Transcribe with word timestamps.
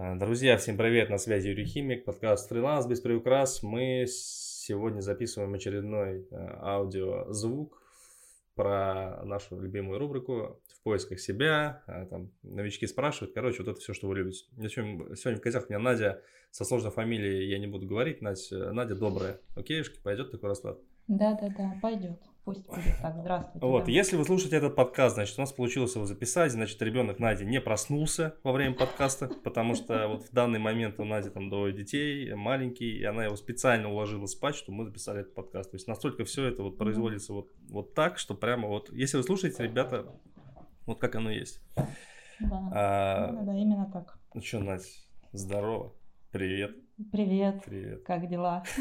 А, 0.00 0.14
друзья, 0.14 0.56
всем 0.58 0.76
привет, 0.76 1.10
на 1.10 1.18
связи 1.18 1.48
Юрий 1.48 1.64
Химик, 1.64 2.04
подкаст 2.04 2.48
«Фриланс 2.50 2.86
без 2.86 3.00
приукрас». 3.00 3.64
Мы 3.64 4.04
сегодня 4.06 5.00
записываем 5.00 5.52
очередной 5.54 6.20
э, 6.20 6.36
аудиозвук 6.60 7.82
про 8.54 9.20
нашу 9.24 9.60
любимую 9.60 9.98
рубрику 9.98 10.60
«В 10.68 10.82
поисках 10.84 11.18
себя». 11.18 11.82
А, 11.88 12.06
там 12.06 12.30
новички 12.44 12.86
спрашивают, 12.86 13.34
короче, 13.34 13.64
вот 13.64 13.72
это 13.72 13.80
все, 13.80 13.92
что 13.92 14.06
вы 14.06 14.18
любите. 14.18 14.44
Сегодня 14.68 15.40
в 15.40 15.40
гостях 15.40 15.64
у 15.68 15.72
меня 15.72 15.80
Надя 15.80 16.22
со 16.52 16.64
сложной 16.64 16.92
фамилией, 16.92 17.50
я 17.50 17.58
не 17.58 17.66
буду 17.66 17.88
говорить, 17.88 18.22
Надя, 18.22 18.72
Надя 18.72 18.94
добрая. 18.94 19.40
Окейшки, 19.56 20.00
пойдет 20.00 20.30
такой 20.30 20.50
расклад? 20.50 20.78
Да-да-да, 21.08 21.74
пойдет. 21.82 22.20
Пусть 22.48 22.66
будет 22.66 22.96
так. 23.02 23.14
Здравствуйте. 23.14 23.66
Вот, 23.66 23.84
да. 23.84 23.92
если 23.92 24.16
вы 24.16 24.24
слушаете 24.24 24.56
этот 24.56 24.74
подкаст, 24.74 25.16
значит, 25.16 25.36
у 25.36 25.42
нас 25.42 25.52
получилось 25.52 25.94
его 25.94 26.06
записать, 26.06 26.50
значит, 26.50 26.80
ребенок 26.80 27.18
Нади 27.18 27.44
не 27.44 27.60
проснулся 27.60 28.36
во 28.42 28.52
время 28.52 28.74
подкаста, 28.74 29.28
потому 29.44 29.74
что 29.74 30.08
вот 30.08 30.22
в 30.22 30.32
данный 30.32 30.58
момент 30.58 30.98
у 30.98 31.04
Нади 31.04 31.28
там 31.28 31.50
двое 31.50 31.74
детей, 31.74 32.32
маленький, 32.32 32.90
и 32.90 33.04
она 33.04 33.26
его 33.26 33.36
специально 33.36 33.90
уложила 33.90 34.24
спать, 34.24 34.54
чтобы 34.54 34.78
мы 34.78 34.84
записали 34.86 35.20
этот 35.20 35.34
подкаст. 35.34 35.72
То 35.72 35.74
есть 35.74 35.86
настолько 35.88 36.24
все 36.24 36.46
это 36.46 36.62
вот 36.62 36.78
производится 36.78 37.34
вот, 37.34 37.50
вот 37.68 37.92
так, 37.92 38.16
что 38.16 38.34
прямо 38.34 38.66
вот, 38.66 38.90
если 38.92 39.18
вы 39.18 39.24
слушаете, 39.24 39.64
ребята, 39.64 40.06
вот 40.86 40.98
как 40.98 41.16
оно 41.16 41.30
есть. 41.30 41.60
Да, 41.76 42.70
а, 42.72 43.30
да, 43.30 43.42
да, 43.42 43.58
именно 43.58 43.90
так. 43.92 44.18
Ну 44.32 44.40
что, 44.40 44.60
Надь, 44.60 44.86
здорово, 45.32 45.92
привет. 46.32 46.74
Привет. 47.12 47.62
Привет. 47.66 48.04
Как 48.04 48.26
дела? 48.26 48.64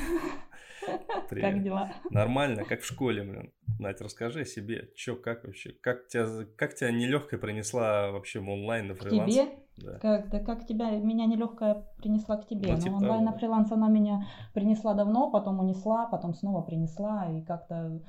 Привет. 1.30 1.54
Как 1.54 1.64
дела? 1.64 1.90
Нормально, 2.10 2.64
как 2.64 2.82
в 2.82 2.86
школе, 2.86 3.24
блин. 3.24 3.52
Надь, 3.80 4.02
расскажи 4.02 4.42
о 4.42 4.46
себе. 4.46 4.90
Чё, 4.96 5.16
как 5.16 5.44
вообще? 5.44 5.72
Как 5.72 6.08
тебя, 6.08 6.26
как 6.56 6.76
тебя 6.76 6.92
нелегкая 6.92 7.40
принесла 7.40 8.12
вообще 8.12 8.40
в 8.40 8.50
онлайн 8.50 8.88
на 8.88 8.96
фриланс? 8.96 9.34
К 9.34 9.38
тебе? 9.38 9.50
Да. 9.78 10.00
Как, 10.00 10.30
да 10.30 10.40
как 10.40 10.66
тебя, 10.66 10.90
меня 10.92 11.26
нелегкая 11.26 11.86
принесла 11.98 12.38
к 12.38 12.48
тебе. 12.48 12.72
Ну, 12.74 12.80
типа 12.80 12.96
онлайн 12.96 13.24
на 13.26 13.34
фриланс 13.34 13.72
она 13.72 13.90
меня 13.90 14.26
принесла 14.54 14.94
давно, 14.94 15.30
потом 15.30 15.60
унесла, 15.60 16.08
потом 16.08 16.34
снова 16.34 16.62
принесла. 16.62 17.28
И 17.32 17.42
как-то 17.44 18.02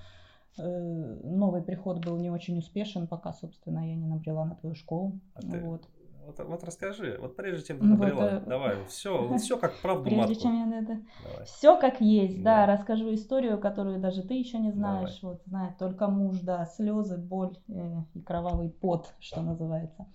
э, 0.59 1.21
новый 1.25 1.63
приход 1.63 2.05
был 2.05 2.17
не 2.17 2.31
очень 2.31 2.59
успешен, 2.59 3.07
пока, 3.07 3.33
собственно, 3.33 3.81
я 3.81 3.97
не 3.97 4.07
набрела 4.07 4.45
на 4.45 4.55
твою 4.55 4.75
школу. 4.75 5.21
А 5.35 5.41
вот. 5.45 5.87
Вот, 6.29 6.47
вот 6.47 6.63
расскажи, 6.63 7.17
вот 7.19 7.37
прежде 7.37 7.69
чем 7.69 7.79
ты 7.79 7.87
ну, 7.87 7.97
набрела, 7.97 8.21
вот, 8.21 8.33
э, 8.33 8.41
давай, 8.47 8.85
все, 8.85 9.27
вот 9.27 9.41
все 9.41 9.57
как 9.57 9.75
правду 9.77 10.05
Прежде 10.05 10.35
матку. 10.35 10.43
чем 10.43 10.71
я, 10.71 10.79
это, 10.79 10.99
все 11.47 11.81
как 11.81 12.03
есть, 12.03 12.43
да. 12.43 12.67
да, 12.67 12.75
расскажу 12.75 13.15
историю, 13.15 13.59
которую 13.59 13.99
даже 13.99 14.23
ты 14.23 14.35
еще 14.35 14.59
не 14.59 14.71
знаешь, 14.71 15.21
давай. 15.21 15.37
вот 15.37 15.43
знает 15.47 15.79
только 15.79 16.07
муж, 16.09 16.41
да, 16.41 16.67
слезы, 16.67 17.17
боль 17.17 17.57
э, 17.69 18.03
и 18.13 18.21
кровавый 18.21 18.69
пот, 18.69 19.15
что 19.21 19.41
называется. 19.41 20.07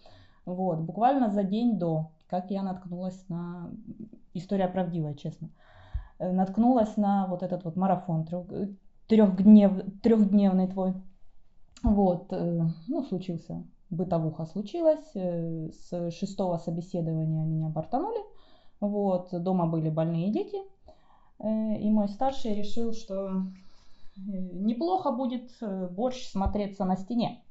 Вот, 0.45 0.81
буквально 0.81 1.31
за 1.31 1.41
день 1.41 1.79
до, 1.79 2.11
как 2.29 2.51
я 2.51 2.61
наткнулась 2.61 3.27
на, 3.27 3.71
история 4.35 4.67
правдивая, 4.67 5.15
честно, 5.15 5.49
э, 6.19 6.31
наткнулась 6.31 6.95
на 6.95 7.25
вот 7.25 7.41
этот 7.41 7.63
вот 7.63 7.75
марафон 7.75 8.25
трех, 8.25 8.45
трехднев, 9.07 9.99
трехдневный 10.03 10.67
твой, 10.67 10.93
вот, 11.81 12.27
э, 12.33 12.67
ну, 12.87 13.03
случился 13.03 13.63
бытовуха 13.93 14.45
случилась. 14.45 15.11
Э, 15.15 15.69
с 15.71 16.11
шестого 16.11 16.57
собеседования 16.57 17.45
меня 17.45 17.69
бортанули. 17.69 18.19
Вот, 18.79 19.29
дома 19.31 19.67
были 19.67 19.89
больные 19.89 20.31
дети. 20.31 20.57
Э, 21.39 21.77
и 21.77 21.89
мой 21.89 22.09
старший 22.09 22.55
решил, 22.55 22.93
что 22.93 23.27
э, 23.27 23.39
неплохо 24.17 25.11
будет 25.11 25.51
борщ 25.91 26.29
смотреться 26.29 26.85
на 26.85 26.97
стене. 26.97 27.43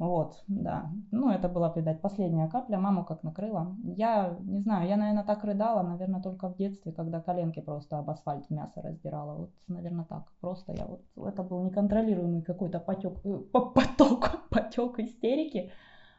Вот, 0.00 0.42
да. 0.48 0.90
Ну, 1.10 1.28
это 1.28 1.50
была, 1.50 1.70
видать, 1.76 2.00
последняя 2.00 2.48
капля. 2.48 2.78
Маму 2.78 3.04
как 3.04 3.22
накрыла. 3.22 3.76
Я 3.84 4.34
не 4.40 4.60
знаю, 4.60 4.88
я, 4.88 4.96
наверное, 4.96 5.24
так 5.24 5.44
рыдала, 5.44 5.82
наверное, 5.82 6.22
только 6.22 6.48
в 6.48 6.56
детстве, 6.56 6.90
когда 6.90 7.20
коленки 7.20 7.60
просто 7.60 7.98
об 7.98 8.08
асфальт 8.08 8.48
мясо 8.48 8.80
раздирала. 8.80 9.34
Вот, 9.34 9.50
наверное, 9.68 10.06
так. 10.06 10.22
Просто 10.40 10.72
я 10.72 10.86
вот... 10.86 11.02
Это 11.28 11.42
был 11.42 11.62
неконтролируемый 11.64 12.40
какой-то 12.40 12.80
потек, 12.80 13.12
поток, 13.52 14.39
потек 14.50 14.98
истерики. 14.98 15.72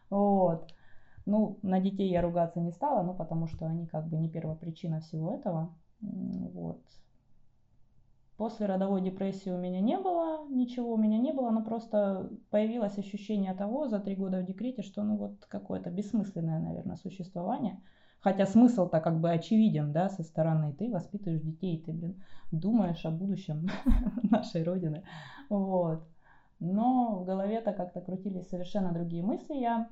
Вот. 0.10 0.74
Ну, 1.26 1.60
на 1.62 1.80
детей 1.80 2.10
я 2.10 2.22
ругаться 2.22 2.60
не 2.60 2.72
стала, 2.72 3.04
ну, 3.04 3.14
потому 3.14 3.48
что 3.48 3.68
они 3.68 3.86
как 3.86 4.08
бы 4.08 4.18
не 4.18 4.30
первопричина 4.30 5.02
всего 5.02 5.36
этого. 5.36 5.76
Вот. 6.02 6.82
После 8.38 8.66
родовой 8.66 9.02
депрессии 9.02 9.52
у 9.52 9.58
меня 9.58 9.82
не 9.82 10.00
было, 10.00 10.48
ничего 10.50 10.94
у 10.94 10.98
меня 10.98 11.20
не 11.20 11.32
было, 11.32 11.52
но 11.52 11.64
просто 11.64 12.28
появилось 12.50 12.98
ощущение 12.98 13.54
того 13.54 13.88
за 13.88 14.00
три 14.00 14.16
года 14.16 14.40
в 14.40 14.46
декрете, 14.46 14.82
что 14.82 15.04
ну 15.04 15.16
вот 15.16 15.46
какое-то 15.46 15.92
бессмысленное, 15.92 16.60
наверное, 16.60 16.96
существование. 16.96 17.80
Хотя 18.20 18.48
смысл-то 18.48 19.00
как 19.00 19.20
бы 19.20 19.32
очевиден, 19.32 19.92
да, 19.92 20.10
со 20.10 20.24
стороны. 20.24 20.74
Ты 20.74 20.90
воспитываешь 20.90 21.42
детей, 21.42 21.84
ты, 21.86 21.92
блин, 21.92 22.24
думаешь 22.52 23.06
о 23.06 23.12
будущем 23.12 23.68
нашей 24.24 24.64
Родины. 24.64 25.04
Вот. 25.50 26.04
Но 26.62 27.18
в 27.18 27.26
голове-то 27.26 27.74
как-то 27.74 28.02
крутились 28.02 28.48
совершенно 28.48 28.94
другие 28.94 29.24
мысли. 29.24 29.56
Я 29.56 29.90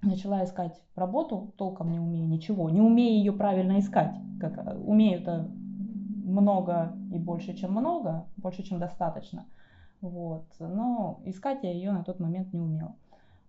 начала 0.00 0.42
искать 0.42 0.82
работу, 0.96 1.52
толком 1.58 1.92
не 1.92 2.00
умея 2.00 2.26
ничего, 2.26 2.70
не 2.70 2.80
умея 2.80 3.18
ее 3.18 3.32
правильно 3.32 3.78
искать. 3.78 4.16
Как, 4.40 4.58
умею-то 4.82 5.50
много 6.24 6.96
и 7.12 7.18
больше, 7.18 7.54
чем 7.54 7.72
много, 7.72 8.26
больше, 8.38 8.62
чем 8.62 8.78
достаточно. 8.78 9.46
Вот. 10.00 10.46
Но 10.58 11.20
искать 11.26 11.62
я 11.64 11.70
ее 11.70 11.92
на 11.92 12.02
тот 12.02 12.18
момент 12.18 12.54
не 12.54 12.60
умела. 12.60 12.96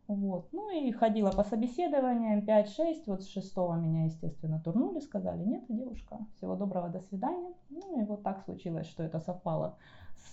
Вот. 0.07 0.49
Ну 0.51 0.69
и 0.69 0.91
ходила 0.91 1.31
по 1.31 1.45
собеседованиям 1.45 2.39
5-6, 2.39 3.03
вот 3.07 3.23
с 3.23 3.29
шестого 3.29 3.75
меня, 3.75 4.03
естественно, 4.03 4.59
турнули, 4.59 4.99
сказали, 4.99 5.41
нет, 5.41 5.63
девушка, 5.69 6.17
всего 6.35 6.57
доброго, 6.57 6.89
до 6.89 6.99
свидания. 6.99 7.53
Ну 7.69 8.01
и 8.01 8.03
вот 8.03 8.23
так 8.23 8.43
случилось, 8.43 8.87
что 8.87 9.03
это 9.03 9.21
совпало 9.21 9.77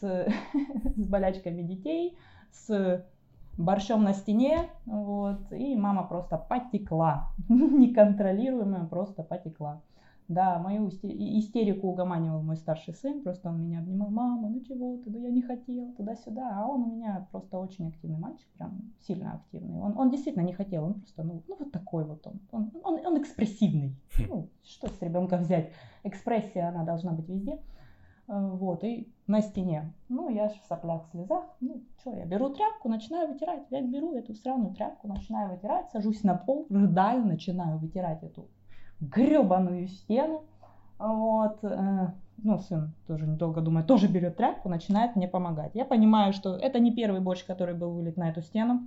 с, 0.01 0.29
с 0.97 1.07
болячками 1.07 1.63
детей, 1.63 2.17
с 2.53 3.05
борщом 3.59 4.05
на 4.05 4.15
стене, 4.15 4.71
вот, 4.87 5.53
и 5.53 5.77
мама 5.77 6.05
просто 6.05 6.39
потекла, 6.39 7.31
неконтролируемая 7.49 8.85
просто 8.85 9.23
потекла. 9.23 9.83
Да, 10.29 10.59
мою 10.59 10.89
истерику 10.91 11.89
угоманивал 11.89 12.43
мой 12.43 12.59
старший 12.59 12.93
сын, 12.93 13.23
просто 13.23 13.49
он 13.49 13.63
меня 13.63 13.79
обнимал, 13.79 14.11
мама, 14.11 14.51
ну 14.51 14.61
чего 14.61 14.99
ты, 14.99 15.09
да 15.09 15.19
я 15.19 15.31
не 15.31 15.41
хотел, 15.41 15.91
туда-сюда, 15.93 16.51
а 16.53 16.67
он 16.67 16.83
у 16.83 16.97
меня 16.97 17.27
просто 17.31 17.59
очень 17.59 17.89
активный 17.89 18.19
мальчик, 18.19 18.47
прям 18.59 18.93
сильно 19.07 19.37
активный. 19.37 19.81
Он, 19.81 19.97
он 19.97 20.11
действительно 20.11 20.43
не 20.43 20.53
хотел, 20.53 20.85
он 20.85 20.95
просто, 21.01 21.23
ну, 21.23 21.43
ну 21.49 21.57
вот 21.59 21.73
такой 21.73 22.05
вот 22.05 22.27
он, 22.27 22.41
он, 22.53 22.71
он, 22.85 23.07
он 23.07 23.23
экспрессивный. 23.23 23.97
Ну, 24.29 24.51
что 24.63 24.89
с 24.89 25.01
ребенка 25.01 25.39
взять? 25.39 25.73
Экспрессия, 26.05 26.69
она 26.69 26.85
должна 26.85 27.13
быть 27.13 27.29
везде. 27.29 27.59
Э, 28.29 28.51
вот, 28.53 28.85
и 28.85 29.09
на 29.27 29.41
стене. 29.41 29.93
Ну, 30.09 30.29
я 30.29 30.49
же 30.49 30.55
в 30.63 30.67
соплях, 30.67 31.07
в 31.07 31.11
слезах. 31.11 31.45
Ну, 31.61 31.83
что, 32.01 32.15
я 32.15 32.27
беру 32.27 32.51
тряпку, 32.51 32.89
начинаю 32.89 33.29
вытирать. 33.29 33.63
Я 33.71 33.83
беру 33.83 34.15
эту 34.15 34.35
сраную 34.35 34.75
тряпку, 34.75 35.09
начинаю 35.09 35.51
вытирать, 35.51 35.91
сажусь 35.91 36.23
на 36.23 36.35
пол, 36.35 36.67
рыдаю, 36.69 37.25
начинаю 37.25 37.79
вытирать 37.79 38.23
эту 38.23 38.47
гребаную 39.01 39.89
стену. 39.89 40.45
Вот. 40.99 41.65
Э, 41.65 42.13
ну, 42.43 42.59
сын 42.59 42.93
тоже 43.07 43.27
недолго 43.27 43.63
думает, 43.63 43.87
тоже 43.87 44.09
берет 44.09 44.37
тряпку, 44.37 44.69
начинает 44.69 45.17
мне 45.17 45.27
помогать. 45.27 45.75
Я 45.75 45.85
понимаю, 45.85 46.33
что 46.33 46.57
это 46.57 46.79
не 46.79 46.95
первый 46.95 47.21
борщ, 47.21 47.45
который 47.45 47.75
был 47.75 47.93
вылет 47.93 48.17
на 48.17 48.29
эту 48.29 48.43
стену. 48.43 48.83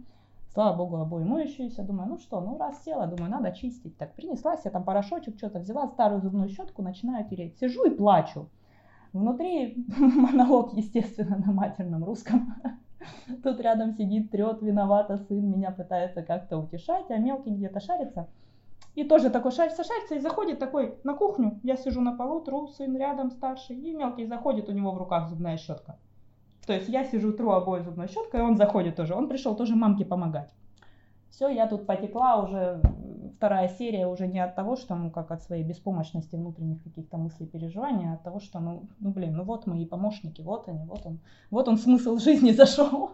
Слава 0.54 0.76
богу, 0.76 0.98
обои 0.98 1.24
моющиеся. 1.24 1.84
Думаю, 1.84 2.10
ну 2.10 2.18
что, 2.18 2.42
ну 2.42 2.58
раз 2.58 2.84
села, 2.84 3.08
думаю, 3.08 3.32
надо 3.32 3.52
чистить. 3.54 3.98
Так, 3.98 4.14
принеслась 4.14 4.66
я 4.66 4.72
там 4.72 4.84
порошочек, 4.84 5.38
что-то 5.38 5.60
взяла, 5.60 5.88
старую 5.88 6.22
зубную 6.22 6.50
щетку, 6.50 6.82
начинаю 6.82 7.26
тереть. 7.28 7.58
Сижу 7.58 7.86
и 7.86 7.90
плачу. 7.90 8.48
Внутри 9.14 9.86
монолог, 9.98 10.74
естественно, 10.74 11.38
на 11.38 11.52
матерном 11.52 12.04
русском. 12.04 12.56
Тут 13.44 13.60
рядом 13.60 13.94
сидит, 13.94 14.32
трет, 14.32 14.62
виновата 14.62 15.18
сын, 15.18 15.50
меня 15.50 15.72
пытается 15.72 16.22
как-то 16.22 16.58
утешать, 16.58 17.10
а 17.10 17.18
мелкий 17.18 17.52
где-то 17.52 17.80
шарится. 17.80 18.28
И 18.96 19.04
тоже 19.04 19.30
такой 19.30 19.52
шарится, 19.52 19.84
шарится 19.84 20.16
и 20.16 20.20
заходит 20.20 20.60
такой 20.60 20.96
на 21.04 21.14
кухню. 21.14 21.60
Я 21.64 21.78
сижу 21.78 22.02
на 22.02 22.16
полу, 22.16 22.42
тру, 22.42 22.68
сын 22.68 22.96
рядом 22.98 23.32
старший, 23.32 23.78
и 23.78 23.92
мелкий 23.94 24.26
заходит, 24.26 24.70
у 24.70 24.74
него 24.74 24.92
в 24.92 24.98
руках 24.98 25.30
зубная 25.30 25.58
щетка. 25.58 25.98
То 26.66 26.74
есть 26.74 26.90
я 26.90 27.04
сижу, 27.06 27.34
тру 27.34 27.52
обои 27.52 27.82
зубной 27.82 28.08
щеткой, 28.08 28.42
и 28.42 28.44
он 28.44 28.58
заходит 28.58 28.96
тоже. 28.96 29.16
Он 29.16 29.28
пришел 29.28 29.56
тоже 29.56 29.76
мамке 29.76 30.06
помогать. 30.06 30.54
Все, 31.30 31.48
я 31.48 31.68
тут 31.68 31.86
потекла 31.86 32.44
уже, 32.44 32.82
вторая 33.36 33.68
серия 33.68 34.08
уже 34.08 34.28
не 34.28 34.40
от 34.40 34.56
того, 34.56 34.76
что, 34.76 34.96
ну, 34.96 35.10
как 35.10 35.32
от 35.32 35.42
своей 35.44 35.64
беспомощности, 35.64 36.36
внутренних 36.36 36.84
каких-то 36.84 37.18
мыслей, 37.18 37.48
переживаний, 37.48 38.10
а 38.10 38.14
от 38.14 38.24
того, 38.24 38.40
что, 38.40 38.60
ну, 38.60 38.84
ну, 39.00 39.12
блин, 39.12 39.36
ну 39.36 39.44
вот 39.44 39.68
мои 39.68 39.86
помощники, 39.86 40.42
вот 40.42 40.68
они, 40.68 40.86
вот 40.86 41.06
он, 41.06 41.20
вот 41.50 41.68
он 41.68 41.78
смысл 41.78 42.18
жизни 42.18 42.52
зашел, 42.52 43.12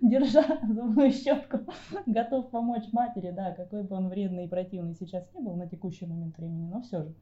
держа 0.00 0.44
зубную 0.62 1.12
щетку, 1.12 1.60
готов 2.06 2.50
помочь 2.50 2.92
матери, 2.92 3.30
да, 3.30 3.52
какой 3.52 3.82
бы 3.82 3.96
он 3.96 4.08
вредный 4.08 4.44
и 4.44 4.48
противный 4.48 4.94
сейчас 4.94 5.28
не 5.34 5.40
был 5.40 5.54
на 5.54 5.68
текущий 5.68 6.06
момент 6.06 6.36
времени, 6.38 6.68
но 6.68 6.80
все 6.82 7.02
же. 7.02 7.14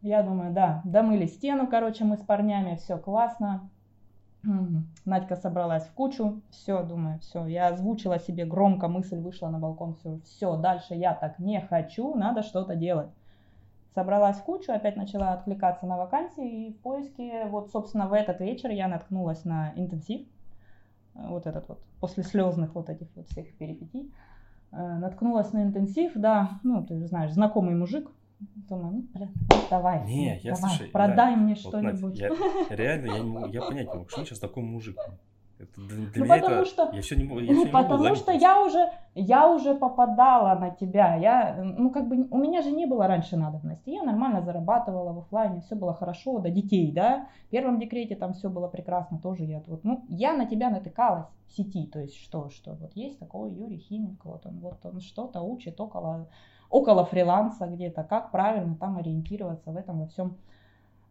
Я 0.00 0.22
думаю, 0.22 0.52
да, 0.52 0.80
домыли 0.84 1.26
стену, 1.26 1.66
короче, 1.66 2.04
мы 2.04 2.16
с 2.16 2.20
парнями, 2.20 2.76
все 2.76 2.98
классно, 2.98 3.68
Надька 5.04 5.36
собралась 5.36 5.84
в 5.84 5.92
кучу, 5.92 6.40
все, 6.50 6.82
думаю, 6.84 7.18
все, 7.18 7.46
я 7.46 7.68
озвучила 7.68 8.18
себе 8.18 8.44
громко, 8.44 8.88
мысль 8.88 9.18
вышла 9.18 9.48
на 9.48 9.58
балкон, 9.58 9.94
все, 9.96 10.20
все, 10.24 10.56
дальше 10.56 10.94
я 10.94 11.12
так 11.14 11.38
не 11.38 11.60
хочу, 11.60 12.14
надо 12.14 12.42
что-то 12.42 12.76
делать. 12.76 13.10
собралась 13.94 14.36
в 14.36 14.44
кучу, 14.44 14.72
опять 14.72 14.96
начала 14.96 15.32
откликаться 15.32 15.86
на 15.86 15.96
вакансии 15.96 16.68
и 16.68 16.72
в 16.72 16.78
поиске, 16.78 17.46
вот, 17.46 17.70
собственно, 17.72 18.06
в 18.06 18.12
этот 18.12 18.40
вечер 18.40 18.70
я 18.70 18.86
наткнулась 18.86 19.44
на 19.44 19.72
интенсив, 19.74 20.26
вот 21.14 21.46
этот 21.46 21.68
вот, 21.68 21.80
после 22.00 22.22
слезных 22.22 22.74
вот 22.76 22.88
этих 22.90 23.08
вот 23.16 23.26
всех 23.28 23.52
перипетий, 23.56 24.12
э, 24.70 24.76
наткнулась 24.76 25.52
на 25.52 25.64
интенсив, 25.64 26.12
да, 26.14 26.60
ну, 26.62 26.84
ты 26.84 27.04
знаешь, 27.06 27.32
знакомый 27.32 27.74
мужик, 27.74 28.08
Думаю, 28.40 28.92
ну, 28.92 29.04
блин, 29.14 29.30
давай, 29.68 30.04
не, 30.04 30.38
я, 30.38 30.54
давай, 30.54 30.70
слушай, 30.70 30.90
продай 30.90 31.32
я, 31.32 31.36
мне 31.36 31.54
вот, 31.54 31.60
что-нибудь. 31.60 32.18
Я, 32.18 32.28
реально, 32.70 33.06
я, 33.06 33.18
не 33.18 33.30
могу, 33.30 33.46
я 33.48 33.62
понять 33.62 33.88
не 33.88 33.94
могу, 33.94 34.08
что 34.08 34.24
сейчас 34.24 34.38
такой 34.38 34.62
мужик. 34.62 34.96
Это, 35.58 35.80
для 35.80 35.96
ну, 36.14 36.24
меня 36.24 36.36
потому 36.36 36.56
это, 36.60 36.64
что, 36.66 36.90
я 36.92 37.02
все 37.02 37.16
не, 37.16 37.24
я 37.44 37.52
все 37.52 37.66
потому 37.66 38.04
не 38.04 38.14
что 38.14 38.30
я 38.30 38.64
уже, 38.64 38.92
я 39.16 39.50
уже 39.52 39.74
попадала 39.74 40.56
на 40.56 40.70
тебя, 40.70 41.16
я, 41.16 41.60
ну 41.60 41.90
как 41.90 42.08
бы 42.08 42.28
у 42.30 42.38
меня 42.38 42.62
же 42.62 42.70
не 42.70 42.86
было 42.86 43.08
раньше 43.08 43.36
надобности, 43.36 43.90
я 43.90 44.04
нормально 44.04 44.40
зарабатывала 44.40 45.12
в 45.12 45.18
офлайне, 45.18 45.60
все 45.60 45.74
было 45.74 45.94
хорошо, 45.94 46.38
до 46.38 46.50
детей, 46.50 46.92
да, 46.92 47.26
в 47.48 47.50
первом 47.50 47.80
декрете 47.80 48.14
там 48.14 48.34
все 48.34 48.48
было 48.48 48.68
прекрасно, 48.68 49.18
тоже 49.18 49.46
я 49.46 49.60
вот, 49.66 49.82
ну 49.82 50.04
я 50.08 50.32
на 50.32 50.46
тебя 50.46 50.70
натыкалась 50.70 51.26
в 51.48 51.52
сети, 51.52 51.86
то 51.86 51.98
есть 51.98 52.14
что, 52.14 52.50
что 52.50 52.74
вот 52.74 52.92
есть 52.94 53.18
такой 53.18 53.50
Юрий 53.50 53.78
Химик, 53.78 54.24
вот 54.24 54.46
он, 54.46 54.60
вот 54.60 54.78
он 54.84 55.00
что-то 55.00 55.40
учит 55.40 55.80
около, 55.80 56.28
около 56.70 57.04
фриланса 57.04 57.66
где-то, 57.66 58.04
как 58.04 58.30
правильно 58.30 58.76
там 58.76 58.98
ориентироваться 58.98 59.70
в 59.70 59.76
этом 59.76 60.00
во 60.00 60.06
всем, 60.06 60.36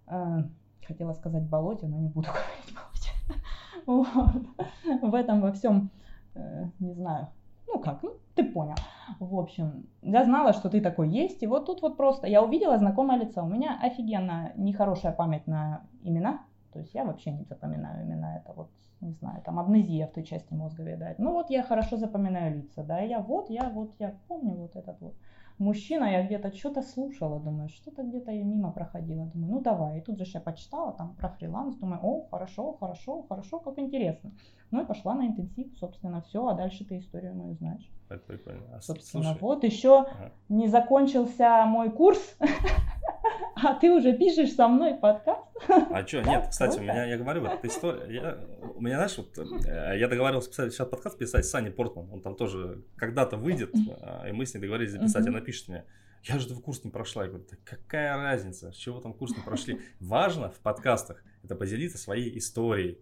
э, 0.07 0.43
хотела 0.85 1.13
сказать 1.13 1.43
болоте, 1.43 1.87
но 1.87 1.97
не 1.97 2.09
буду 2.09 2.27
говорить 2.29 2.75
болоте. 3.85 4.47
В 5.01 5.15
этом 5.15 5.41
во 5.41 5.51
всем, 5.51 5.89
э, 6.35 6.65
не 6.79 6.93
знаю, 6.93 7.27
ну 7.67 7.79
как, 7.79 8.03
ну 8.03 8.13
ты 8.35 8.43
понял. 8.43 8.75
В 9.19 9.37
общем, 9.39 9.87
я 10.01 10.23
знала, 10.25 10.53
что 10.53 10.69
ты 10.69 10.81
такой 10.81 11.09
есть, 11.09 11.41
и 11.43 11.47
вот 11.47 11.65
тут 11.65 11.81
вот 11.81 11.97
просто 11.97 12.27
я 12.27 12.43
увидела 12.43 12.77
знакомое 12.77 13.17
лицо. 13.17 13.43
У 13.43 13.47
меня 13.47 13.79
офигенно 13.81 14.51
нехорошая 14.55 15.11
память 15.11 15.47
на 15.47 15.81
имена, 16.03 16.41
то 16.73 16.79
есть 16.79 16.93
я 16.93 17.03
вообще 17.03 17.31
не 17.31 17.43
запоминаю 17.45 18.05
имена, 18.05 18.37
это 18.37 18.53
вот, 18.53 18.69
не 19.01 19.13
знаю, 19.13 19.41
там 19.43 19.59
амнезия 19.59 20.07
в 20.07 20.11
той 20.11 20.23
части 20.23 20.53
мозга, 20.53 20.83
видать. 20.83 21.19
Ну 21.19 21.31
вот 21.33 21.49
я 21.49 21.63
хорошо 21.63 21.97
запоминаю 21.97 22.57
лица, 22.57 22.83
да, 22.83 22.99
я 22.99 23.19
вот, 23.19 23.49
я 23.49 23.69
вот, 23.69 23.93
я 23.99 24.15
помню 24.27 24.55
вот 24.55 24.75
этот 24.75 24.99
вот 25.01 25.15
мужчина, 25.59 26.05
я 26.05 26.23
где-то 26.25 26.55
что-то 26.55 26.81
слушала, 26.81 27.39
думаю, 27.39 27.69
что-то 27.69 28.03
где-то 28.03 28.31
я 28.31 28.43
мимо 28.43 28.71
проходила, 28.71 29.25
думаю, 29.25 29.53
ну 29.53 29.61
давай. 29.61 29.99
И 29.99 30.01
тут 30.01 30.17
же 30.19 30.25
я 30.33 30.39
почитала 30.39 30.93
там 30.93 31.15
про 31.15 31.29
фриланс, 31.29 31.75
думаю, 31.75 31.99
о, 32.03 32.27
хорошо, 32.29 32.73
хорошо, 32.73 33.23
хорошо, 33.23 33.59
как 33.59 33.79
интересно. 33.79 34.31
Ну 34.71 34.83
и 34.83 34.85
пошла 34.85 35.15
на 35.15 35.27
интенсив, 35.27 35.77
собственно, 35.77 36.21
все, 36.21 36.47
а 36.47 36.53
дальше 36.53 36.85
ты 36.85 36.97
историю 36.97 37.35
мою 37.35 37.55
знаешь. 37.55 37.91
Это 38.09 38.19
прикольно. 38.25 38.61
А 38.73 38.81
собственно, 38.81 39.23
слушай. 39.23 39.41
вот 39.41 39.63
еще 39.63 39.99
ага. 39.99 40.31
не 40.47 40.67
закончился 40.69 41.65
мой 41.65 41.91
курс, 41.91 42.37
а 43.55 43.73
ты 43.75 43.91
уже 43.91 44.13
пишешь 44.17 44.53
со 44.53 44.67
мной 44.69 44.95
подкаст. 44.95 45.43
А 45.67 46.07
что, 46.07 46.21
нет, 46.21 46.47
кстати, 46.49 46.79
у 46.79 46.83
меня, 46.83 47.05
я 47.05 47.17
говорю, 47.17 47.41
вот 47.41 47.53
эта 47.53 47.67
история, 47.67 48.13
я, 48.13 48.37
у 48.75 48.81
меня, 48.81 48.95
знаешь, 48.95 49.17
вот, 49.17 49.37
э, 49.37 49.97
я 49.99 50.07
договаривался 50.07 50.49
писать, 50.49 50.73
сейчас 50.73 50.87
подкаст 50.87 51.17
писать 51.17 51.45
с 51.45 51.49
Саней 51.49 51.71
Портман, 51.71 52.09
он 52.11 52.21
там 52.21 52.35
тоже 52.35 52.83
когда-то 52.95 53.35
выйдет, 53.35 53.73
а, 54.01 54.27
и 54.27 54.31
мы 54.31 54.45
с 54.45 54.53
ней 54.53 54.61
договорились 54.61 54.91
записать, 54.91 55.27
она 55.27 55.41
пишет 55.41 55.67
мне, 55.67 55.83
я 56.23 56.39
же 56.39 56.47
твой 56.47 56.61
курс 56.61 56.83
не 56.83 56.91
прошла. 56.91 57.23
Я 57.23 57.29
говорю, 57.29 57.45
да 57.49 57.57
какая 57.63 58.17
разница, 58.17 58.71
с 58.71 58.75
чего 58.75 58.99
там 58.99 59.13
курс 59.13 59.35
не 59.35 59.43
прошли. 59.43 59.79
Важно 59.99 60.49
в 60.49 60.59
подкастах 60.59 61.23
это 61.43 61.55
поделиться 61.55 61.97
своей 61.97 62.37
историей 62.37 62.99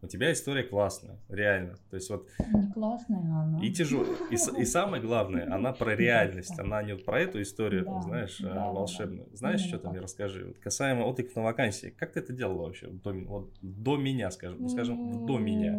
у 0.00 0.06
тебя 0.06 0.32
история 0.32 0.62
классная, 0.62 1.18
реально. 1.28 1.74
То 1.90 1.96
есть 1.96 2.08
вот... 2.10 2.28
Не 2.52 2.70
классная 2.72 3.18
она. 3.18 3.58
И 3.62 3.70
тяжелая. 3.70 4.16
И, 4.30 4.34
и 4.34 4.64
самое 4.64 5.02
главное, 5.02 5.44
она 5.52 5.72
про 5.72 5.96
реальность. 5.96 6.58
Она 6.58 6.82
не 6.82 6.96
про 6.96 7.20
эту 7.20 7.42
историю, 7.42 7.84
да, 7.84 8.00
знаешь, 8.02 8.38
да, 8.38 8.70
волшебную. 8.70 9.28
Да. 9.30 9.36
Знаешь, 9.36 9.60
что 9.60 9.78
ты 9.78 9.88
мне 9.88 10.00
расскажи? 10.00 10.44
Вот 10.46 10.58
касаемо 10.58 11.04
откликов 11.04 11.36
на 11.36 11.42
вакансии. 11.42 11.94
Как 11.96 12.12
ты 12.12 12.20
это 12.20 12.32
делала 12.32 12.66
вообще? 12.66 12.88
До, 12.88 13.12
вот, 13.12 13.52
до 13.60 13.96
меня, 13.96 14.30
скажем. 14.30 14.68
Скажем, 14.68 15.26
до 15.26 15.38
меня. 15.38 15.72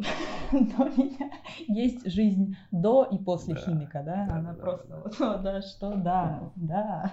До 0.52 0.84
меня. 0.84 1.30
Есть 1.68 2.10
жизнь 2.10 2.56
до 2.72 3.04
и 3.04 3.18
после 3.18 3.54
химика, 3.54 4.02
да? 4.02 4.26
она 4.30 4.54
просто 4.54 4.96
вот, 5.18 5.42
да, 5.42 5.62
что, 5.62 5.94
да, 5.94 6.50
да. 6.56 7.12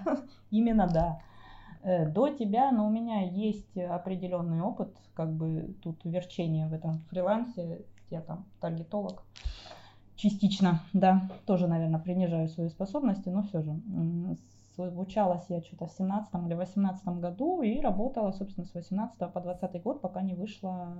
Именно 0.50 0.88
да. 0.92 1.20
Э, 1.82 2.06
до 2.06 2.28
тебя, 2.30 2.72
но 2.72 2.86
у 2.86 2.90
меня 2.90 3.22
есть 3.22 3.76
определенный 3.76 4.60
опыт, 4.60 4.94
как 5.14 5.32
бы 5.32 5.74
тут 5.82 6.04
верчение 6.04 6.66
в 6.68 6.72
этом 6.72 7.00
фрилансе, 7.10 7.82
я 8.10 8.20
там 8.20 8.46
таргетолог, 8.60 9.22
частично, 10.16 10.80
да, 10.92 11.30
тоже, 11.46 11.68
наверное, 11.68 12.00
принижаю 12.00 12.48
свои 12.48 12.68
способности, 12.68 13.28
но 13.28 13.42
все 13.42 13.62
же 13.62 13.76
обучалась 14.76 15.44
я 15.48 15.60
что-то 15.60 15.86
в 15.86 15.92
17 15.92 16.34
или 16.46 16.54
18 16.54 17.06
году 17.20 17.62
и 17.62 17.80
работала, 17.80 18.32
собственно, 18.32 18.66
с 18.66 18.74
18 18.74 19.32
по 19.32 19.40
20 19.40 19.82
год, 19.82 20.00
пока 20.00 20.22
не 20.22 20.34
вышла 20.34 20.94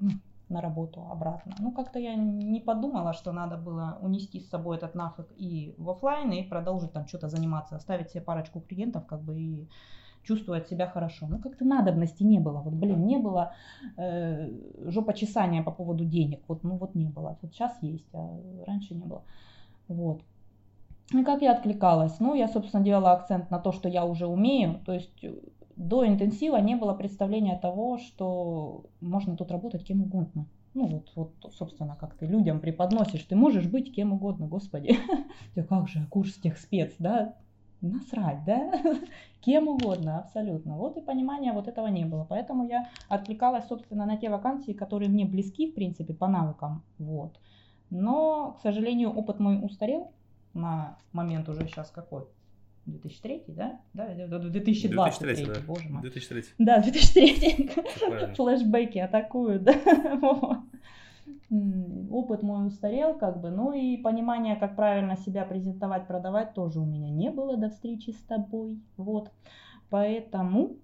э, 0.00 0.06
на 0.50 0.60
работу 0.60 1.06
обратно. 1.10 1.54
Ну, 1.58 1.72
как-то 1.72 1.98
я 1.98 2.14
не 2.14 2.60
подумала, 2.60 3.12
что 3.12 3.32
надо 3.32 3.56
было 3.56 3.98
унести 4.02 4.40
с 4.40 4.48
собой 4.48 4.76
этот 4.76 4.94
нафиг 4.94 5.26
и 5.36 5.74
в 5.78 5.88
офлайн, 5.90 6.32
и 6.32 6.42
продолжить 6.42 6.92
там 6.92 7.06
что-то 7.06 7.28
заниматься, 7.28 7.76
оставить 7.76 8.10
себе 8.10 8.22
парочку 8.22 8.60
клиентов, 8.60 9.06
как 9.06 9.22
бы 9.22 9.38
и 9.38 9.68
чувствовать 10.22 10.68
себя 10.68 10.86
хорошо. 10.86 11.26
Ну, 11.28 11.38
как-то 11.38 11.64
надобности 11.64 12.22
не 12.22 12.38
было. 12.38 12.60
Вот, 12.60 12.74
блин, 12.74 13.06
не 13.06 13.18
было 13.18 13.52
э, 13.96 14.50
жопочесания 14.90 15.62
по 15.62 15.70
поводу 15.70 16.04
денег. 16.04 16.42
Вот, 16.48 16.62
ну, 16.62 16.76
вот 16.76 16.94
не 16.94 17.08
было. 17.08 17.38
Вот 17.40 17.52
сейчас 17.52 17.82
есть, 17.82 18.14
а 18.14 18.38
раньше 18.66 18.94
не 18.94 19.04
было. 19.04 19.22
Вот. 19.88 20.22
И 21.12 21.24
как 21.24 21.42
я 21.42 21.52
откликалась? 21.52 22.20
Ну, 22.20 22.34
я, 22.34 22.48
собственно, 22.48 22.84
делала 22.84 23.12
акцент 23.12 23.50
на 23.50 23.58
то, 23.58 23.72
что 23.72 23.88
я 23.88 24.04
уже 24.04 24.26
умею. 24.26 24.80
То 24.84 24.92
есть 24.92 25.24
до 25.80 26.06
интенсива 26.06 26.58
не 26.58 26.76
было 26.76 26.92
представления 26.92 27.58
того, 27.58 27.96
что 27.96 28.84
можно 29.00 29.34
тут 29.34 29.50
работать 29.50 29.82
кем 29.82 30.02
угодно. 30.02 30.46
Ну 30.74 30.86
вот, 30.86 31.10
вот, 31.16 31.52
собственно, 31.54 31.96
как 31.96 32.14
ты 32.14 32.26
людям 32.26 32.60
преподносишь, 32.60 33.24
ты 33.24 33.34
можешь 33.34 33.66
быть 33.66 33.94
кем 33.94 34.12
угодно, 34.12 34.46
господи. 34.46 34.98
Да 35.56 35.62
как 35.62 35.88
же, 35.88 36.06
курс 36.10 36.34
тех 36.34 36.58
спец, 36.58 36.94
да? 36.98 37.34
Насрать, 37.80 38.44
да? 38.44 38.72
Кем 39.40 39.68
угодно, 39.68 40.18
абсолютно. 40.18 40.76
Вот 40.76 40.98
и 40.98 41.00
понимания 41.00 41.54
вот 41.54 41.66
этого 41.66 41.86
не 41.86 42.04
было. 42.04 42.26
Поэтому 42.28 42.68
я 42.68 42.90
откликалась, 43.08 43.66
собственно, 43.66 44.04
на 44.04 44.18
те 44.18 44.28
вакансии, 44.28 44.72
которые 44.72 45.08
мне 45.08 45.24
близки, 45.24 45.70
в 45.70 45.74
принципе, 45.74 46.12
по 46.12 46.28
навыкам. 46.28 46.82
Вот. 46.98 47.40
Но, 47.88 48.52
к 48.52 48.60
сожалению, 48.60 49.12
опыт 49.12 49.40
мой 49.40 49.64
устарел 49.64 50.12
на 50.52 50.98
момент 51.12 51.48
уже 51.48 51.66
сейчас 51.66 51.90
какой? 51.90 52.26
2003, 52.86 53.44
да? 53.48 53.80
Да, 53.94 54.14
2023, 54.14 54.90
2003, 54.90 55.46
да. 55.46 55.66
боже 55.66 55.88
мой. 55.88 56.02
2003. 56.02 56.44
Да, 56.58 56.80
2003. 56.80 57.70
Флэшбэки 58.36 58.98
атакуют, 58.98 59.62
да. 59.62 59.74
Опыт 62.10 62.42
мой 62.42 62.66
устарел, 62.68 63.18
как 63.18 63.40
бы, 63.40 63.50
ну 63.50 63.72
и 63.72 63.96
понимание, 63.96 64.54
как 64.56 64.76
правильно 64.76 65.16
себя 65.16 65.44
презентовать, 65.44 66.06
продавать, 66.06 66.54
тоже 66.54 66.78
у 66.78 66.84
меня 66.84 67.10
не 67.10 67.30
было 67.30 67.56
до 67.56 67.70
встречи 67.70 68.10
с 68.10 68.22
тобой, 68.22 68.80
вот. 68.96 69.30
Поэтому 69.88 70.76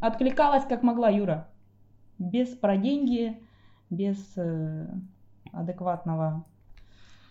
откликалась 0.00 0.64
как 0.64 0.82
могла, 0.82 1.08
Юра, 1.08 1.48
без 2.18 2.48
про 2.48 2.76
деньги, 2.76 3.40
без 3.90 4.18
э, 4.36 4.88
адекватного 5.52 6.44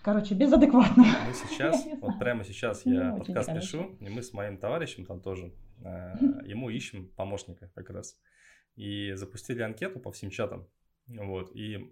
Короче, 0.06 0.36
без 0.36 0.54
адекватного. 0.54 1.08
Мы 1.26 1.34
сейчас, 1.34 1.84
вот 2.02 2.20
прямо 2.20 2.44
сейчас 2.44 2.86
я 2.86 3.10
ну, 3.10 3.18
подкаст 3.18 3.52
пишу, 3.52 3.98
и 4.00 4.08
мы 4.08 4.22
с 4.22 4.34
моим 4.34 4.60
товарищем 4.60 5.04
там 5.04 5.20
тоже, 5.20 5.52
э, 5.84 6.14
ему 6.46 6.70
ищем 6.70 7.08
помощника 7.18 7.72
как 7.74 7.90
раз. 7.90 8.16
И 8.76 9.14
запустили 9.14 9.64
анкету 9.64 10.00
по 10.00 10.12
всем 10.12 10.30
чатам, 10.30 10.68
вот, 11.08 11.56
и 11.56 11.92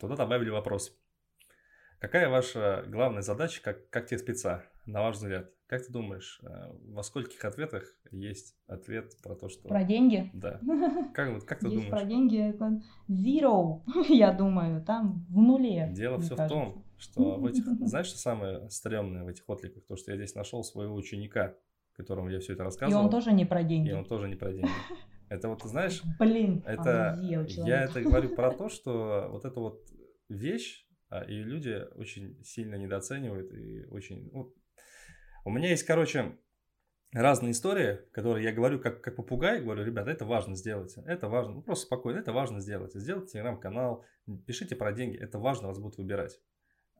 туда 0.00 0.14
добавили 0.14 0.50
вопрос. 0.50 0.96
Какая 1.98 2.28
ваша 2.28 2.84
главная 2.86 3.22
задача, 3.22 3.60
как, 3.64 3.90
как 3.90 4.06
те 4.06 4.16
спеца, 4.16 4.62
на 4.86 5.02
ваш 5.02 5.16
взгляд? 5.16 5.50
Как 5.66 5.84
ты 5.84 5.92
думаешь, 5.92 6.40
э, 6.44 6.70
во 6.84 7.02
скольких 7.02 7.44
ответах 7.44 7.82
есть 8.12 8.54
ответ 8.68 9.20
про 9.24 9.34
то, 9.34 9.48
что... 9.48 9.66
Про 9.66 9.82
деньги? 9.82 10.30
Да. 10.34 10.60
Как, 11.14 11.44
как 11.46 11.58
ты 11.58 11.66
есть 11.66 11.86
думаешь? 11.86 11.90
про 11.90 12.04
деньги, 12.04 12.38
это 12.38 12.80
zero, 13.08 13.80
я 14.08 14.32
думаю, 14.32 14.84
там 14.84 15.26
в 15.28 15.38
нуле. 15.38 15.90
Дело 15.92 16.20
все 16.20 16.36
кажется. 16.36 16.44
в 16.44 16.48
том, 16.48 16.84
что 17.02 17.36
в 17.36 17.46
этих, 17.46 17.64
знаешь, 17.86 18.06
что 18.06 18.18
самое 18.18 18.70
стрёмное 18.70 19.24
в 19.24 19.28
этих 19.28 19.48
откликах? 19.48 19.84
То, 19.86 19.96
что 19.96 20.12
я 20.12 20.16
здесь 20.16 20.34
нашел 20.34 20.62
своего 20.62 20.94
ученика, 20.94 21.56
которому 21.94 22.30
я 22.30 22.38
все 22.38 22.52
это 22.52 22.64
рассказывал. 22.64 23.02
И 23.02 23.04
он 23.04 23.10
тоже 23.10 23.32
не 23.32 23.44
про 23.44 23.62
деньги. 23.62 23.90
И 23.90 23.92
он 23.92 24.04
тоже 24.04 24.28
не 24.28 24.36
про 24.36 24.52
деньги. 24.52 24.70
Это 25.28 25.48
вот, 25.48 25.62
ты 25.62 25.68
знаешь, 25.68 26.02
Блин, 26.18 26.62
это, 26.66 27.18
я 27.66 27.84
это 27.84 28.02
говорю 28.02 28.34
про 28.34 28.52
то, 28.52 28.68
что 28.68 29.28
вот 29.30 29.44
эта 29.46 29.58
вот 29.60 29.80
вещь, 30.28 30.86
а, 31.08 31.22
и 31.22 31.42
люди 31.42 31.86
очень 31.94 32.42
сильно 32.44 32.74
недооценивают 32.76 33.52
и 33.52 33.84
очень... 33.86 34.30
Ну, 34.30 34.54
у 35.44 35.50
меня 35.50 35.70
есть, 35.70 35.84
короче, 35.84 36.38
разные 37.12 37.52
истории, 37.52 38.00
которые 38.12 38.44
я 38.44 38.52
говорю 38.52 38.78
как, 38.78 39.00
как 39.00 39.16
попугай, 39.16 39.62
говорю, 39.62 39.84
ребята, 39.84 40.10
это 40.10 40.26
важно 40.26 40.54
сделать, 40.54 40.94
это 41.06 41.28
важно, 41.28 41.54
ну 41.54 41.62
просто 41.62 41.86
спокойно, 41.86 42.18
это 42.18 42.32
важно 42.32 42.60
сделать. 42.60 42.92
Сделайте 42.94 43.32
телеграм-канал, 43.32 44.04
пишите 44.46 44.76
про 44.76 44.92
деньги, 44.92 45.16
это 45.16 45.38
важно, 45.38 45.68
вас 45.68 45.78
будут 45.78 45.96
выбирать 45.96 46.38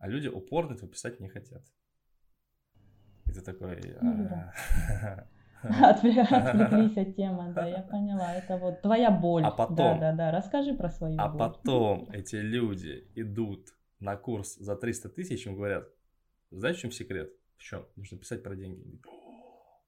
а 0.02 0.09
люди 0.09 0.26
упорно 0.26 0.75
этого 0.75 0.88
писать 0.88 1.21
не 1.21 1.28
хотят. 1.28 1.62
И 3.26 3.30
ты 3.30 3.40
такой... 3.40 3.76
Отвлеклись 5.62 6.97
от 6.97 7.14
темы, 7.14 7.52
да, 7.54 7.68
я 7.68 7.82
поняла. 7.82 8.35
Это 8.35 8.56
вот 8.56 8.82
твоя 8.82 9.12
боль. 9.12 9.44
А 9.44 9.52
потом... 9.52 10.00
Да, 10.00 10.11
да, 10.11 10.12
да, 10.16 10.30
расскажи 10.32 10.75
про 10.75 10.90
свою 10.90 11.21
А 11.21 11.28
боль. 11.28 11.38
потом 11.38 12.11
эти 12.12 12.35
люди 12.35 13.06
идут 13.14 13.68
на 14.00 14.16
курс 14.16 14.56
за 14.56 14.75
300 14.75 15.09
тысяч, 15.11 15.47
им 15.47 15.54
говорят, 15.54 15.88
знаешь, 16.50 16.78
в 16.78 16.80
чем 16.80 16.90
секрет? 16.90 17.30
В 17.56 17.62
чем? 17.62 17.87
Нужно 17.94 18.18
писать 18.18 18.42
про 18.42 18.56
деньги. 18.56 19.00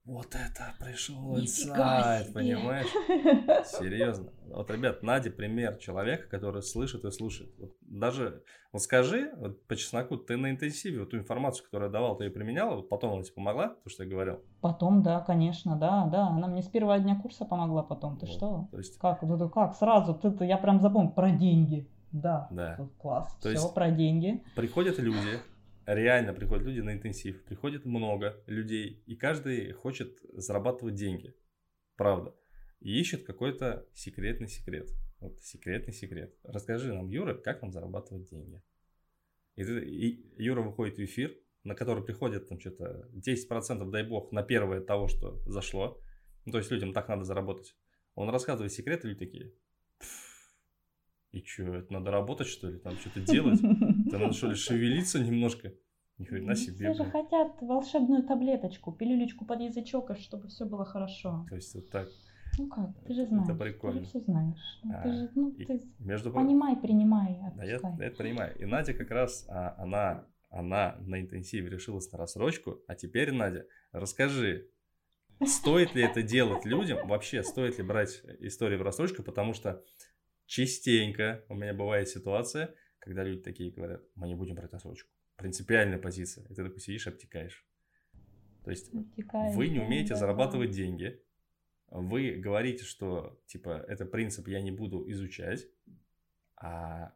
Вот 0.05 0.35
это 0.35 0.75
пришел 0.79 1.39
инсайт, 1.39 2.35
понимаешь? 2.35 2.89
Серьезно. 3.67 4.31
Вот, 4.49 4.71
ребят, 4.71 5.03
Надя 5.03 5.31
пример 5.31 5.77
человека, 5.77 6.29
который 6.29 6.63
слышит 6.63 7.07
и 7.07 7.11
слушает. 7.11 7.55
Вот 7.59 7.73
даже, 7.81 8.43
вот 8.71 8.83
скажи, 8.83 9.33
вот 9.39 9.67
по 9.67 9.77
чесноку, 9.77 10.19
ты 10.19 10.37
на 10.37 10.51
интенсиве 10.51 11.01
вот 11.01 11.11
ту 11.11 11.17
информацию, 11.17 11.65
которую 11.65 11.89
я 11.89 11.93
давал, 11.93 12.19
ты 12.19 12.25
ее 12.25 12.31
применяла, 12.31 12.77
вот 12.77 12.91
потом 12.91 13.15
она 13.15 13.23
тебе 13.23 13.33
помогла, 13.33 13.69
то, 13.83 13.89
что 13.89 14.05
я 14.05 14.11
говорил? 14.11 14.41
Потом, 14.61 15.03
да, 15.03 15.21
конечно, 15.21 15.75
да, 15.77 16.05
да. 16.13 16.27
Она 16.27 16.49
мне 16.49 16.63
с 16.63 16.69
первого 16.69 16.99
дня 16.99 17.19
курса 17.19 17.47
помогла 17.47 17.83
потом. 17.83 18.19
Ты 18.19 18.27
вот, 18.27 18.35
что? 18.35 18.69
То 18.73 18.79
есть... 18.79 18.99
Как? 18.99 19.23
Ну, 19.23 19.49
как? 19.49 19.75
Сразу, 19.75 20.15
ты, 20.15 20.31
ты, 20.31 20.45
я 20.45 20.59
прям 20.59 20.83
запомнил, 20.83 21.13
про 21.13 21.31
деньги. 21.31 21.89
Да, 22.13 22.47
да. 22.51 22.79
класс. 22.99 23.35
То 23.43 23.53
Все, 23.53 23.69
про 23.73 23.91
деньги. 23.91 24.45
Приходят 24.55 24.99
люди, 24.99 25.41
реально 25.87 26.33
приходят 26.33 26.65
люди 26.65 26.81
на 26.81 26.93
интенсив, 26.93 27.45
приходит 27.45 27.85
много 27.85 28.43
людей, 28.47 29.03
и 29.07 29.17
каждый 29.17 29.73
хочет 29.73 30.19
зарабатывать 30.33 30.95
деньги. 30.95 31.35
Правда. 31.97 32.35
И 32.81 32.99
ищет 32.99 33.25
какой-то 33.25 33.87
секретный 33.95 34.49
секрет. 34.49 34.91
Вот 35.21 35.41
секретный 35.43 35.95
секрет. 35.95 36.35
Расскажи 36.43 36.93
нам, 36.93 37.09
Юра, 37.09 37.35
как 37.35 37.63
нам 37.63 37.73
зарабатывать 37.73 38.29
деньги. 38.29 38.63
И, 39.57 39.65
ты, 39.65 39.85
и 39.85 40.43
Юра 40.43 40.63
выходит 40.63 40.97
в 40.97 41.05
эфир, 41.05 41.35
на 41.63 41.75
который 41.75 42.05
приходит 42.05 42.49
там 42.49 42.61
что-то 42.61 43.09
10%, 43.15 43.91
дай 43.91 44.03
бог, 44.03 44.33
на 44.33 44.43
первое 44.43 44.81
того, 44.81 45.09
что 45.09 45.41
зашло. 45.47 46.01
Ну, 46.45 46.53
то 46.53 46.59
есть 46.59 46.71
людям 46.71 46.93
так 46.93 47.09
надо 47.09 47.25
заработать. 47.25 47.75
Он 48.15 48.29
рассказывает 48.29 48.73
секреты, 48.73 49.09
люди 49.09 49.19
такие, 49.19 49.53
и 51.35 51.45
что, 51.45 51.75
это 51.75 51.93
надо 51.93 52.13
работать, 52.13 52.47
что 52.47 52.71
ли? 52.71 52.79
Там 52.79 52.97
что-то 52.97 53.21
делать? 53.21 53.61
Это 54.15 54.25
надо, 54.25 54.35
что 54.35 54.49
ли, 54.49 54.55
шевелиться 54.55 55.19
немножко? 55.19 55.73
Ни 56.19 56.25
хрена 56.25 56.49
ну, 56.49 56.55
себе. 56.55 56.93
Все 56.93 57.05
же 57.05 57.11
хотят 57.11 57.61
волшебную 57.61 58.23
таблеточку, 58.23 58.93
пилюлечку 58.93 59.45
под 59.45 59.61
язычок, 59.61 60.17
чтобы 60.19 60.49
все 60.49 60.65
было 60.65 60.85
хорошо. 60.85 61.45
То 61.49 61.57
есть 61.57 61.75
вот 61.75 61.91
так. 61.91 62.09
Ну 62.57 62.69
как, 62.69 62.91
ты 63.05 63.15
же 63.15 63.27
знаешь. 63.27 63.49
Это 63.49 63.59
прикольно. 63.59 63.99
Ты 63.99 64.05
же 64.05 64.11
все 64.11 64.21
знаешь. 64.21 64.81
Ну, 64.85 64.93
а, 64.95 65.03
ты 65.03 65.13
же, 65.13 65.31
ну, 65.35 65.51
и, 65.51 65.65
ты 65.65 65.81
между 65.99 66.33
понимай, 66.33 66.77
принимай, 66.77 67.41
Да, 67.57 67.65
я, 67.65 67.81
я 67.99 68.07
это 68.07 68.17
понимаю. 68.17 68.57
И 68.57 68.65
Надя 68.65 68.95
как 68.95 69.11
раз, 69.11 69.45
а, 69.49 69.75
она, 69.77 70.25
она 70.51 70.97
на 71.01 71.21
интенсиве 71.21 71.69
решилась 71.69 72.11
на 72.13 72.19
рассрочку, 72.19 72.79
а 72.87 72.95
теперь, 72.95 73.33
Надя, 73.33 73.67
расскажи, 73.91 74.69
стоит 75.45 75.97
ли 75.97 76.03
это 76.05 76.23
делать 76.23 76.65
людям, 76.65 77.09
вообще 77.09 77.43
стоит 77.43 77.79
ли 77.79 77.85
брать 77.85 78.23
историю 78.39 78.79
в 78.79 78.83
рассрочку, 78.83 79.25
потому 79.25 79.53
что 79.53 79.83
частенько 80.47 81.45
у 81.49 81.55
меня 81.57 81.75
бывает 81.75 82.09
ситуация, 82.09 82.73
когда 83.05 83.23
люди 83.23 83.43
такие 83.43 83.71
говорят, 83.71 84.03
мы 84.15 84.29
не 84.29 84.35
будем 84.35 84.55
брать 84.55 84.73
рассрочку. 84.73 85.11
Принципиальная 85.37 85.99
позиция. 85.99 86.47
И 86.47 86.55
ты 86.55 86.65
такой 86.65 86.81
сидишь, 86.81 87.07
обтекаешь. 87.07 87.67
То 88.65 88.71
есть 88.71 88.95
Обтекаешь, 88.95 89.55
вы 89.55 89.69
не 89.69 89.79
умеете 89.79 90.15
да, 90.15 90.21
зарабатывать 90.21 90.71
да. 90.71 90.77
деньги. 90.77 91.23
Вы 91.89 92.33
говорите, 92.37 92.83
что 92.85 93.39
типа 93.45 93.85
это 93.89 94.07
принцип 94.07 94.49
я 94.49 94.63
не 94.63 94.71
буду 94.71 95.09
изучать, 95.11 95.67
а, 96.57 97.13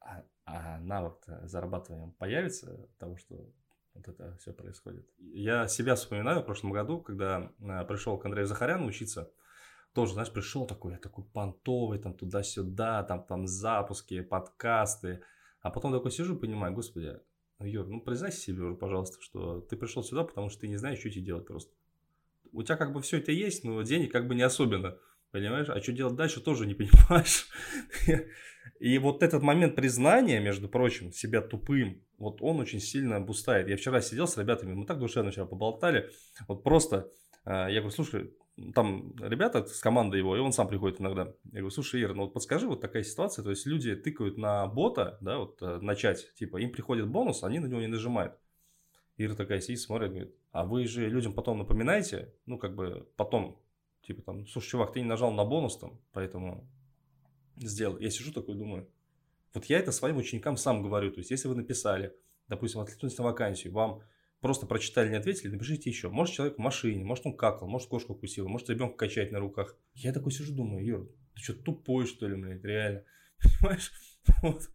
а, 0.00 0.24
а 0.46 0.78
навык 0.80 1.22
зарабатывания 1.44 2.12
появится 2.18 2.74
от 2.74 2.98
того, 2.98 3.16
что 3.16 3.48
вот 3.94 4.08
это 4.08 4.36
все 4.38 4.52
происходит. 4.52 5.08
Я 5.18 5.68
себя 5.68 5.94
вспоминаю 5.94 6.40
в 6.40 6.44
прошлом 6.44 6.72
году, 6.72 7.00
когда 7.00 7.52
а, 7.60 7.84
пришел 7.84 8.18
к 8.18 8.26
Андрею 8.26 8.48
Захаряну 8.48 8.86
учиться, 8.86 9.30
тоже, 9.94 10.14
знаешь, 10.14 10.32
пришел 10.32 10.66
такой, 10.66 10.92
я 10.92 10.98
такой 10.98 11.24
понтовый, 11.24 11.98
там 11.98 12.14
туда-сюда, 12.14 13.02
там, 13.04 13.24
там 13.24 13.46
запуски, 13.46 14.20
подкасты. 14.22 15.22
А 15.60 15.70
потом 15.70 15.92
такой 15.92 16.10
сижу, 16.10 16.36
понимаю, 16.36 16.74
господи, 16.74 17.20
Юр, 17.60 17.86
ну 17.86 18.00
признайся 18.00 18.38
себе, 18.38 18.74
пожалуйста, 18.74 19.20
что 19.20 19.60
ты 19.60 19.76
пришел 19.76 20.02
сюда, 20.02 20.24
потому 20.24 20.48
что 20.48 20.62
ты 20.62 20.68
не 20.68 20.76
знаешь, 20.76 20.98
что 20.98 21.10
тебе 21.10 21.24
делать 21.24 21.46
просто. 21.46 21.72
У 22.52 22.62
тебя 22.62 22.76
как 22.76 22.92
бы 22.92 23.00
все 23.00 23.18
это 23.18 23.32
есть, 23.32 23.64
но 23.64 23.80
денег 23.82 24.12
как 24.12 24.26
бы 24.26 24.34
не 24.34 24.42
особенно. 24.42 24.98
Понимаешь? 25.30 25.68
А 25.70 25.80
что 25.80 25.92
делать 25.92 26.14
дальше, 26.14 26.40
тоже 26.40 26.66
не 26.66 26.74
понимаешь. 26.74 27.48
И 28.78 28.98
вот 28.98 29.22
этот 29.22 29.42
момент 29.42 29.74
признания, 29.74 30.40
между 30.40 30.68
прочим, 30.68 31.12
себя 31.12 31.40
тупым, 31.40 32.02
вот 32.18 32.42
он 32.42 32.60
очень 32.60 32.80
сильно 32.80 33.20
бустает. 33.20 33.68
Я 33.68 33.76
вчера 33.76 34.00
сидел 34.00 34.28
с 34.28 34.36
ребятами, 34.36 34.74
мы 34.74 34.86
так 34.86 34.98
душевно 34.98 35.30
вчера 35.30 35.46
поболтали. 35.46 36.10
Вот 36.48 36.62
просто, 36.62 37.10
э, 37.44 37.50
я 37.70 37.80
говорю, 37.80 37.90
слушай, 37.90 38.34
там 38.74 39.14
ребята 39.18 39.66
с 39.66 39.80
командой 39.80 40.18
его, 40.18 40.36
и 40.36 40.40
он 40.40 40.52
сам 40.52 40.68
приходит 40.68 41.00
иногда. 41.00 41.34
Я 41.44 41.60
говорю, 41.60 41.70
слушай, 41.70 42.02
Ира, 42.02 42.14
ну 42.14 42.22
вот 42.22 42.34
подскажи, 42.34 42.66
вот 42.66 42.80
такая 42.80 43.02
ситуация, 43.02 43.42
то 43.42 43.50
есть 43.50 43.66
люди 43.66 43.94
тыкают 43.96 44.38
на 44.38 44.66
бота, 44.66 45.18
да, 45.20 45.38
вот 45.38 45.60
э, 45.62 45.78
начать, 45.80 46.32
типа, 46.34 46.58
им 46.58 46.70
приходит 46.70 47.08
бонус, 47.08 47.42
они 47.42 47.58
на 47.58 47.66
него 47.66 47.80
не 47.80 47.88
нажимают. 47.88 48.38
Ира 49.16 49.34
такая 49.34 49.60
сидит, 49.60 49.80
смотрит, 49.80 50.10
говорит, 50.10 50.34
а 50.52 50.64
вы 50.64 50.86
же 50.86 51.08
людям 51.08 51.32
потом 51.32 51.58
напоминаете, 51.58 52.34
ну, 52.46 52.58
как 52.58 52.74
бы 52.74 53.08
потом, 53.16 53.60
типа 54.02 54.22
там, 54.22 54.46
слушай, 54.46 54.68
чувак, 54.68 54.92
ты 54.92 55.00
не 55.00 55.06
нажал 55.06 55.32
на 55.32 55.44
бонус 55.44 55.78
там, 55.78 56.00
поэтому 56.12 56.66
сделал. 57.56 57.98
Я 57.98 58.10
сижу 58.10 58.32
такой, 58.32 58.54
думаю, 58.54 58.88
вот 59.54 59.64
я 59.66 59.78
это 59.78 59.92
своим 59.92 60.16
ученикам 60.16 60.56
сам 60.56 60.82
говорю, 60.82 61.10
то 61.10 61.18
есть 61.18 61.30
если 61.30 61.48
вы 61.48 61.54
написали, 61.54 62.14
допустим, 62.48 62.80
откликнулись 62.80 63.18
на 63.18 63.24
вакансию, 63.24 63.72
вам 63.72 64.02
просто 64.42 64.66
прочитали, 64.66 65.08
не 65.08 65.16
ответили, 65.16 65.52
напишите 65.52 65.88
еще. 65.88 66.10
Может, 66.10 66.34
человек 66.34 66.56
в 66.56 66.60
машине, 66.60 67.04
может, 67.04 67.24
он 67.24 67.36
какал, 67.36 67.68
может, 67.68 67.88
кошку 67.88 68.12
укусила, 68.12 68.48
может, 68.48 68.68
ребенка 68.68 68.96
качать 68.96 69.32
на 69.32 69.38
руках. 69.38 69.78
Я 69.94 70.12
такой 70.12 70.32
сижу, 70.32 70.52
думаю, 70.54 70.84
Юр, 70.84 71.08
ты 71.34 71.42
что, 71.42 71.54
тупой, 71.54 72.06
что 72.06 72.28
ли, 72.28 72.34
блядь, 72.34 72.64
реально? 72.64 73.04
Понимаешь? 73.60 73.92
Вот. 74.42 74.68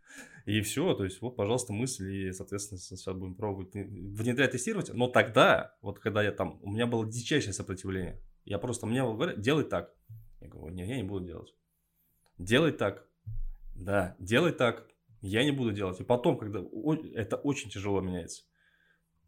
И 0.45 0.62
все, 0.62 0.93
то 0.95 1.03
есть, 1.03 1.21
вот, 1.21 1.36
пожалуйста, 1.36 1.74
мысли, 1.74 2.29
и, 2.29 2.31
соответственно, 2.31 2.79
сейчас 2.79 3.13
будем 3.15 3.36
пробовать 3.36 3.74
внедрять, 3.74 4.51
тестировать. 4.51 4.93
Но 4.93 5.09
тогда, 5.09 5.75
вот 5.81 6.00
когда 6.00 6.24
я 6.24 6.31
там, 6.31 6.59
у 6.63 6.71
меня 6.71 6.88
было 6.88 7.05
дичайшее 7.05 7.53
сопротивление. 7.53 8.21
Я 8.45 8.59
просто, 8.59 8.88
мне 8.88 9.03
говорят, 9.03 9.41
делай 9.41 9.65
так. 9.65 9.93
Я 10.39 10.47
говорю, 10.47 10.74
нет, 10.74 10.88
я 10.88 10.95
не 10.95 11.03
буду 11.03 11.25
делать. 11.25 11.53
Делай 12.38 12.71
так. 12.71 13.05
Да, 13.75 14.15
делай 14.19 14.53
так. 14.53 14.88
Я 15.19 15.43
не 15.43 15.51
буду 15.51 15.74
делать. 15.74 16.00
И 16.00 16.05
потом, 16.05 16.38
когда 16.38 16.63
это 17.13 17.36
очень 17.36 17.69
тяжело 17.69 18.00
меняется. 18.00 18.43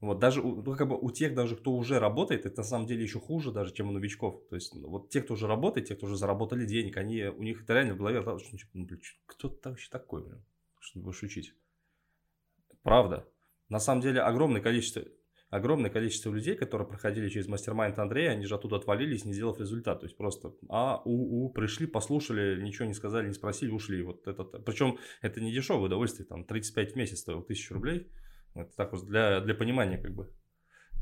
Вот 0.01 0.19
даже 0.19 0.41
ну, 0.41 0.63
как 0.75 0.87
бы 0.87 0.97
у 0.97 1.11
тех 1.11 1.35
даже, 1.35 1.57
кто 1.57 1.73
уже 1.73 1.99
работает, 1.99 2.45
это 2.45 2.57
на 2.57 2.63
самом 2.63 2.87
деле 2.87 3.03
еще 3.03 3.19
хуже 3.19 3.51
даже, 3.51 3.73
чем 3.73 3.89
у 3.89 3.91
новичков. 3.91 4.41
То 4.49 4.55
есть 4.55 4.73
ну, 4.73 4.89
вот 4.89 5.09
те, 5.09 5.21
кто 5.21 5.33
уже 5.33 5.45
работает, 5.45 5.87
те, 5.87 5.95
кто 5.95 6.05
уже 6.05 6.15
заработали 6.15 6.65
денег, 6.65 6.95
они, 6.95 7.25
у 7.25 7.43
них 7.43 7.63
это 7.63 7.73
реально 7.73 7.95
в 7.95 7.97
голове, 7.97 8.21
что, 8.21 8.37
ну, 8.73 8.85
блин, 8.85 9.01
кто 9.25 9.49
ты 9.49 9.69
вообще 9.69 9.89
такой, 9.91 10.23
блин, 10.23 10.45
что 10.79 10.99
ты 10.99 11.03
будешь 11.03 11.21
учить. 11.21 11.53
Правда. 12.81 13.27
На 13.67 13.79
самом 13.79 14.01
деле 14.01 14.21
огромное 14.21 14.61
количество, 14.61 15.03
огромное 15.49 15.89
количество 15.89 16.31
людей, 16.31 16.55
которые 16.55 16.87
проходили 16.87 17.27
через 17.27 17.47
мастер-майнд 17.49 17.99
Андрея, 17.99 18.31
они 18.31 18.45
же 18.45 18.55
оттуда 18.55 18.77
отвалились, 18.77 19.25
не 19.25 19.33
сделав 19.33 19.59
результат. 19.59 19.99
То 19.99 20.05
есть 20.05 20.15
просто 20.15 20.53
а, 20.69 21.01
у, 21.03 21.45
у, 21.45 21.49
пришли, 21.49 21.87
послушали, 21.87 22.61
ничего 22.61 22.87
не 22.87 22.93
сказали, 22.93 23.27
не 23.27 23.33
спросили, 23.33 23.71
ушли. 23.71 24.01
Вот 24.01 24.25
это, 24.27 24.43
причем 24.43 24.97
это 25.21 25.41
не 25.41 25.51
дешевое 25.51 25.87
удовольствие, 25.87 26.25
там 26.25 26.45
35 26.45 26.93
в 26.93 26.95
месяц 26.95 27.19
стоило, 27.19 27.41
1000 27.41 27.73
рублей. 27.73 28.07
Это 28.61 28.75
так 28.75 28.91
вот 28.91 29.05
для, 29.05 29.41
для 29.41 29.55
понимания 29.55 29.97
как 29.97 30.13
бы. 30.13 30.31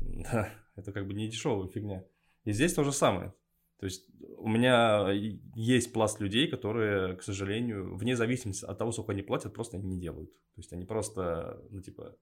Да, 0.00 0.54
это 0.76 0.92
как 0.92 1.06
бы 1.08 1.14
не 1.14 1.28
дешевая 1.28 1.68
фигня. 1.68 2.04
И 2.44 2.52
здесь 2.52 2.74
то 2.74 2.84
же 2.84 2.92
самое. 2.92 3.34
То 3.78 3.86
есть 3.86 4.06
у 4.36 4.48
меня 4.48 5.10
есть 5.54 5.92
пласт 5.92 6.20
людей, 6.20 6.48
которые, 6.48 7.16
к 7.16 7.22
сожалению, 7.22 7.96
вне 7.96 8.16
зависимости 8.16 8.64
от 8.64 8.76
того, 8.78 8.90
сколько 8.90 9.12
они 9.12 9.22
платят, 9.22 9.54
просто 9.54 9.78
не 9.78 9.98
делают. 9.98 10.32
То 10.32 10.60
есть 10.60 10.72
они 10.72 10.84
просто, 10.84 11.62
ну 11.70 11.80
типа, 11.80 12.16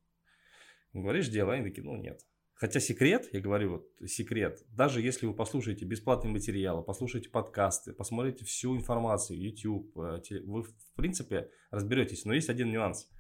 говоришь, 0.93 1.29
делай, 1.29 1.57
они 1.57 1.69
такие, 1.69 1.83
ну 1.83 1.97
нет. 1.97 2.21
Хотя 2.57 2.81
секрет, 2.81 3.29
я 3.33 3.41
говорю, 3.41 3.71
вот 3.73 4.09
секрет, 4.09 4.65
даже 4.69 5.03
если 5.03 5.27
вы 5.27 5.35
послушаете 5.35 5.85
бесплатные 5.85 6.33
материалы, 6.33 6.83
послушаете 6.83 7.29
подкасты, 7.29 7.93
посмотрите 7.93 8.47
всю 8.47 8.75
информацию, 8.75 9.39
YouTube, 9.39 9.97
э, 9.99 10.21
вы 10.45 10.63
в 10.63 10.75
принципе 10.95 11.51
разберетесь. 11.71 12.25
Но 12.25 12.33
есть 12.33 12.49
один 12.49 12.71
нюанс. 12.71 13.11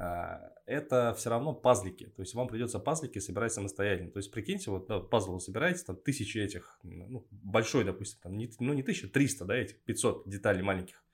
А, 0.00 0.54
это 0.64 1.12
все 1.14 1.28
равно 1.28 1.52
пазлики. 1.52 2.06
То 2.16 2.22
есть 2.22 2.34
вам 2.34 2.48
придется 2.48 2.78
пазлики 2.78 3.18
собирать 3.18 3.52
самостоятельно. 3.52 4.10
То 4.10 4.18
есть 4.18 4.30
прикиньте, 4.30 4.70
вот 4.70 4.86
да, 4.86 4.98
пазл 4.98 5.34
вы 5.34 5.40
собираете, 5.40 5.84
там 5.84 5.96
тысячи 5.96 6.38
этих, 6.38 6.78
ну, 6.82 7.26
большой, 7.30 7.84
допустим, 7.84 8.18
там, 8.22 8.38
не, 8.38 8.50
ну 8.60 8.72
не 8.72 8.82
тысяча, 8.82 9.08
триста, 9.08 9.44
да, 9.44 9.56
этих 9.56 9.78
500 9.80 10.26
деталей 10.26 10.62
маленьких. 10.62 11.04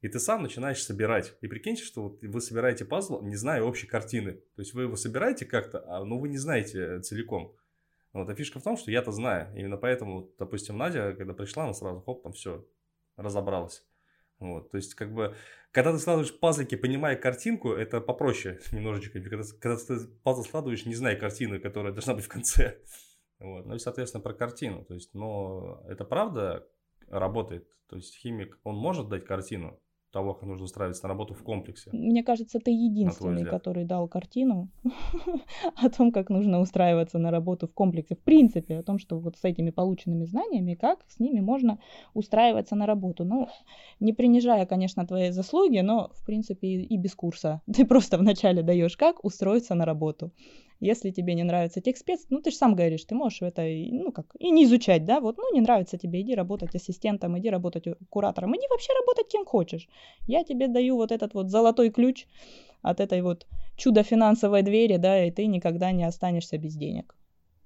И 0.00 0.08
ты 0.08 0.18
сам 0.18 0.42
начинаешь 0.42 0.82
собирать. 0.82 1.36
И 1.42 1.48
прикиньте, 1.48 1.82
что 1.84 2.04
вот 2.04 2.22
вы 2.22 2.40
собираете 2.40 2.86
пазл, 2.86 3.20
не 3.20 3.36
зная 3.36 3.62
общей 3.62 3.86
картины. 3.86 4.32
То 4.32 4.62
есть 4.62 4.72
вы 4.72 4.82
его 4.82 4.96
собираете 4.96 5.44
как-то, 5.44 5.84
а, 5.86 6.04
но 6.04 6.18
вы 6.18 6.30
не 6.30 6.38
знаете 6.38 7.00
целиком. 7.00 7.54
Вот, 8.14 8.30
а 8.30 8.34
фишка 8.34 8.58
в 8.58 8.62
том, 8.62 8.78
что 8.78 8.90
я-то 8.90 9.12
знаю. 9.12 9.52
Именно 9.54 9.76
поэтому, 9.76 10.30
допустим, 10.38 10.78
Надя, 10.78 11.12
когда 11.12 11.34
пришла, 11.34 11.64
она 11.64 11.74
сразу, 11.74 12.00
хоп, 12.00 12.22
там 12.22 12.32
все, 12.32 12.66
разобралась. 13.16 13.84
Вот, 14.38 14.70
то 14.70 14.76
есть, 14.76 14.94
как 14.94 15.12
бы, 15.12 15.34
когда 15.70 15.92
ты 15.92 15.98
складываешь 15.98 16.38
пазлики, 16.38 16.74
понимая 16.74 17.16
картинку, 17.16 17.72
это 17.72 18.00
попроще 18.00 18.60
немножечко. 18.72 19.20
Когда, 19.20 19.42
когда 19.60 19.76
ты 19.76 20.06
пазл 20.22 20.42
складываешь, 20.42 20.86
не 20.86 20.94
зная 20.94 21.16
картины, 21.16 21.58
которая 21.58 21.92
должна 21.92 22.14
быть 22.14 22.24
в 22.24 22.28
конце. 22.28 22.78
Вот. 23.40 23.66
Ну 23.66 23.74
и, 23.74 23.78
соответственно, 23.80 24.22
про 24.22 24.32
картину. 24.32 24.84
То 24.84 24.94
есть, 24.94 25.12
но 25.12 25.84
это 25.88 26.04
правда 26.04 26.66
работает. 27.08 27.68
То 27.88 27.96
есть 27.96 28.16
химик, 28.16 28.58
он 28.62 28.76
может 28.76 29.08
дать 29.08 29.26
картину, 29.26 29.82
того, 30.14 30.32
как 30.34 30.48
нужно 30.48 30.64
устраиваться 30.64 31.02
на 31.02 31.08
работу 31.08 31.34
в 31.34 31.42
комплексе. 31.42 31.90
Мне 31.92 32.22
кажется, 32.22 32.60
ты 32.60 32.70
единственный, 32.70 33.44
который 33.44 33.84
дал 33.84 34.08
картину 34.08 34.68
о 35.76 35.90
том, 35.90 36.12
как 36.12 36.30
нужно 36.30 36.60
устраиваться 36.60 37.18
на 37.18 37.30
работу 37.30 37.66
в 37.66 37.74
комплексе. 37.74 38.14
В 38.14 38.20
принципе, 38.20 38.78
о 38.78 38.82
том, 38.82 38.98
что 38.98 39.18
вот 39.18 39.36
с 39.36 39.44
этими 39.44 39.70
полученными 39.70 40.24
знаниями, 40.24 40.74
как 40.74 41.04
с 41.08 41.18
ними 41.18 41.40
можно 41.40 41.78
устраиваться 42.14 42.76
на 42.76 42.86
работу. 42.86 43.24
Ну, 43.24 43.48
не 44.00 44.12
принижая, 44.12 44.66
конечно, 44.66 45.04
твои 45.04 45.30
заслуги, 45.30 45.80
но, 45.80 46.10
в 46.14 46.24
принципе, 46.24 46.68
и 46.68 46.96
без 46.96 47.14
курса. 47.14 47.60
Ты 47.74 47.84
просто 47.84 48.16
вначале 48.16 48.62
даешь, 48.62 48.96
как 48.96 49.24
устроиться 49.24 49.74
на 49.74 49.84
работу. 49.84 50.30
Если 50.80 51.10
тебе 51.10 51.34
не 51.34 51.44
нравится 51.44 51.80
техспец, 51.80 52.26
ну 52.30 52.40
ты 52.40 52.50
же 52.50 52.56
сам 52.56 52.74
говоришь, 52.74 53.04
ты 53.04 53.14
можешь 53.14 53.42
это, 53.42 53.62
ну 53.62 54.12
как, 54.12 54.26
и 54.38 54.50
не 54.50 54.64
изучать, 54.64 55.04
да, 55.04 55.20
вот, 55.20 55.36
ну 55.38 55.52
не 55.54 55.60
нравится 55.60 55.96
тебе, 55.98 56.20
иди 56.20 56.34
работать 56.34 56.74
ассистентом, 56.74 57.38
иди 57.38 57.50
работать 57.50 57.86
куратором, 58.10 58.54
иди 58.56 58.66
вообще 58.70 58.92
работать 59.00 59.28
кем 59.28 59.44
хочешь. 59.44 59.88
Я 60.26 60.44
тебе 60.44 60.68
даю 60.68 60.96
вот 60.96 61.12
этот 61.12 61.34
вот 61.34 61.50
золотой 61.50 61.90
ключ 61.90 62.26
от 62.82 63.00
этой 63.00 63.22
вот 63.22 63.46
чудо 63.76 64.02
финансовой 64.02 64.62
двери, 64.62 64.96
да, 64.96 65.24
и 65.24 65.30
ты 65.30 65.46
никогда 65.46 65.92
не 65.92 66.04
останешься 66.04 66.58
без 66.58 66.74
денег. 66.74 67.16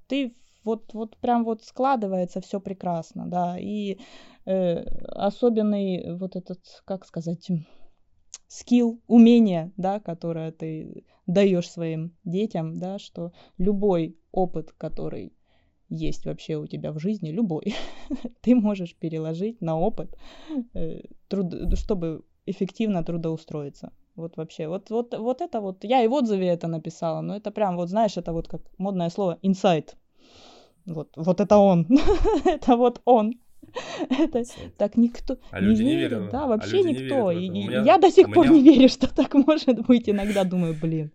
Ты 0.06 0.34
вот, 0.64 0.94
вот 0.94 1.16
прям 1.16 1.44
вот 1.44 1.64
складывается 1.64 2.40
все 2.40 2.60
прекрасно, 2.60 3.26
да, 3.26 3.58
и 3.58 3.98
э, 4.46 4.84
особенный 5.08 6.16
вот 6.16 6.36
этот, 6.36 6.60
как 6.84 7.06
сказать, 7.06 7.50
скилл, 8.48 9.00
умение, 9.06 9.72
да, 9.76 10.00
которое 10.00 10.50
ты 10.50 11.04
даешь 11.26 11.70
своим 11.70 12.16
детям, 12.24 12.78
да, 12.78 12.98
что 12.98 13.32
любой 13.58 14.16
опыт, 14.32 14.72
который 14.76 15.32
есть 15.90 16.26
вообще 16.26 16.56
у 16.56 16.66
тебя 16.66 16.92
в 16.92 16.98
жизни, 16.98 17.30
любой, 17.30 17.74
ты 18.40 18.54
можешь 18.54 18.94
переложить 18.96 19.60
на 19.60 19.78
опыт, 19.78 20.16
э, 20.74 21.00
чтобы 21.74 22.24
эффективно 22.46 23.04
трудоустроиться. 23.04 23.92
Вот 24.16 24.36
вообще, 24.36 24.66
вот, 24.66 24.90
вот, 24.90 25.16
вот 25.16 25.40
это 25.40 25.60
вот, 25.60 25.84
я 25.84 26.02
и 26.02 26.08
в 26.08 26.12
отзыве 26.12 26.48
это 26.48 26.66
написала, 26.66 27.20
но 27.20 27.36
это 27.36 27.50
прям, 27.50 27.76
вот 27.76 27.88
знаешь, 27.88 28.16
это 28.16 28.32
вот 28.32 28.48
как 28.48 28.62
модное 28.78 29.10
слово, 29.10 29.38
инсайт. 29.42 29.96
Вот, 30.86 31.12
вот 31.16 31.40
это 31.40 31.58
он, 31.58 31.86
это 32.44 32.76
вот 32.76 33.00
он. 33.04 33.34
Это 34.10 34.42
так 34.76 34.96
никто 34.96 35.38
а 35.50 35.60
не, 35.60 35.74
не 35.74 35.96
верит. 35.96 36.30
Да, 36.30 36.44
а 36.44 36.46
вообще 36.46 36.78
а 36.78 36.82
никто. 36.82 37.30
И, 37.30 37.48
меня, 37.48 37.82
я 37.82 37.98
до 37.98 38.10
сих 38.10 38.32
пор 38.32 38.48
меня... 38.48 38.60
не 38.60 38.62
верю, 38.76 38.88
что 38.88 39.12
так 39.12 39.34
может 39.34 39.86
быть. 39.86 40.08
Иногда 40.08 40.44
думаю, 40.44 40.74
блин, 40.80 41.12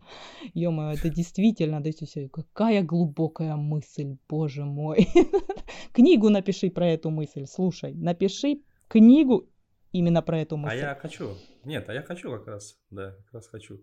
ё 0.53 0.71
это 0.91 1.09
действительно, 1.09 1.81
да 1.81 1.91
все, 1.91 2.29
какая 2.29 2.83
глубокая 2.83 3.55
мысль, 3.55 4.17
боже 4.29 4.65
мой. 4.65 5.07
Книгу 5.93 6.29
напиши 6.29 6.69
про 6.69 6.88
эту 6.88 7.09
мысль, 7.09 7.45
слушай, 7.45 7.93
напиши 7.93 8.62
книгу 8.88 9.50
именно 9.91 10.21
про 10.21 10.41
эту 10.41 10.57
мысль. 10.57 10.75
А 10.75 10.89
я 10.89 10.95
хочу. 10.95 11.35
Нет, 11.63 11.89
а 11.89 11.93
я 11.93 12.01
хочу 12.01 12.31
как 12.31 12.47
раз, 12.47 12.77
да, 12.91 13.12
как 13.25 13.33
раз 13.33 13.47
хочу. 13.47 13.81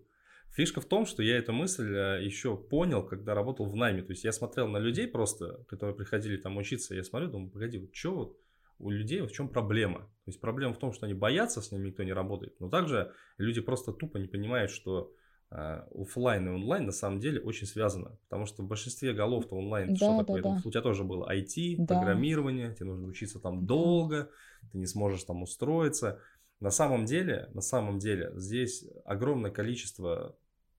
Фишка 0.51 0.81
в 0.81 0.85
том, 0.85 1.05
что 1.05 1.23
я 1.23 1.37
эту 1.37 1.53
мысль 1.53 1.95
э, 1.95 2.23
еще 2.25 2.57
понял, 2.57 3.03
когда 3.03 3.33
работал 3.33 3.65
в 3.65 3.75
найме. 3.75 4.01
То 4.03 4.11
есть 4.11 4.25
я 4.25 4.33
смотрел 4.33 4.67
на 4.67 4.77
людей 4.77 5.07
просто, 5.07 5.63
которые 5.69 5.95
приходили 5.95 6.35
там 6.35 6.57
учиться, 6.57 6.93
я 6.93 7.03
смотрю, 7.05 7.29
думаю, 7.29 7.51
погоди, 7.51 7.77
вот 7.77 7.95
что 7.95 8.13
вот 8.13 8.37
у 8.81 8.89
людей 8.89 9.21
в 9.21 9.31
чем 9.31 9.49
проблема? 9.49 9.99
То 9.99 10.27
есть 10.27 10.41
проблема 10.41 10.73
в 10.73 10.79
том, 10.79 10.93
что 10.93 11.05
они 11.05 11.13
боятся, 11.13 11.61
с 11.61 11.71
ними 11.71 11.87
никто 11.87 12.03
не 12.03 12.13
работает. 12.13 12.59
Но 12.59 12.69
также 12.69 13.13
люди 13.37 13.61
просто 13.61 13.91
тупо 13.93 14.17
не 14.17 14.27
понимают, 14.27 14.71
что 14.71 15.13
Uh, 15.53 15.83
офлайн 16.03 16.47
и 16.47 16.49
онлайн 16.49 16.85
на 16.85 16.93
самом 16.93 17.19
деле 17.19 17.41
очень 17.41 17.67
связано, 17.67 18.17
потому 18.29 18.45
что 18.45 18.63
в 18.63 18.67
большинстве 18.67 19.11
голов-то 19.11 19.57
онлайн 19.57 19.89
да, 19.89 19.95
что 19.97 20.07
да, 20.11 20.17
такое? 20.19 20.41
Да. 20.41 20.61
У 20.63 20.71
тебя 20.71 20.81
тоже 20.81 21.03
было 21.03 21.29
IT, 21.29 21.75
да. 21.79 21.95
программирование, 21.95 22.73
тебе 22.73 22.85
нужно 22.85 23.09
учиться 23.09 23.37
там 23.37 23.65
долго, 23.65 24.29
ты 24.71 24.77
не 24.77 24.85
сможешь 24.85 25.25
там 25.25 25.41
устроиться. 25.41 26.21
На 26.61 26.71
самом 26.71 27.03
деле, 27.03 27.49
на 27.53 27.59
самом 27.59 27.99
деле 27.99 28.31
здесь 28.35 28.85
огромное 29.03 29.51
количество 29.51 30.37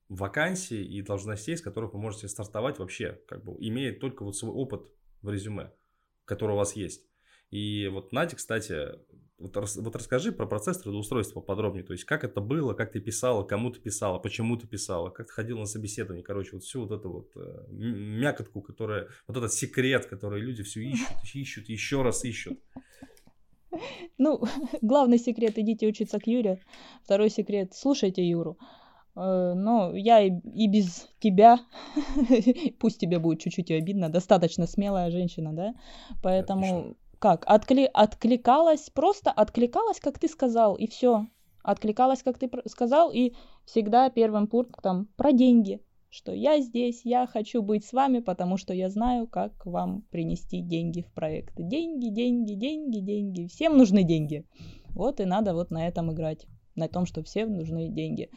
вакансий 0.09 0.83
и 0.83 1.03
должностей, 1.03 1.55
с 1.55 1.61
которых 1.61 1.93
вы 1.93 1.99
можете 1.99 2.27
стартовать 2.27 2.79
вообще, 2.79 3.21
как 3.27 3.43
бы 3.43 3.55
имея 3.59 3.93
только 3.93 4.23
вот 4.23 4.35
свой 4.35 4.53
опыт 4.53 4.81
в 5.21 5.29
резюме, 5.29 5.71
который 6.25 6.53
у 6.53 6.57
вас 6.57 6.75
есть. 6.75 7.05
И 7.53 7.87
вот 7.87 8.11
Надя, 8.11 8.35
кстати, 8.35 8.95
вот, 9.37 9.55
вот 9.55 9.95
расскажи 9.95 10.31
про 10.31 10.47
процесс 10.47 10.79
трудоустройства 10.79 11.39
подробнее. 11.39 11.83
То 11.83 11.93
есть, 11.93 12.03
как 12.03 12.23
это 12.23 12.41
было, 12.41 12.73
как 12.73 12.91
ты 12.91 12.99
писала, 12.99 13.43
кому 13.43 13.69
ты 13.69 13.79
писала, 13.79 14.17
почему 14.17 14.57
ты 14.57 14.65
писала, 14.65 15.11
как 15.11 15.27
ты 15.27 15.33
ходила 15.33 15.59
на 15.59 15.65
собеседование. 15.67 16.23
Короче, 16.23 16.53
вот 16.53 16.63
всю 16.63 16.81
вот 16.81 16.91
эту 16.91 17.11
вот 17.11 17.31
э, 17.35 17.65
мякотку, 17.69 18.63
которая, 18.63 19.07
вот 19.27 19.37
этот 19.37 19.53
секрет, 19.53 20.07
который 20.07 20.41
люди 20.41 20.63
все 20.63 20.81
ищут, 20.81 21.09
ищут, 21.35 21.69
еще 21.69 22.01
раз 22.01 22.25
ищут. 22.25 22.59
Ну, 24.17 24.41
главный 24.81 25.19
секрет, 25.19 25.59
идите 25.59 25.85
учиться 25.85 26.17
к 26.17 26.25
Юре. 26.25 26.59
Второй 27.03 27.29
секрет, 27.29 27.75
слушайте 27.75 28.27
Юру. 28.27 28.57
Э, 29.15 29.53
но 29.55 29.95
я 29.95 30.21
и, 30.21 30.31
и 30.55 30.67
без 30.67 31.07
тебя, 31.19 31.59
пусть 32.79 32.99
тебе 32.99 33.19
будет 33.19 33.41
чуть-чуть 33.41 33.69
обидно, 33.69 34.09
достаточно 34.09 34.65
смелая 34.65 35.11
женщина, 35.11 35.53
да, 35.53 35.75
поэтому 36.23 36.95
как, 37.23 37.45
Откли... 37.47 37.89
откликалась, 37.93 38.89
просто 38.89 39.31
откликалась, 39.31 40.01
как 40.01 40.19
ты 40.19 40.27
сказал, 40.27 40.75
и 40.75 40.87
все. 40.87 41.27
Откликалась, 41.63 42.21
как 42.21 42.37
ты 42.37 42.51
сказал, 42.65 43.13
и 43.13 43.31
всегда 43.63 44.09
первым 44.09 44.47
пунктом 44.47 45.07
про 45.15 45.31
деньги, 45.31 45.79
что 46.09 46.33
я 46.33 46.59
здесь, 46.59 47.05
я 47.05 47.25
хочу 47.25 47.61
быть 47.61 47.85
с 47.85 47.93
вами, 47.93 48.19
потому 48.19 48.57
что 48.57 48.73
я 48.73 48.89
знаю, 48.89 49.27
как 49.27 49.65
вам 49.65 50.01
принести 50.11 50.59
деньги 50.59 51.03
в 51.03 51.13
проект. 51.13 51.53
Деньги, 51.55 52.09
деньги, 52.09 52.55
деньги, 52.55 52.99
деньги. 52.99 53.47
Всем 53.47 53.77
нужны 53.77 54.03
деньги. 54.03 54.45
Вот 54.89 55.21
и 55.21 55.25
надо 55.25 55.53
вот 55.53 55.71
на 55.71 55.87
этом 55.87 56.11
играть, 56.11 56.45
на 56.75 56.89
том, 56.89 57.05
что 57.05 57.23
всем 57.23 57.53
нужны 57.53 57.87
деньги. 57.87 58.31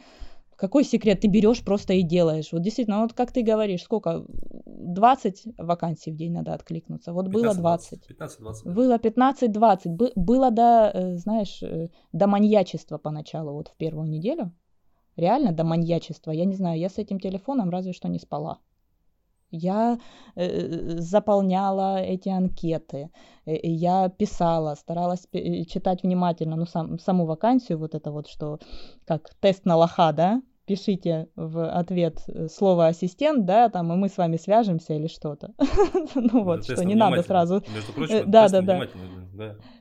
Какой 0.57 0.83
секрет? 0.83 1.21
Ты 1.21 1.27
берешь 1.27 1.63
просто 1.63 1.93
и 1.93 2.01
делаешь. 2.01 2.51
Вот 2.51 2.63
действительно, 2.63 3.01
вот 3.01 3.13
как 3.13 3.31
ты 3.31 3.43
говоришь, 3.43 3.83
сколько? 3.83 4.25
20 4.65 5.47
вакансий 5.57 6.11
в 6.11 6.15
день 6.15 6.33
надо 6.33 6.53
откликнуться. 6.53 7.13
Вот 7.13 7.27
было 7.27 7.53
20. 7.53 8.09
15-20. 8.09 8.73
Было 8.73 8.97
15-20. 8.97 10.13
Было 10.15 10.49
до, 10.49 10.91
э, 10.93 11.15
знаешь, 11.17 11.61
э, 11.61 11.89
до 12.11 12.27
маньячества 12.27 12.97
поначалу, 12.97 13.53
вот 13.53 13.67
в 13.67 13.75
первую 13.77 14.09
неделю. 14.09 14.51
Реально 15.15 15.51
до 15.51 15.63
маньячества. 15.63 16.31
Я 16.31 16.45
не 16.45 16.55
знаю, 16.55 16.79
я 16.79 16.89
с 16.89 16.97
этим 16.97 17.19
телефоном 17.19 17.69
разве 17.69 17.93
что 17.93 18.07
не 18.07 18.19
спала. 18.19 18.59
Я 19.51 19.99
э, 20.35 20.99
заполняла 20.99 22.01
эти 22.01 22.29
анкеты, 22.29 23.09
я 23.45 24.09
писала, 24.09 24.75
старалась 24.75 25.25
читать 25.31 26.03
внимательно, 26.03 26.57
ну, 26.57 26.65
сам, 26.65 26.99
саму 26.99 27.25
вакансию, 27.25 27.77
вот 27.77 27.95
это 27.95 28.11
вот, 28.11 28.27
что 28.27 28.59
как 29.05 29.33
тест 29.39 29.65
на 29.65 29.77
лоха, 29.77 30.11
да, 30.11 30.41
пишите 30.67 31.29
в 31.35 31.65
ответ 31.65 32.21
э, 32.27 32.47
слово 32.49 32.87
ассистент, 32.87 33.45
да, 33.45 33.69
там, 33.69 33.91
и 33.93 33.95
мы 33.95 34.09
с 34.09 34.17
вами 34.17 34.37
свяжемся 34.37 34.93
или 34.93 35.07
что-то. 35.07 35.53
Ну 36.15 36.43
вот, 36.43 36.65
что 36.65 36.83
не 36.83 36.95
надо 36.95 37.23
сразу... 37.23 37.63
Между 37.73 37.93
прочим, 37.93 38.29
да, 38.29 38.49
да, 38.49 38.61
да. 38.61 38.87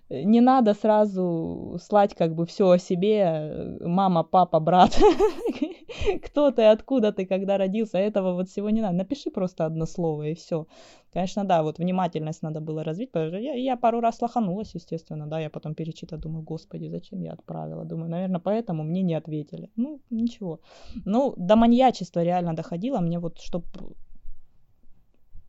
Не 0.09 0.41
надо 0.41 0.75
сразу 0.75 1.79
слать 1.83 2.15
как 2.15 2.35
бы 2.35 2.47
все 2.47 2.71
о 2.71 2.79
себе, 2.79 3.77
мама, 3.81 4.23
папа, 4.23 4.61
брат, 4.61 4.97
кто 6.23 6.51
ты, 6.51 6.63
откуда 6.63 7.13
ты, 7.13 7.27
когда 7.27 7.59
родился, 7.59 7.99
этого 7.99 8.35
вот 8.35 8.49
всего 8.49 8.71
не 8.71 8.81
надо. 8.81 8.97
Напиши 8.97 9.31
просто 9.31 9.67
одно 9.67 9.87
слово 9.87 10.29
и 10.29 10.35
все. 10.35 10.67
Конечно, 11.13 11.45
да, 11.45 11.63
вот 11.63 11.79
внимательность 11.79 12.43
надо 12.43 12.61
было 12.61 12.85
развить. 12.85 13.11
Я, 13.15 13.55
я 13.55 13.77
пару 13.77 14.01
раз 14.01 14.23
лоханулась, 14.23 14.75
естественно, 14.75 15.27
да, 15.27 15.41
я 15.41 15.51
потом 15.51 15.75
перечитала, 15.75 16.21
думаю, 16.21 16.43
господи, 16.43 16.89
зачем 16.89 17.23
я 17.23 17.33
отправила? 17.33 17.85
Думаю, 17.85 18.11
наверное, 18.11 18.41
поэтому 18.41 18.83
мне 18.83 19.03
не 19.03 19.15
ответили. 19.15 19.71
Ну, 19.77 20.01
ничего. 20.11 20.61
Ну, 21.05 21.35
до 21.37 21.57
маньячества 21.57 22.23
реально 22.23 22.55
доходило, 22.55 23.01
мне 23.01 23.19
вот, 23.19 23.39
чтобы 23.39 23.67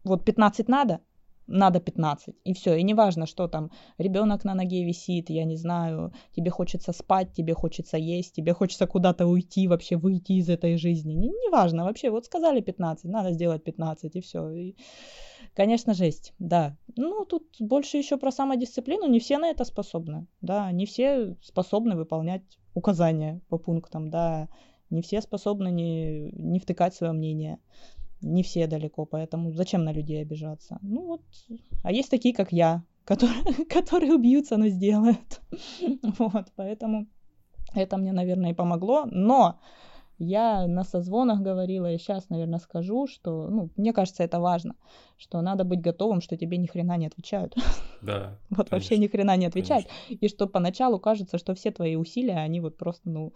вот 0.04 0.26
15 0.26 0.70
надо, 0.70 1.00
надо 1.48 1.80
15. 1.80 2.36
И 2.44 2.54
все. 2.54 2.76
И 2.76 2.84
неважно, 2.84 3.26
что 3.26 3.48
там 3.48 3.72
ребенок 3.98 4.44
на 4.44 4.54
ноге 4.54 4.84
висит, 4.84 5.30
я 5.30 5.46
не 5.46 5.56
знаю, 5.56 6.14
тебе 6.36 6.52
хочется 6.52 6.94
спать, 6.94 7.34
тебе 7.34 7.54
хочется 7.54 7.98
есть, 7.98 8.36
тебе 8.36 8.54
хочется 8.54 8.88
куда-то 8.88 9.26
уйти, 9.26 9.68
вообще 9.68 9.98
выйти 9.98 10.34
из 10.34 10.50
этой 10.50 10.78
жизни. 10.78 11.14
Не, 11.14 11.30
неважно, 11.30 11.86
вообще, 11.86 12.10
вот 12.10 12.26
сказали 12.26 12.62
15, 12.62 13.06
надо 13.06 13.32
сделать 13.32 13.64
15, 13.64 14.16
и 14.16 14.22
все. 14.22 14.50
И, 14.50 14.76
конечно, 15.56 15.94
жесть, 15.94 16.34
да. 16.40 16.76
Ну, 16.96 17.26
тут 17.26 17.44
больше 17.60 17.98
еще 17.98 18.18
про 18.18 18.32
самодисциплину, 18.32 19.08
не 19.08 19.20
все 19.20 19.38
на 19.38 19.50
это 19.50 19.66
способны, 19.66 20.28
да, 20.42 20.72
не 20.72 20.86
все 20.86 21.36
способны 21.42 21.96
выполнять 21.96 22.44
указания 22.74 23.42
по 23.50 23.58
пунктам, 23.58 24.10
да, 24.10 24.50
не 24.90 25.02
все 25.02 25.22
способны 25.22 25.70
не, 25.70 26.32
не 26.32 26.60
втыкать 26.60 26.94
свое 26.94 27.14
мнение 27.14 27.60
не 28.22 28.44
все 28.44 28.68
далеко, 28.68 29.06
поэтому 29.06 29.52
зачем 29.52 29.84
на 29.84 29.94
людей 29.94 30.22
обижаться? 30.22 30.80
Ну 30.82 31.06
вот, 31.06 31.22
а 31.84 31.92
есть 31.92 32.10
такие, 32.10 32.34
как 32.34 32.52
я, 32.52 32.84
которые, 33.06 33.44
которые 33.70 34.14
убьются, 34.14 34.58
но 34.58 34.68
сделают. 34.70 35.42
Вот, 36.20 36.48
поэтому 36.56 37.08
Это 37.74 37.98
мне, 37.98 38.14
наверное, 38.14 38.52
и 38.52 38.56
помогло. 38.56 39.06
Но 39.12 39.60
я 40.20 40.68
на 40.68 40.84
созвонах 40.84 41.42
говорила, 41.42 41.92
и 41.94 41.98
сейчас, 41.98 42.30
наверное, 42.30 42.60
скажу, 42.60 43.08
что, 43.08 43.50
ну, 43.50 43.70
мне 43.76 43.94
кажется, 43.94 44.24
это 44.24 44.40
важно, 44.40 44.76
что 45.18 45.42
надо 45.42 45.64
быть 45.64 45.82
готовым, 45.82 46.22
что 46.22 46.38
тебе 46.38 46.58
ни 46.58 46.68
хрена 46.68 46.98
не 46.98 47.08
отвечают. 47.08 47.56
Да. 48.00 48.38
вот 48.50 48.70
конечно. 48.70 48.76
вообще 48.76 48.98
ни 49.00 49.08
хрена 49.08 49.36
не 49.38 49.48
отвечают. 49.48 49.88
Конечно. 49.88 50.26
И 50.26 50.30
что 50.30 50.48
поначалу 50.48 51.00
кажется, 51.00 51.40
что 51.40 51.56
все 51.56 51.72
твои 51.72 51.96
усилия, 51.96 52.38
они 52.38 52.60
вот 52.62 52.78
просто, 52.78 53.10
ну, 53.10 53.34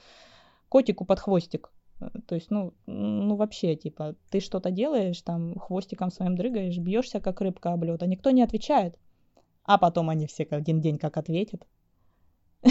котику 0.69 1.03
под 1.03 1.19
хвостик. 1.19 1.71
Э, 2.01 2.09
то 2.25 2.35
есть, 2.35 2.51
ну, 2.51 2.73
ну 2.85 3.35
вообще, 3.35 3.75
типа, 3.75 4.15
ты 4.29 4.39
что-то 4.39 4.71
делаешь, 4.71 5.21
там, 5.21 5.57
хвостиком 5.59 6.11
своим 6.11 6.35
дрыгаешь, 6.35 6.77
бьешься, 6.77 7.19
как 7.19 7.41
рыбка 7.41 7.73
об 7.73 7.83
лед, 7.83 8.03
а 8.03 8.07
никто 8.07 8.31
не 8.31 8.43
отвечает. 8.43 8.97
А 9.63 9.77
потом 9.77 10.09
они 10.09 10.27
все 10.27 10.47
один 10.49 10.81
день 10.81 10.97
как 10.97 11.17
ответят. 11.17 11.67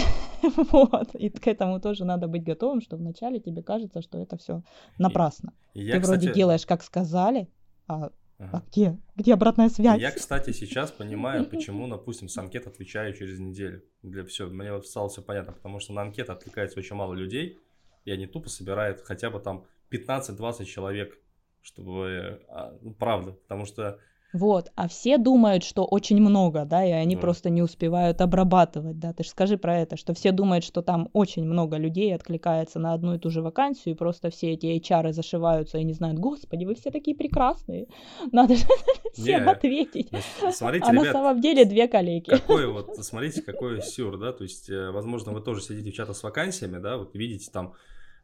Вот. 0.71 1.13
И 1.13 1.29
к 1.29 1.47
этому 1.47 1.79
тоже 1.79 2.03
надо 2.03 2.27
быть 2.27 2.43
готовым, 2.43 2.81
что 2.81 2.97
вначале 2.97 3.39
тебе 3.39 3.61
кажется, 3.61 4.01
что 4.01 4.17
это 4.17 4.37
все 4.37 4.63
напрасно. 4.97 5.53
И, 5.75 5.81
и 5.83 5.91
Ты 5.91 5.99
кстати... 5.99 6.21
вроде 6.23 6.33
делаешь, 6.33 6.65
как 6.65 6.81
сказали, 6.81 7.47
а 7.87 8.09
Ага. 8.41 8.57
А 8.57 8.69
где? 8.71 8.97
Где 9.15 9.33
обратная 9.35 9.69
связь? 9.69 10.01
Я, 10.01 10.11
кстати, 10.11 10.51
сейчас 10.51 10.91
понимаю, 10.91 11.45
почему, 11.49 11.87
допустим, 11.87 12.27
с 12.27 12.37
анкет 12.37 12.65
отвечаю 12.65 13.13
через 13.13 13.39
неделю. 13.39 13.83
Для 14.01 14.23
все, 14.25 14.47
мне 14.47 14.73
вот 14.73 14.87
стало 14.87 15.09
все 15.09 15.21
понятно, 15.21 15.53
потому 15.53 15.79
что 15.79 15.93
на 15.93 16.01
анкет 16.01 16.29
откликается 16.29 16.79
очень 16.79 16.95
мало 16.95 17.13
людей, 17.13 17.59
и 18.05 18.11
они 18.11 18.27
тупо 18.27 18.49
собирают 18.49 19.01
хотя 19.01 19.29
бы 19.29 19.39
там 19.39 19.65
15-20 19.91 20.65
человек, 20.65 21.17
чтобы, 21.61 22.43
а, 22.49 22.77
ну, 22.81 22.93
правда, 22.93 23.33
потому 23.33 23.65
что 23.65 23.99
вот, 24.33 24.71
а 24.75 24.87
все 24.87 25.17
думают, 25.17 25.63
что 25.63 25.83
очень 25.83 26.21
много, 26.21 26.63
да, 26.63 26.85
и 26.85 26.91
они 26.91 27.15
да. 27.15 27.21
просто 27.21 27.49
не 27.49 27.61
успевают 27.61 28.21
обрабатывать, 28.21 28.97
да. 28.97 29.11
Ты 29.11 29.23
же 29.23 29.29
скажи 29.29 29.57
про 29.57 29.79
это, 29.79 29.97
что 29.97 30.13
все 30.13 30.31
думают, 30.31 30.63
что 30.63 30.81
там 30.81 31.09
очень 31.11 31.43
много 31.43 31.75
людей 31.75 32.15
откликается 32.15 32.79
на 32.79 32.93
одну 32.93 33.15
и 33.15 33.19
ту 33.19 33.29
же 33.29 33.41
вакансию, 33.41 33.93
и 33.93 33.97
просто 33.97 34.29
все 34.29 34.51
эти 34.51 34.67
HR 34.67 35.11
зашиваются 35.11 35.79
и 35.79 35.83
не 35.83 35.93
знают, 35.93 36.19
господи, 36.19 36.63
вы 36.63 36.75
все 36.75 36.91
такие 36.91 37.15
прекрасные, 37.15 37.87
надо 38.31 38.55
же 38.55 38.63
всем 39.13 39.49
ответить. 39.49 40.09
Смотрите, 40.51 40.85
а 40.87 40.93
на 40.93 41.03
самом 41.03 41.41
деле 41.41 41.65
две 41.65 41.89
коллеги. 41.89 42.29
Какой 42.29 42.67
вот, 42.71 42.95
смотрите, 43.03 43.41
какой 43.41 43.81
сюр, 43.81 44.17
да, 44.17 44.31
то 44.31 44.43
есть, 44.43 44.69
э, 44.69 44.91
возможно, 44.91 45.33
вы 45.33 45.41
тоже 45.41 45.61
сидите 45.61 45.91
в 45.91 45.93
чатах 45.93 46.15
с 46.15 46.23
вакансиями, 46.23 46.77
да, 46.77 46.95
вот 46.95 47.15
видите 47.15 47.51
там 47.51 47.73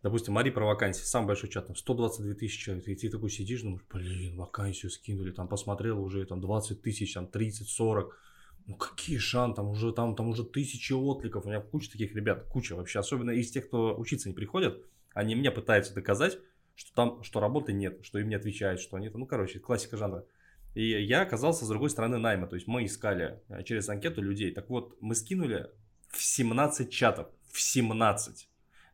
допустим, 0.03 0.33
Мари 0.33 0.49
про 0.49 0.65
вакансии, 0.65 1.03
самый 1.03 1.27
большой 1.27 1.49
чат, 1.49 1.67
там 1.67 1.75
122 1.75 2.33
тысячи 2.35 2.59
человек, 2.59 2.87
и 2.87 2.95
ты 2.95 3.09
такой 3.09 3.29
сидишь, 3.29 3.61
думаешь, 3.61 3.83
блин, 3.91 4.37
вакансию 4.37 4.91
скинули, 4.91 5.31
там 5.31 5.47
посмотрел 5.47 6.01
уже 6.01 6.25
там 6.25 6.41
20 6.41 6.81
тысяч, 6.81 7.13
там 7.13 7.27
30, 7.27 7.67
40, 7.67 8.17
ну 8.67 8.75
какие 8.75 9.17
шансы, 9.17 9.55
там 9.55 9.69
уже, 9.69 9.91
там, 9.93 10.15
там 10.15 10.27
уже 10.27 10.43
тысячи 10.43 10.93
откликов, 10.93 11.45
у 11.45 11.49
меня 11.49 11.61
куча 11.61 11.91
таких 11.91 12.13
ребят, 12.15 12.43
куча 12.43 12.75
вообще, 12.75 12.99
особенно 12.99 13.31
из 13.31 13.49
тех, 13.51 13.67
кто 13.67 13.97
учиться 13.97 14.29
не 14.29 14.35
приходят, 14.35 14.83
они 15.13 15.35
мне 15.35 15.51
пытаются 15.51 15.93
доказать, 15.93 16.37
что 16.75 16.93
там, 16.93 17.23
что 17.23 17.39
работы 17.39 17.73
нет, 17.73 17.99
что 18.03 18.19
им 18.19 18.29
не 18.29 18.35
отвечают, 18.35 18.79
что 18.79 18.97
они, 18.97 19.09
ну 19.09 19.25
короче, 19.25 19.59
классика 19.59 19.97
жанра. 19.97 20.25
И 20.75 20.89
я 21.03 21.21
оказался 21.23 21.65
с 21.65 21.69
другой 21.69 21.89
стороны 21.89 22.17
найма, 22.17 22.45
то 22.45 22.55
есть 22.55 22.67
мы 22.67 22.85
искали 22.85 23.41
э, 23.49 23.63
через 23.63 23.89
анкету 23.89 24.21
людей, 24.21 24.51
так 24.51 24.69
вот, 24.69 24.95
мы 25.01 25.15
скинули 25.15 25.71
в 26.09 26.21
17 26.21 26.91
чатов, 26.91 27.29
в 27.51 27.59
17 27.59 28.47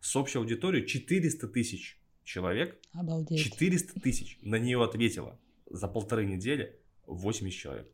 с 0.03 0.17
общей 0.17 0.37
аудиторией 0.37 0.85
400 0.85 1.47
тысяч 1.47 1.97
человек. 2.25 2.77
Обалдеть. 2.91 3.41
400 3.41 4.01
тысяч 4.01 4.37
на 4.41 4.59
нее 4.59 4.83
ответило 4.83 5.39
за 5.69 5.87
полторы 5.87 6.25
недели 6.25 6.77
80 7.07 7.57
человек. 7.57 7.87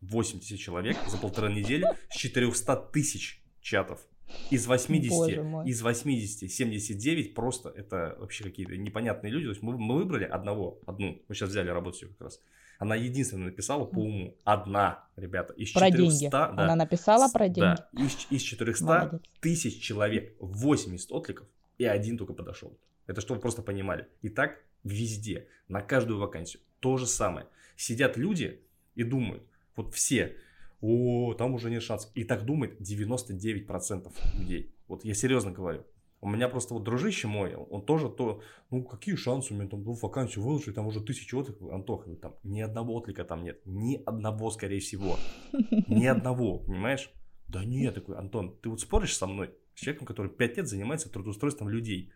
80 0.00 0.58
человек 0.58 0.96
за 1.08 1.16
полторы 1.18 1.52
недели 1.52 1.86
с 2.10 2.16
400 2.16 2.90
тысяч 2.92 3.44
чатов. 3.60 4.04
Из 4.50 4.66
80, 4.66 5.66
из 5.66 5.82
80, 5.82 6.50
79 6.50 7.34
просто 7.34 7.68
это 7.68 8.16
вообще 8.18 8.42
какие-то 8.42 8.76
непонятные 8.76 9.30
люди. 9.30 9.44
То 9.44 9.50
есть 9.50 9.62
мы, 9.62 9.78
мы 9.78 9.96
выбрали 9.96 10.24
одного, 10.24 10.80
одну. 10.84 11.22
Мы 11.28 11.34
сейчас 11.34 11.50
взяли 11.50 11.68
работу 11.68 12.08
как 12.08 12.22
раз. 12.22 12.40
Она 12.82 12.96
единственная 12.96 13.44
написала 13.44 13.84
по 13.84 14.00
уму. 14.00 14.36
Одна, 14.42 15.04
ребята. 15.14 15.52
Из 15.52 15.70
про 15.70 15.88
400, 15.88 16.18
деньги. 16.18 16.30
Да, 16.32 16.48
Она 16.48 16.74
написала 16.74 17.28
про 17.28 17.48
деньги. 17.48 17.76
Да, 17.76 17.88
из, 17.92 18.26
из 18.28 18.42
400 18.42 18.84
Молодец. 18.84 19.20
тысяч 19.40 19.80
человек 19.80 20.34
80 20.40 21.12
откликов 21.12 21.46
и 21.78 21.84
один 21.84 22.18
только 22.18 22.32
подошел. 22.32 22.76
Это 23.06 23.20
чтобы 23.20 23.36
вы 23.38 23.42
просто 23.42 23.62
понимали. 23.62 24.08
И 24.22 24.28
так 24.30 24.58
везде, 24.82 25.46
на 25.68 25.80
каждую 25.80 26.18
вакансию. 26.18 26.60
То 26.80 26.96
же 26.96 27.06
самое. 27.06 27.46
Сидят 27.76 28.16
люди 28.16 28.60
и 28.96 29.04
думают, 29.04 29.44
вот 29.76 29.94
все, 29.94 30.36
о, 30.80 31.34
там 31.34 31.54
уже 31.54 31.70
нет 31.70 31.84
шансов. 31.84 32.10
И 32.16 32.24
так 32.24 32.44
думает 32.44 32.80
99% 32.80 34.12
людей. 34.40 34.74
Вот 34.88 35.04
я 35.04 35.14
серьезно 35.14 35.52
говорю. 35.52 35.86
У 36.22 36.28
меня 36.28 36.48
просто 36.48 36.72
вот 36.74 36.84
дружище 36.84 37.26
мой, 37.26 37.56
он 37.56 37.84
тоже 37.84 38.08
то, 38.08 38.42
ну 38.70 38.84
какие 38.84 39.16
шансы 39.16 39.52
у 39.52 39.56
меня 39.56 39.68
там 39.68 39.82
ну, 39.82 39.92
вакансию 39.94 40.44
выложить, 40.44 40.72
там 40.72 40.86
уже 40.86 41.00
тысячи 41.00 41.34
откликов, 41.34 41.72
Антоха, 41.72 42.14
там 42.14 42.36
ни 42.44 42.60
одного 42.60 42.94
отклика 42.94 43.24
там 43.24 43.42
нет, 43.42 43.60
ни 43.64 44.00
одного, 44.06 44.52
скорее 44.52 44.78
всего, 44.78 45.16
ни 45.88 46.06
одного, 46.06 46.60
понимаешь? 46.60 47.10
Да 47.48 47.64
нет, 47.64 47.96
такой, 47.96 48.16
Антон, 48.16 48.56
ты 48.62 48.68
вот 48.68 48.80
споришь 48.80 49.16
со 49.16 49.26
мной, 49.26 49.52
с 49.74 49.80
человеком, 49.80 50.06
который 50.06 50.30
пять 50.30 50.56
лет 50.56 50.68
занимается 50.68 51.10
трудоустройством 51.10 51.68
людей, 51.68 52.12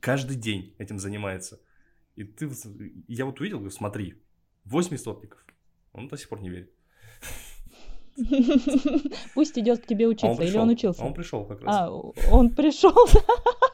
каждый 0.00 0.36
день 0.36 0.74
этим 0.78 0.98
занимается. 0.98 1.60
И 2.16 2.24
ты, 2.24 2.50
я 3.06 3.24
вот 3.24 3.38
увидел, 3.38 3.58
говорю, 3.58 3.70
смотри, 3.70 4.20
80 4.64 5.06
откликов, 5.06 5.44
он 5.92 6.08
до 6.08 6.16
сих 6.16 6.28
пор 6.28 6.40
не 6.40 6.50
верит. 6.50 6.72
Пусть 9.34 9.58
идет 9.58 9.80
к 9.80 9.86
тебе 9.86 10.06
учиться, 10.06 10.42
а 10.42 10.44
или 10.44 10.56
он 10.56 10.68
учился? 10.68 11.04
он 11.04 11.14
пришел 11.14 11.44
как 11.44 11.62
раз. 11.62 11.76
А, 11.76 11.90
он 12.32 12.50
пришел. 12.50 12.94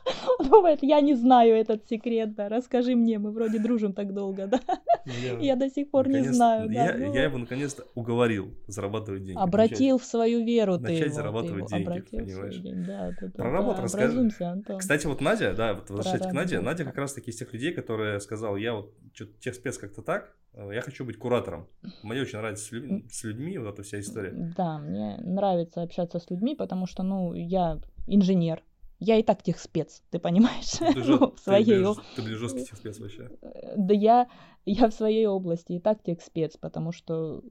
думает, 0.48 0.78
я 0.82 1.00
не 1.00 1.14
знаю 1.14 1.54
этот 1.54 1.86
секрет, 1.88 2.34
да, 2.34 2.48
расскажи 2.48 2.94
мне, 2.94 3.18
мы 3.18 3.30
вроде 3.30 3.58
дружим 3.58 3.92
так 3.92 4.12
долго, 4.12 4.46
да. 4.46 4.60
Я, 5.06 5.38
я 5.38 5.56
до 5.56 5.70
сих 5.70 5.90
пор 5.90 6.08
не 6.08 6.22
знаю. 6.22 6.70
Я, 6.70 6.92
да, 6.92 6.98
ну... 6.98 7.14
я 7.14 7.24
его 7.24 7.38
наконец-то 7.38 7.84
уговорил 7.94 8.54
зарабатывать 8.66 9.24
деньги. 9.24 9.38
Обратил 9.38 9.94
начать, 9.94 10.06
в 10.06 10.10
свою 10.10 10.44
веру 10.44 10.78
начать 10.78 10.98
Начать 10.98 11.14
зарабатывать 11.14 11.66
ты 11.66 11.76
деньги, 11.76 12.02
понимаешь. 12.10 12.56
День, 12.56 12.84
да, 12.84 13.10
да, 13.20 13.28
Про 13.30 13.50
работу 13.50 13.76
да, 13.78 13.82
расскажи. 13.84 14.30
Кстати, 14.78 15.06
вот 15.06 15.20
Надя, 15.20 15.54
да, 15.54 15.74
вот 15.74 15.88
возвращаясь 15.90 16.26
к 16.26 16.32
Наде, 16.32 16.60
Надя 16.60 16.84
как 16.84 16.96
раз 16.96 17.14
таки 17.14 17.30
из 17.30 17.36
тех 17.36 17.52
людей, 17.52 17.72
которые 17.72 18.20
сказал, 18.20 18.56
я 18.56 18.74
вот 18.74 18.94
что-то 19.14 19.32
техспец 19.40 19.78
как-то 19.78 20.02
так, 20.02 20.34
я 20.54 20.80
хочу 20.80 21.04
быть 21.04 21.16
куратором. 21.16 21.66
Мне 22.02 22.22
очень 22.22 22.38
нравится 22.38 22.64
с, 22.64 22.72
людьми, 22.72 23.06
с 23.10 23.24
людьми 23.24 23.58
вот 23.58 23.74
эта 23.74 23.82
вся 23.82 24.00
история. 24.00 24.32
Да, 24.56 24.78
мне 24.78 25.16
нравится 25.18 25.82
общаться 25.82 26.18
с 26.18 26.30
людьми, 26.30 26.54
потому 26.54 26.86
что, 26.86 27.02
ну, 27.02 27.34
я 27.34 27.80
инженер, 28.06 28.62
я 28.98 29.16
и 29.16 29.22
так 29.22 29.42
техспец, 29.42 30.02
ты 30.10 30.18
понимаешь? 30.18 30.70
Ты, 30.78 30.94
ну, 31.06 31.32
в 31.34 31.38
своей... 31.38 31.64
ты, 31.64 31.94
ты, 32.16 32.22
ты 32.22 32.34
жесткий 32.36 32.64
техспец 32.64 32.98
вообще. 32.98 33.30
Э, 33.40 33.74
да 33.76 33.94
я, 33.94 34.28
я 34.66 34.88
в 34.88 34.92
своей 34.92 35.26
области 35.26 35.72
и 35.72 35.80
так 35.80 36.02
техспец, 36.02 36.56
потому 36.56 36.92
что 36.92 37.42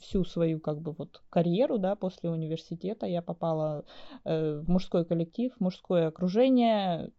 всю 0.00 0.24
свою 0.24 0.60
как 0.60 0.80
бы 0.80 0.92
вот 0.92 1.22
карьеру, 1.28 1.78
да, 1.78 1.96
после 1.96 2.30
университета 2.30 3.06
я 3.06 3.20
попала 3.20 3.84
э, 4.24 4.60
в 4.64 4.68
мужской 4.70 5.04
коллектив, 5.04 5.52
в 5.56 5.60
мужское 5.60 6.06
окружение, 6.06 7.10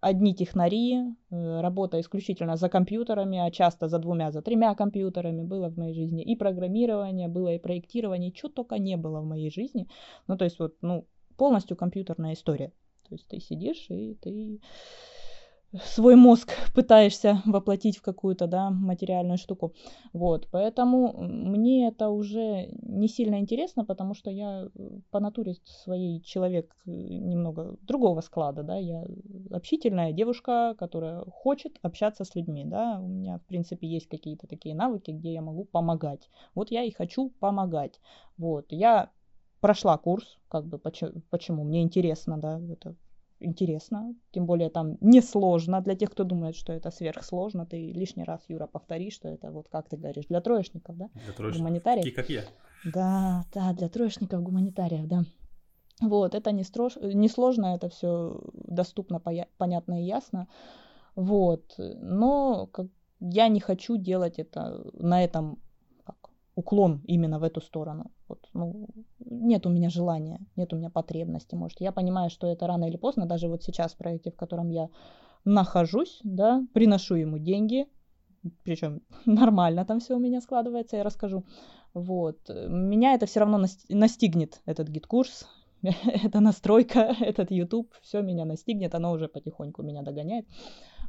одни 0.00 0.34
технари, 0.34 0.94
э, 1.30 1.60
работа 1.60 2.00
исключительно 2.00 2.56
за 2.56 2.68
компьютерами, 2.68 3.38
а 3.38 3.50
часто 3.50 3.88
за 3.88 3.98
двумя, 3.98 4.30
за 4.30 4.42
тремя 4.42 4.74
компьютерами 4.74 5.42
было 5.42 5.68
в 5.68 5.76
моей 5.76 5.94
жизни. 5.94 6.22
И 6.22 6.36
программирование 6.36 7.28
было, 7.28 7.54
и 7.54 7.58
проектирование, 7.58 8.32
чего 8.32 8.48
только 8.48 8.78
не 8.78 8.96
было 8.96 9.20
в 9.20 9.26
моей 9.26 9.50
жизни. 9.50 9.88
Ну, 10.28 10.36
то 10.36 10.44
есть 10.44 10.58
вот, 10.58 10.76
ну, 10.82 11.06
полностью 11.36 11.76
компьютерная 11.76 12.32
история. 12.32 12.72
То 13.08 13.14
есть 13.14 13.26
ты 13.28 13.40
сидишь 13.40 13.86
и 13.90 14.14
ты 14.14 14.60
свой 15.84 16.16
мозг 16.16 16.52
пытаешься 16.74 17.42
воплотить 17.44 17.98
в 17.98 18.02
какую-то, 18.02 18.46
да, 18.46 18.70
материальную 18.70 19.36
штуку. 19.36 19.74
Вот, 20.12 20.48
поэтому 20.50 21.12
мне 21.18 21.88
это 21.88 22.08
уже 22.08 22.68
не 22.82 23.08
сильно 23.08 23.38
интересно, 23.38 23.84
потому 23.84 24.14
что 24.14 24.30
я 24.30 24.68
по 25.10 25.20
натуре 25.20 25.56
своей 25.64 26.20
человек 26.22 26.74
немного 26.86 27.76
другого 27.82 28.20
склада, 28.22 28.62
да, 28.62 28.76
я 28.76 29.04
общительная 29.50 30.12
девушка, 30.12 30.74
которая 30.78 31.24
хочет 31.30 31.78
общаться 31.82 32.24
с 32.24 32.34
людьми, 32.34 32.64
да, 32.64 32.98
у 33.00 33.08
меня, 33.08 33.38
в 33.38 33.46
принципе, 33.46 33.86
есть 33.86 34.06
какие-то 34.06 34.46
такие 34.46 34.74
навыки, 34.74 35.10
где 35.10 35.32
я 35.34 35.42
могу 35.42 35.64
помогать. 35.64 36.30
Вот 36.54 36.70
я 36.70 36.82
и 36.82 36.90
хочу 36.90 37.30
помогать. 37.40 38.00
Вот, 38.38 38.66
я 38.70 39.10
прошла 39.60 39.98
курс, 39.98 40.38
как 40.48 40.66
бы 40.66 40.78
почему, 40.78 41.22
почему 41.30 41.64
мне 41.64 41.82
интересно, 41.82 42.38
да, 42.38 42.60
это 42.70 42.94
интересно, 43.40 44.14
тем 44.32 44.46
более 44.46 44.70
там 44.70 44.96
несложно 45.00 45.80
для 45.80 45.94
тех, 45.94 46.10
кто 46.10 46.24
думает, 46.24 46.56
что 46.56 46.72
это 46.72 46.90
сверхсложно. 46.90 47.66
Ты 47.66 47.92
лишний 47.92 48.24
раз, 48.24 48.40
Юра, 48.48 48.66
повтори, 48.66 49.10
что 49.10 49.28
это 49.28 49.50
вот 49.50 49.68
как 49.68 49.88
ты 49.88 49.96
говоришь, 49.96 50.26
для 50.26 50.40
троечников, 50.40 50.96
да? 50.96 51.08
Для 51.14 51.32
троечников. 51.32 51.58
Гуманитариев. 51.58 52.04
Такие, 52.04 52.16
как 52.16 52.30
я. 52.30 52.44
Да, 52.84 53.44
да, 53.54 53.72
для 53.72 53.88
троечников, 53.88 54.42
гуманитариев, 54.42 55.06
да. 55.06 55.24
Вот, 56.00 56.34
это 56.34 56.52
не, 56.52 56.62
строж... 56.62 56.96
не 56.96 57.28
сложно, 57.28 57.74
это 57.74 57.88
все 57.88 58.40
доступно, 58.52 59.20
понятно 59.58 60.00
и 60.00 60.06
ясно. 60.06 60.46
Вот, 61.16 61.74
но 61.78 62.66
как... 62.66 62.86
я 63.20 63.48
не 63.48 63.60
хочу 63.60 63.96
делать 63.96 64.38
это 64.38 64.84
на 64.92 65.24
этом 65.24 65.58
уклон 66.58 67.02
именно 67.06 67.38
в 67.38 67.44
эту 67.44 67.60
сторону. 67.60 68.10
Вот, 68.28 68.40
ну, 68.52 68.88
нет 69.20 69.66
у 69.66 69.70
меня 69.70 69.90
желания, 69.90 70.40
нет 70.56 70.72
у 70.72 70.76
меня 70.76 70.90
потребности, 70.90 71.54
может. 71.54 71.80
Я 71.80 71.92
понимаю, 71.92 72.30
что 72.30 72.48
это 72.48 72.66
рано 72.66 72.86
или 72.86 72.96
поздно, 72.96 73.26
даже 73.26 73.48
вот 73.48 73.62
сейчас 73.62 73.94
в 73.94 73.96
проекте, 73.96 74.30
в 74.30 74.36
котором 74.36 74.70
я 74.70 74.88
нахожусь, 75.44 76.18
да, 76.24 76.66
приношу 76.74 77.14
ему 77.14 77.38
деньги, 77.38 77.86
причем 78.64 79.02
нормально 79.26 79.84
там 79.84 80.00
все 80.00 80.16
у 80.16 80.18
меня 80.18 80.40
складывается, 80.40 80.96
я 80.96 81.04
расскажу. 81.04 81.44
Вот. 81.94 82.38
Меня 82.68 83.14
это 83.14 83.26
все 83.26 83.40
равно 83.40 83.64
настигнет, 83.88 84.60
этот 84.66 84.88
GetCourse, 84.88 85.46
эта 86.24 86.40
настройка, 86.40 87.14
этот 87.20 87.50
YouTube, 87.50 87.92
все 88.02 88.22
меня 88.22 88.44
настигнет, 88.44 88.94
оно 88.94 89.12
уже 89.12 89.28
потихоньку 89.28 89.82
меня 89.82 90.02
догоняет. 90.02 90.46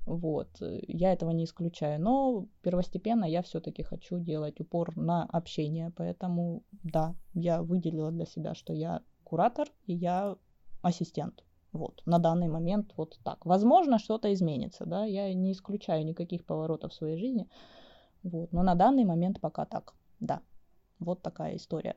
Вот, 0.06 0.48
я 0.88 1.14
этого 1.14 1.32
не 1.32 1.44
исключаю. 1.44 2.02
Но 2.02 2.48
первостепенно 2.62 3.26
я 3.26 3.42
все-таки 3.42 3.84
хочу 3.84 4.20
делать 4.20 4.60
упор 4.60 4.96
на 4.98 5.24
общение. 5.24 5.92
Поэтому, 5.96 6.64
да, 6.84 7.16
я 7.34 7.62
выделила 7.62 8.12
для 8.12 8.26
себя, 8.26 8.56
что 8.56 8.74
я 8.74 9.02
куратор 9.24 9.68
и 9.86 9.94
я 9.94 10.36
ассистент. 10.82 11.44
Вот, 11.72 12.02
на 12.06 12.18
данный 12.18 12.48
момент 12.48 12.94
вот 12.98 13.20
так. 13.24 13.46
Возможно, 13.46 14.00
что-то 14.00 14.34
изменится, 14.34 14.86
да, 14.86 15.06
я 15.06 15.32
не 15.34 15.52
исключаю 15.52 16.04
никаких 16.04 16.44
поворотов 16.44 16.92
в 16.92 16.96
своей 16.96 17.18
жизни, 17.18 17.48
вот, 18.24 18.52
но 18.52 18.64
на 18.64 18.74
данный 18.74 19.06
момент 19.06 19.40
пока 19.40 19.66
так, 19.66 19.94
да, 20.20 20.42
вот 21.00 21.22
такая 21.22 21.56
история. 21.58 21.96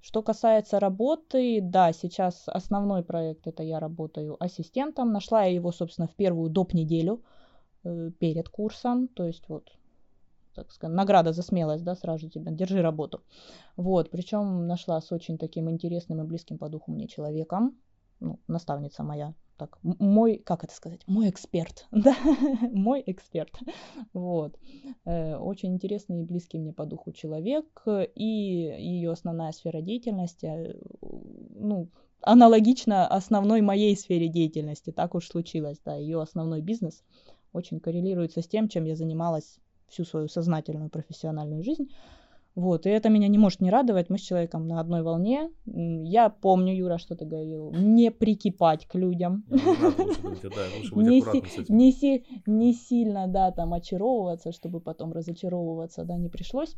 Что 0.00 0.22
касается 0.22 0.78
работы, 0.78 1.60
да, 1.60 1.92
сейчас 1.92 2.44
основной 2.46 3.02
проект 3.02 3.46
это 3.46 3.62
я 3.62 3.80
работаю 3.80 4.36
ассистентом, 4.42 5.12
нашла 5.12 5.44
я 5.44 5.54
его, 5.54 5.72
собственно, 5.72 6.06
в 6.06 6.14
первую 6.14 6.50
доп. 6.50 6.72
неделю 6.72 7.22
э, 7.84 8.10
перед 8.18 8.48
курсом, 8.48 9.08
то 9.08 9.24
есть 9.26 9.48
вот 9.48 9.72
так 10.54 10.72
сказать, 10.72 10.96
награда 10.96 11.32
за 11.32 11.42
смелость, 11.42 11.84
да, 11.84 11.94
сразу 11.94 12.28
тебе, 12.28 12.50
держи 12.50 12.82
работу. 12.82 13.22
Вот, 13.76 14.10
причем 14.10 14.66
нашла 14.66 15.00
с 15.00 15.12
очень 15.12 15.38
таким 15.38 15.70
интересным 15.70 16.20
и 16.20 16.24
близким 16.24 16.58
по 16.58 16.68
духу 16.68 16.90
мне 16.90 17.06
человеком, 17.06 17.76
ну, 18.20 18.38
наставница 18.46 19.02
моя, 19.02 19.34
так, 19.56 19.78
мой, 19.82 20.38
как 20.38 20.64
это 20.64 20.74
сказать, 20.74 21.00
мой 21.06 21.28
эксперт, 21.30 21.86
да, 21.90 22.16
мой 22.72 23.02
эксперт, 23.06 23.58
вот. 24.12 24.56
Э, 25.04 25.36
очень 25.36 25.74
интересный 25.74 26.20
и 26.20 26.24
близкий 26.24 26.58
мне 26.58 26.72
по 26.72 26.86
духу 26.86 27.12
человек, 27.12 27.66
и 27.86 28.24
ее 28.24 29.10
основная 29.10 29.52
сфера 29.52 29.80
деятельности, 29.80 30.46
э, 30.46 30.74
ну, 31.50 31.88
аналогично 32.22 33.06
основной 33.06 33.60
моей 33.60 33.96
сфере 33.96 34.28
деятельности, 34.28 34.90
так 34.90 35.14
уж 35.14 35.28
случилось, 35.28 35.78
да, 35.84 35.94
ее 35.94 36.20
основной 36.20 36.60
бизнес 36.60 37.02
очень 37.52 37.80
коррелируется 37.80 38.42
с 38.42 38.48
тем, 38.48 38.68
чем 38.68 38.84
я 38.84 38.94
занималась 38.94 39.58
всю 39.88 40.04
свою 40.04 40.28
сознательную 40.28 40.90
профессиональную 40.90 41.62
жизнь, 41.64 41.90
вот, 42.58 42.86
и 42.86 42.90
это 42.90 43.08
меня 43.08 43.28
не 43.28 43.38
может 43.38 43.60
не 43.60 43.70
радовать. 43.70 44.10
Мы 44.10 44.18
с 44.18 44.22
человеком 44.22 44.66
на 44.66 44.80
одной 44.80 45.02
волне. 45.02 45.50
Я 45.64 46.28
помню, 46.28 46.74
Юра, 46.74 46.98
что 46.98 47.14
ты 47.14 47.24
говорил, 47.24 47.70
не 47.72 48.10
прикипать 48.10 48.84
к 48.84 48.98
людям. 48.98 49.44
Не, 52.46 52.72
сильно, 52.72 53.28
да, 53.28 53.52
там 53.52 53.74
очаровываться, 53.74 54.50
чтобы 54.50 54.80
потом 54.80 55.12
разочаровываться, 55.12 56.04
да, 56.04 56.16
не 56.16 56.28
пришлось. 56.28 56.74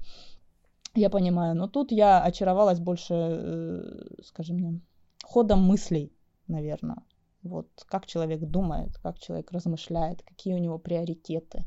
Я 0.95 1.09
понимаю, 1.09 1.57
но 1.57 1.67
тут 1.67 1.93
я 1.93 2.23
очаровалась 2.23 2.79
больше, 2.79 3.15
э, 3.15 4.23
скажем 4.25 4.57
мне, 4.57 4.81
ходом 5.25 5.63
мыслей, 5.63 6.13
наверное. 6.47 7.03
Вот 7.43 7.69
как 7.87 8.05
человек 8.05 8.41
думает, 8.41 8.99
как 9.03 9.19
человек 9.19 9.51
размышляет, 9.51 10.23
какие 10.23 10.53
у 10.53 10.59
него 10.59 10.79
приоритеты, 10.79 11.65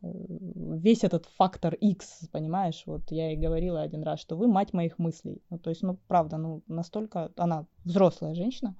весь 0.00 1.04
этот 1.04 1.26
фактор 1.26 1.74
X, 1.74 2.28
понимаешь, 2.30 2.82
вот 2.86 3.10
я 3.10 3.32
и 3.32 3.36
говорила 3.36 3.80
один 3.80 4.02
раз, 4.02 4.20
что 4.20 4.36
вы 4.36 4.46
мать 4.46 4.72
моих 4.72 4.98
мыслей. 4.98 5.42
Ну, 5.50 5.58
то 5.58 5.70
есть, 5.70 5.82
ну, 5.82 5.98
правда, 6.06 6.36
ну, 6.36 6.62
настолько, 6.68 7.32
она 7.36 7.66
взрослая 7.84 8.34
женщина, 8.34 8.76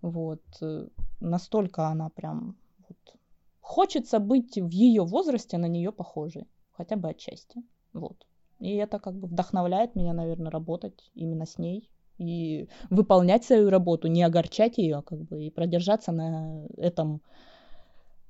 вот, 0.00 0.42
э, 0.62 0.88
настолько 1.20 1.88
она 1.88 2.08
прям, 2.08 2.56
вот, 2.88 3.16
хочется 3.60 4.20
быть 4.20 4.56
в 4.56 4.70
ее 4.70 5.04
возрасте 5.04 5.58
на 5.58 5.66
нее 5.66 5.92
похожей, 5.92 6.48
хотя 6.72 6.96
бы 6.96 7.10
отчасти, 7.10 7.62
вот. 7.92 8.26
И 8.58 8.74
это 8.74 8.98
как 8.98 9.14
бы 9.14 9.28
вдохновляет 9.28 9.94
меня, 9.94 10.12
наверное, 10.14 10.50
работать 10.50 11.10
именно 11.14 11.46
с 11.46 11.58
ней 11.58 11.90
и 12.18 12.68
выполнять 12.90 13.44
свою 13.44 13.70
работу, 13.70 14.08
не 14.08 14.22
огорчать 14.22 14.78
ее, 14.78 15.02
как 15.02 15.20
бы, 15.20 15.44
и 15.44 15.50
продержаться 15.50 16.10
на 16.10 16.66
этом 16.76 17.22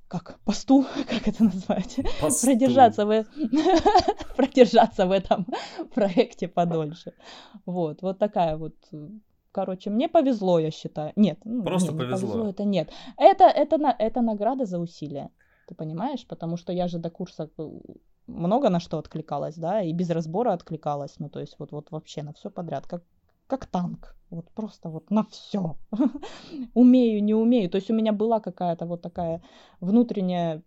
как 0.09 0.39
посту, 0.43 0.85
как 1.09 1.27
это 1.27 1.43
назвать, 1.43 1.99
посту. 2.19 2.47
продержаться 2.47 3.05
в, 3.05 3.25
продержаться 4.35 5.05
в 5.05 5.11
этом 5.11 5.45
проекте 5.93 6.47
подольше. 6.47 7.13
Вот, 7.65 8.01
вот 8.01 8.19
такая 8.19 8.57
вот 8.57 8.75
Короче, 9.51 9.89
мне 9.89 10.07
повезло, 10.07 10.59
я 10.59 10.71
считаю. 10.71 11.11
Нет, 11.15 11.39
ну, 11.43 11.63
просто 11.63 11.91
нет, 11.91 11.97
повезло. 11.97 12.31
повезло. 12.33 12.49
Это 12.49 12.63
нет. 12.65 12.91
Это, 13.17 13.45
это, 13.45 13.75
это, 13.77 13.95
это 13.97 14.21
награда 14.21 14.65
за 14.65 14.79
усилия. 14.79 15.31
Ты 15.67 15.73
понимаешь? 15.73 16.27
Потому 16.27 16.55
что 16.57 16.71
я 16.71 16.87
же 16.87 16.99
до 16.99 17.09
курса 17.09 17.49
много 18.27 18.69
на 18.69 18.79
что 18.79 18.99
откликалась, 18.99 19.55
да, 19.55 19.81
и 19.81 19.91
без 19.91 20.11
разбора 20.11 20.53
откликалась. 20.53 21.15
Ну, 21.19 21.29
то 21.29 21.39
есть 21.39 21.55
вот, 21.57 21.71
вот 21.71 21.89
вообще 21.89 22.21
на 22.21 22.33
все 22.33 22.51
подряд. 22.51 22.85
Как, 22.85 23.01
как 23.49 23.65
танк. 23.65 24.15
Вот 24.29 24.49
просто 24.51 24.89
вот 24.89 25.09
на 25.09 25.23
все. 25.23 25.75
умею, 26.75 27.23
не 27.23 27.33
умею. 27.33 27.69
То 27.69 27.77
есть 27.77 27.89
у 27.89 27.95
меня 27.95 28.13
была 28.13 28.39
какая-то 28.39 28.85
вот 28.85 29.01
такая 29.01 29.41
внутреннее 29.81 30.61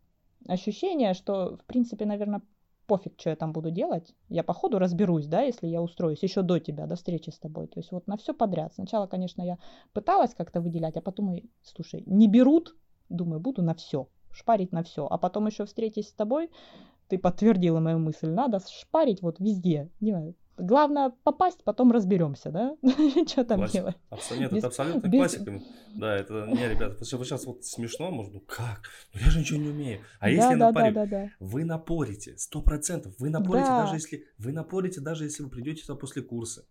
ощущение, 0.49 1.15
что, 1.15 1.57
в 1.57 1.65
принципе, 1.65 2.05
наверное, 2.05 2.43
пофиг, 2.89 3.15
что 3.19 3.31
я 3.31 3.37
там 3.37 3.53
буду 3.53 3.71
делать. 3.71 4.13
Я 4.29 4.43
по 4.43 4.53
ходу 4.53 4.81
разберусь, 4.81 5.27
да, 5.27 5.43
если 5.43 5.69
я 5.69 5.81
устроюсь 5.81 6.25
еще 6.25 6.43
до 6.43 6.59
тебя, 6.59 6.87
до 6.87 6.97
встречи 6.97 7.31
с 7.31 7.39
тобой. 7.39 7.69
То 7.69 7.79
есть 7.79 7.93
вот 7.93 8.09
на 8.09 8.17
все 8.17 8.35
подряд. 8.35 8.75
Сначала, 8.75 9.07
конечно, 9.07 9.43
я 9.43 9.59
пыталась 9.93 10.35
как-то 10.35 10.61
выделять, 10.61 10.97
а 10.97 11.01
потом, 11.01 11.37
слушай, 11.63 12.03
не 12.07 12.27
берут, 12.27 12.77
думаю, 13.09 13.39
буду 13.39 13.63
на 13.63 13.75
все, 13.75 14.09
шпарить 14.33 14.73
на 14.73 14.83
все. 14.83 15.07
А 15.07 15.19
потом 15.19 15.47
еще 15.47 15.67
встретись 15.67 16.09
с 16.09 16.13
тобой, 16.13 16.51
ты 17.07 17.17
подтвердила 17.17 17.79
мою 17.79 18.01
мысль, 18.01 18.29
надо 18.29 18.59
шпарить 18.59 19.23
вот 19.23 19.39
везде. 19.39 19.89
Не 20.01 20.11
знаю, 20.11 20.35
Главное 20.59 21.13
попасть, 21.25 21.65
потом 21.65 21.93
разберемся, 21.93 22.51
да? 22.51 22.77
Что 23.27 23.45
там 23.45 23.61
Классик. 23.61 23.75
делать? 23.75 23.97
Абсолютно, 24.11 24.57
это 24.59 24.67
абсолютно 24.67 25.09
без... 25.09 25.19
классика. 25.19 25.61
Да, 25.95 26.17
это 26.17 26.47
не, 26.47 26.69
ребята, 26.69 26.97
вы 26.99 27.25
сейчас 27.25 27.47
вот 27.47 27.65
смешно, 27.65 28.11
может, 28.11 28.35
ну 28.35 28.41
как? 28.41 28.83
Ну 29.15 29.21
я 29.21 29.31
же 29.31 29.41
ничего 29.41 29.59
не 29.61 29.69
умею. 29.71 30.01
А 30.21 30.29
если 30.29 30.55
да, 30.55 30.67
напорим? 30.67 30.95
Да, 30.95 31.07
да, 31.07 31.11
да. 31.11 31.31
Вы 31.41 31.65
напорите, 31.65 32.37
сто 32.37 32.61
процентов. 32.61 33.15
Вы 33.19 33.31
напорите 33.31 33.67
да. 33.67 33.83
даже 33.83 33.97
если 33.97 34.27
вы 34.39 34.53
напорите 34.53 35.01
даже 35.01 35.25
если 35.25 35.43
вы 35.43 35.49
придете 35.49 35.83
сюда 35.83 35.99
после 35.99 36.23
курса. 36.23 36.67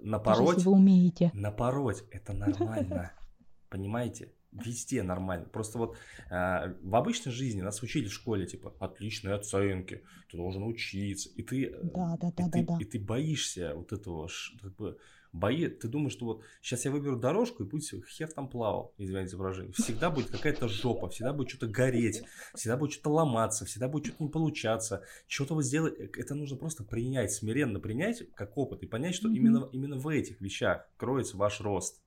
Напороть. 0.00 0.38
Даже 0.38 0.58
если 0.58 0.68
вы 0.68 0.74
умеете. 0.74 1.30
Напороть, 1.32 2.04
это 2.10 2.32
нормально. 2.32 3.12
Понимаете? 3.70 4.32
Везде 4.64 5.02
нормально. 5.02 5.46
Просто 5.46 5.78
вот 5.78 5.96
э, 6.30 6.74
в 6.82 6.94
обычной 6.94 7.32
жизни 7.32 7.60
нас 7.60 7.82
учили 7.82 8.08
в 8.08 8.12
школе, 8.12 8.46
типа, 8.46 8.74
отличные 8.78 9.34
оценки, 9.34 10.02
ты 10.30 10.36
должен 10.36 10.62
учиться, 10.64 11.28
и 11.36 11.42
ты, 11.42 11.66
э, 11.66 11.80
да, 11.82 12.16
да, 12.20 12.30
да, 12.36 12.44
и, 12.44 12.46
да, 12.46 12.50
ты, 12.50 12.64
да. 12.64 12.76
и 12.80 12.84
ты 12.84 12.98
боишься 12.98 13.74
вот 13.74 13.92
этого, 13.92 14.28
как 14.60 14.74
бы, 14.76 14.98
бои, 15.36 15.68
ты 15.68 15.88
думаешь, 15.88 16.12
что 16.12 16.24
вот 16.26 16.42
сейчас 16.62 16.84
я 16.84 16.90
выберу 16.90 17.16
дорожку, 17.16 17.62
и 17.62 17.66
будет 17.66 17.84
хер 18.06 18.30
там 18.32 18.48
плавал, 18.48 18.94
извините 18.98 19.30
за 19.30 19.36
выражение. 19.36 19.72
Всегда 19.72 20.10
будет 20.10 20.30
какая-то 20.30 20.68
жопа, 20.68 21.08
всегда 21.08 21.32
будет 21.32 21.50
что-то 21.50 21.66
гореть, 21.68 22.22
всегда 22.54 22.76
будет 22.76 22.92
что-то 22.92 23.10
ломаться, 23.10 23.64
всегда 23.64 23.88
будет 23.88 24.06
что-то 24.06 24.24
не 24.24 24.30
получаться. 24.30 25.04
Что-то 25.26 25.54
вот 25.54 25.64
сделать, 25.64 25.94
э, 25.98 26.08
это 26.16 26.34
нужно 26.34 26.56
просто 26.56 26.84
принять, 26.84 27.32
смиренно 27.32 27.80
принять 27.80 28.22
как 28.34 28.56
опыт 28.56 28.82
и 28.82 28.86
понять, 28.86 29.14
что 29.14 29.28
mm-hmm. 29.28 29.36
именно, 29.36 29.68
именно 29.72 29.96
в 29.96 30.08
этих 30.08 30.40
вещах 30.40 30.88
кроется 30.96 31.36
ваш 31.36 31.60
рост 31.60 32.02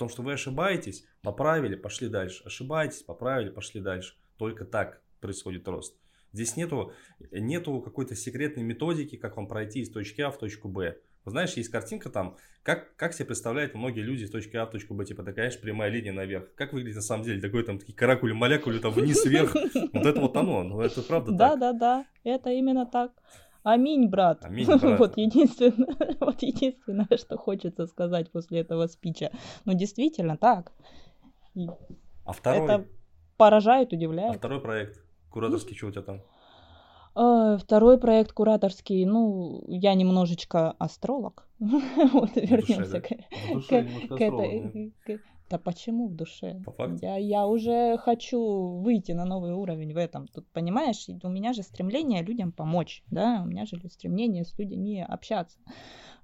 том, 0.00 0.08
что 0.08 0.22
вы 0.22 0.32
ошибаетесь, 0.32 1.04
поправили, 1.22 1.76
пошли 1.76 2.08
дальше. 2.08 2.42
Ошибаетесь, 2.44 3.02
поправили, 3.02 3.50
пошли 3.50 3.80
дальше. 3.80 4.14
Только 4.38 4.64
так 4.64 5.02
происходит 5.20 5.68
рост. 5.68 5.96
Здесь 6.32 6.56
нету, 6.56 6.92
нету 7.30 7.80
какой-то 7.80 8.14
секретной 8.14 8.62
методики, 8.62 9.16
как 9.16 9.36
вам 9.36 9.46
пройти 9.46 9.80
из 9.80 9.90
точки 9.90 10.20
А 10.20 10.30
в 10.30 10.38
точку 10.38 10.68
Б. 10.68 10.96
Вы 11.24 11.32
знаешь, 11.32 11.52
есть 11.54 11.68
картинка 11.68 12.08
там, 12.08 12.36
как, 12.62 12.96
как 12.96 13.12
себе 13.12 13.26
представляют 13.26 13.74
многие 13.74 14.00
люди 14.00 14.24
из 14.24 14.30
точки 14.30 14.56
А 14.56 14.64
в 14.64 14.70
точку 14.70 14.94
Б, 14.94 15.04
типа 15.04 15.22
такая 15.22 15.50
же 15.50 15.58
прямая 15.58 15.90
линия 15.90 16.12
наверх. 16.12 16.54
Как 16.54 16.72
выглядит 16.72 16.96
на 16.96 17.02
самом 17.02 17.24
деле 17.24 17.40
такой 17.40 17.62
там 17.64 17.78
такие 17.78 17.94
каракули-молекули 17.94 18.78
там 18.78 18.92
вниз, 18.92 19.24
вверх. 19.24 19.54
Вот 19.92 20.06
это 20.06 20.20
вот 20.20 20.36
оно, 20.36 20.62
ну 20.62 20.80
это 20.80 21.02
правда 21.02 21.32
Да, 21.32 21.56
да, 21.56 21.72
да, 21.72 22.06
это 22.24 22.50
именно 22.50 22.86
так. 22.86 23.12
Аминь, 23.62 24.08
брат. 24.08 24.44
Аминь, 24.44 24.66
брат. 24.66 24.82
вот, 24.98 25.16
единственное, 25.16 26.16
вот 26.20 26.42
единственное, 26.42 27.16
что 27.16 27.36
хочется 27.36 27.86
сказать 27.86 28.30
после 28.30 28.60
этого 28.60 28.86
спича. 28.86 29.30
Ну, 29.64 29.74
действительно, 29.74 30.36
так. 30.36 30.72
И 31.54 31.68
а 32.24 32.32
второй? 32.32 32.64
Это 32.64 32.86
поражает, 33.36 33.92
удивляет. 33.92 34.36
А 34.36 34.38
второй 34.38 34.60
проект? 34.60 35.02
Кураторский, 35.30 35.76
что 35.76 35.88
у 35.88 35.90
тебя 35.90 36.02
там? 36.02 36.22
А, 37.14 37.58
второй 37.58 37.98
проект 37.98 38.32
кураторский, 38.32 39.04
ну, 39.04 39.64
я 39.68 39.94
немножечко 39.94 40.72
астролог. 40.72 41.46
вот 41.58 42.34
вернемся 42.36 43.00
к, 43.00 43.08
к, 43.08 43.68
к, 43.68 44.20
этой, 44.20 44.94
Да 45.50 45.58
почему 45.58 46.06
в 46.06 46.14
душе? 46.14 46.62
По 46.64 46.70
факту. 46.70 46.98
Я, 47.02 47.16
я 47.16 47.46
уже 47.48 47.98
хочу 47.98 48.78
выйти 48.78 49.10
на 49.10 49.24
новый 49.24 49.52
уровень 49.52 49.92
в 49.92 49.96
этом. 49.96 50.28
Тут, 50.28 50.46
понимаешь, 50.52 51.08
у 51.24 51.28
меня 51.28 51.52
же 51.52 51.64
стремление 51.64 52.22
людям 52.22 52.52
помочь, 52.52 53.02
да, 53.10 53.42
у 53.42 53.48
меня 53.48 53.66
же 53.66 53.80
стремление 53.90 54.44
с 54.44 54.56
людьми 54.56 55.02
общаться. 55.02 55.58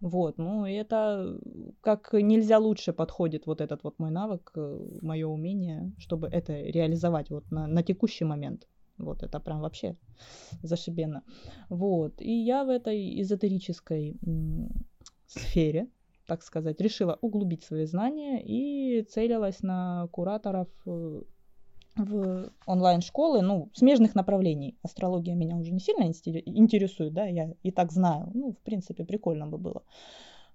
Вот, 0.00 0.38
ну, 0.38 0.64
это 0.64 1.40
как 1.80 2.12
нельзя 2.12 2.58
лучше 2.58 2.92
подходит 2.92 3.46
вот 3.46 3.60
этот 3.60 3.82
вот 3.82 3.98
мой 3.98 4.10
навык, 4.10 4.52
э, 4.54 4.98
мое 5.02 5.26
умение, 5.26 5.92
чтобы 5.98 6.28
это 6.28 6.52
реализовать 6.52 7.30
вот 7.30 7.50
на, 7.50 7.66
на 7.66 7.82
текущий 7.82 8.24
момент. 8.24 8.68
Вот, 8.96 9.24
это 9.24 9.40
прям 9.40 9.60
вообще 9.60 9.96
зашибенно. 10.62 11.24
Вот, 11.68 12.20
и 12.20 12.30
я 12.30 12.64
в 12.64 12.68
этой 12.68 13.20
эзотерической 13.20 14.16
сфере, 15.26 15.88
так 16.26 16.42
сказать, 16.42 16.80
решила 16.80 17.18
углубить 17.20 17.64
свои 17.64 17.86
знания 17.86 18.42
и 18.42 19.02
целилась 19.02 19.62
на 19.62 20.08
кураторов 20.12 20.68
э, 20.86 21.22
в 21.96 22.52
онлайн-школы, 22.66 23.42
ну, 23.42 23.70
смежных 23.72 24.14
направлений. 24.14 24.76
Астрология 24.82 25.34
меня 25.34 25.56
уже 25.56 25.72
не 25.72 25.80
сильно 25.80 26.04
интересует, 26.04 27.12
да, 27.14 27.26
я 27.26 27.54
и 27.62 27.70
так 27.70 27.92
знаю. 27.92 28.30
Ну, 28.34 28.52
в 28.52 28.58
принципе, 28.58 29.04
прикольно 29.04 29.46
бы 29.46 29.58
было. 29.58 29.82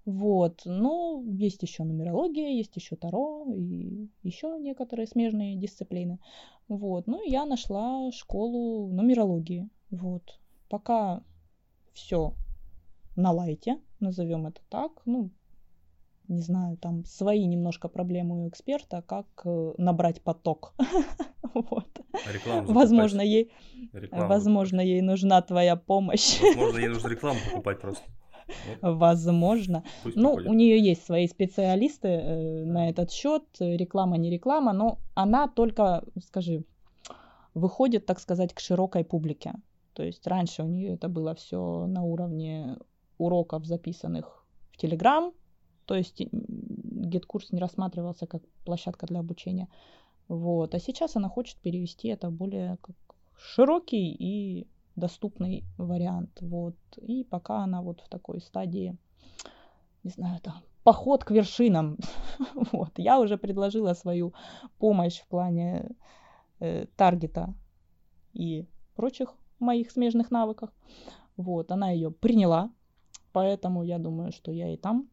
Вот, 0.06 0.62
ну, 0.66 1.24
есть 1.24 1.62
еще 1.62 1.84
нумерология, 1.84 2.50
есть 2.50 2.76
еще 2.76 2.96
таро 2.96 3.46
и 3.54 4.10
еще 4.24 4.58
некоторые 4.60 5.06
смежные 5.06 5.56
дисциплины. 5.56 6.20
Вот, 6.68 7.08
ну, 7.08 7.22
я 7.24 7.46
нашла 7.46 8.12
школу 8.12 8.88
нумерологии. 8.92 9.70
Вот, 9.92 10.40
пока 10.70 11.24
все 11.94 12.34
на 13.16 13.32
лайте, 13.32 13.80
назовем 14.00 14.48
это 14.48 14.62
так. 14.70 14.92
Ну, 15.06 15.30
не 16.28 16.42
знаю, 16.42 16.78
там 16.78 17.06
свои 17.06 17.46
немножко 17.46 17.88
проблемы 17.88 18.44
у 18.44 18.50
эксперта, 18.50 19.02
как 19.02 19.26
э, 19.46 19.74
набрать 19.78 20.22
поток. 20.22 20.74
Вот. 21.54 22.00
Возможно, 22.68 23.20
ей, 23.20 23.52
возможно, 24.12 24.80
ей 24.80 25.02
нужна 25.02 25.42
твоя 25.42 25.76
помощь. 25.76 26.40
Возможно, 26.42 26.78
ей 26.78 26.88
нужно 26.88 27.08
рекламу 27.10 27.40
покупать 27.50 27.82
просто. 27.82 28.06
Возможно. 28.82 29.84
Пусть 30.04 30.16
ну, 30.16 30.36
приходит. 30.36 30.50
у 30.50 30.54
нее 30.54 30.80
есть 30.80 31.06
свои 31.06 31.28
специалисты 31.28 32.08
э, 32.08 32.64
на 32.64 32.90
этот 32.90 33.12
счет, 33.12 33.44
реклама 33.60 34.18
не 34.18 34.30
реклама, 34.30 34.72
но 34.72 35.00
она 35.14 35.48
только, 35.50 36.04
скажи, 36.26 36.64
выходит, 37.54 38.06
так 38.06 38.20
сказать, 38.20 38.54
к 38.54 38.60
широкой 38.60 39.04
публике. 39.04 39.54
То 39.94 40.04
есть 40.04 40.26
раньше 40.28 40.64
у 40.64 40.68
нее 40.68 40.94
это 40.94 41.10
было 41.10 41.36
все 41.36 41.86
на 41.88 42.04
уровне 42.04 42.78
уроков, 43.18 43.66
записанных 43.66 44.46
в 44.72 44.78
Телеграм, 44.78 45.34
то 45.86 45.96
есть 45.96 46.22
GetCourse 46.32 47.52
не 47.52 47.60
рассматривался 47.60 48.28
как 48.28 48.42
площадка 48.66 49.08
для 49.08 49.20
обучения. 49.20 49.68
Вот. 50.28 50.76
А 50.76 50.80
сейчас 50.80 51.16
она 51.16 51.30
хочет 51.30 51.58
перевести 51.58 52.08
это 52.08 52.30
более 52.30 52.78
как 52.82 52.96
широкий 53.38 54.12
и 54.12 54.68
доступный 54.96 55.64
вариант. 55.78 56.38
Вот. 56.42 56.76
И 56.98 57.24
пока 57.24 57.64
она 57.64 57.82
вот 57.82 58.02
в 58.02 58.10
такой 58.10 58.42
стадии, 58.42 58.98
не 60.04 60.12
знаю, 60.12 60.40
там, 60.42 60.56
поход 60.84 61.24
к 61.24 61.32
вершинам. 61.32 61.98
вот. 62.72 62.92
Я 62.98 63.20
уже 63.20 63.38
предложила 63.38 63.94
свою 63.94 64.34
помощь 64.78 65.20
в 65.20 65.28
плане 65.28 65.90
э, 66.60 66.86
таргета 66.96 67.54
и 68.34 68.66
прочих 68.96 69.34
моих 69.60 69.92
смежных 69.92 70.32
навыках. 70.32 70.74
Вот. 71.38 71.72
Она 71.72 71.92
ее 71.92 72.12
приняла, 72.12 72.70
Поэтому 73.34 73.84
я 73.84 73.98
думаю, 73.98 74.32
что 74.32 74.52
я 74.52 74.74
и 74.74 74.78
там 74.78 75.10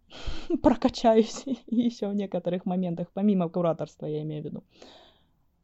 прокачаюсь 0.62 1.44
еще 1.66 2.08
в 2.08 2.14
некоторых 2.14 2.66
моментах, 2.66 3.08
помимо 3.12 3.48
кураторства, 3.48 4.06
я 4.06 4.22
имею 4.22 4.42
в 4.42 4.46
виду. 4.46 4.64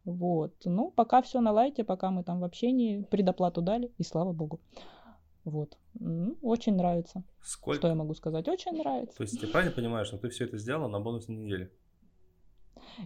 Вот. 0.05 0.53
Ну, 0.65 0.91
пока 0.91 1.23
все 1.23 1.41
на 1.41 1.53
лайте, 1.53 1.83
пока 1.83 2.11
мы 2.11 2.23
там 2.23 2.41
в 2.41 2.45
общении, 2.45 3.03
предоплату 3.03 3.63
дали, 3.63 3.91
и 3.99 4.03
слава 4.03 4.33
богу. 4.33 4.61
Вот. 5.45 5.77
Ну, 5.95 6.37
очень 6.43 6.77
нравится. 6.77 7.23
Сколько? 7.43 7.79
Что 7.79 7.89
я 7.89 7.95
могу 7.95 8.15
сказать? 8.15 8.49
Очень 8.49 8.79
нравится. 8.79 9.17
То 9.17 9.23
есть 9.23 9.43
я 9.43 9.49
правильно 9.49 9.75
понимаю, 9.75 10.05
что 10.05 10.19
ты 10.19 10.29
все 10.29 10.45
это 10.45 10.59
сделала 10.59 10.89
на 10.89 11.01
бонусной 11.01 11.37
неделе? 11.37 11.71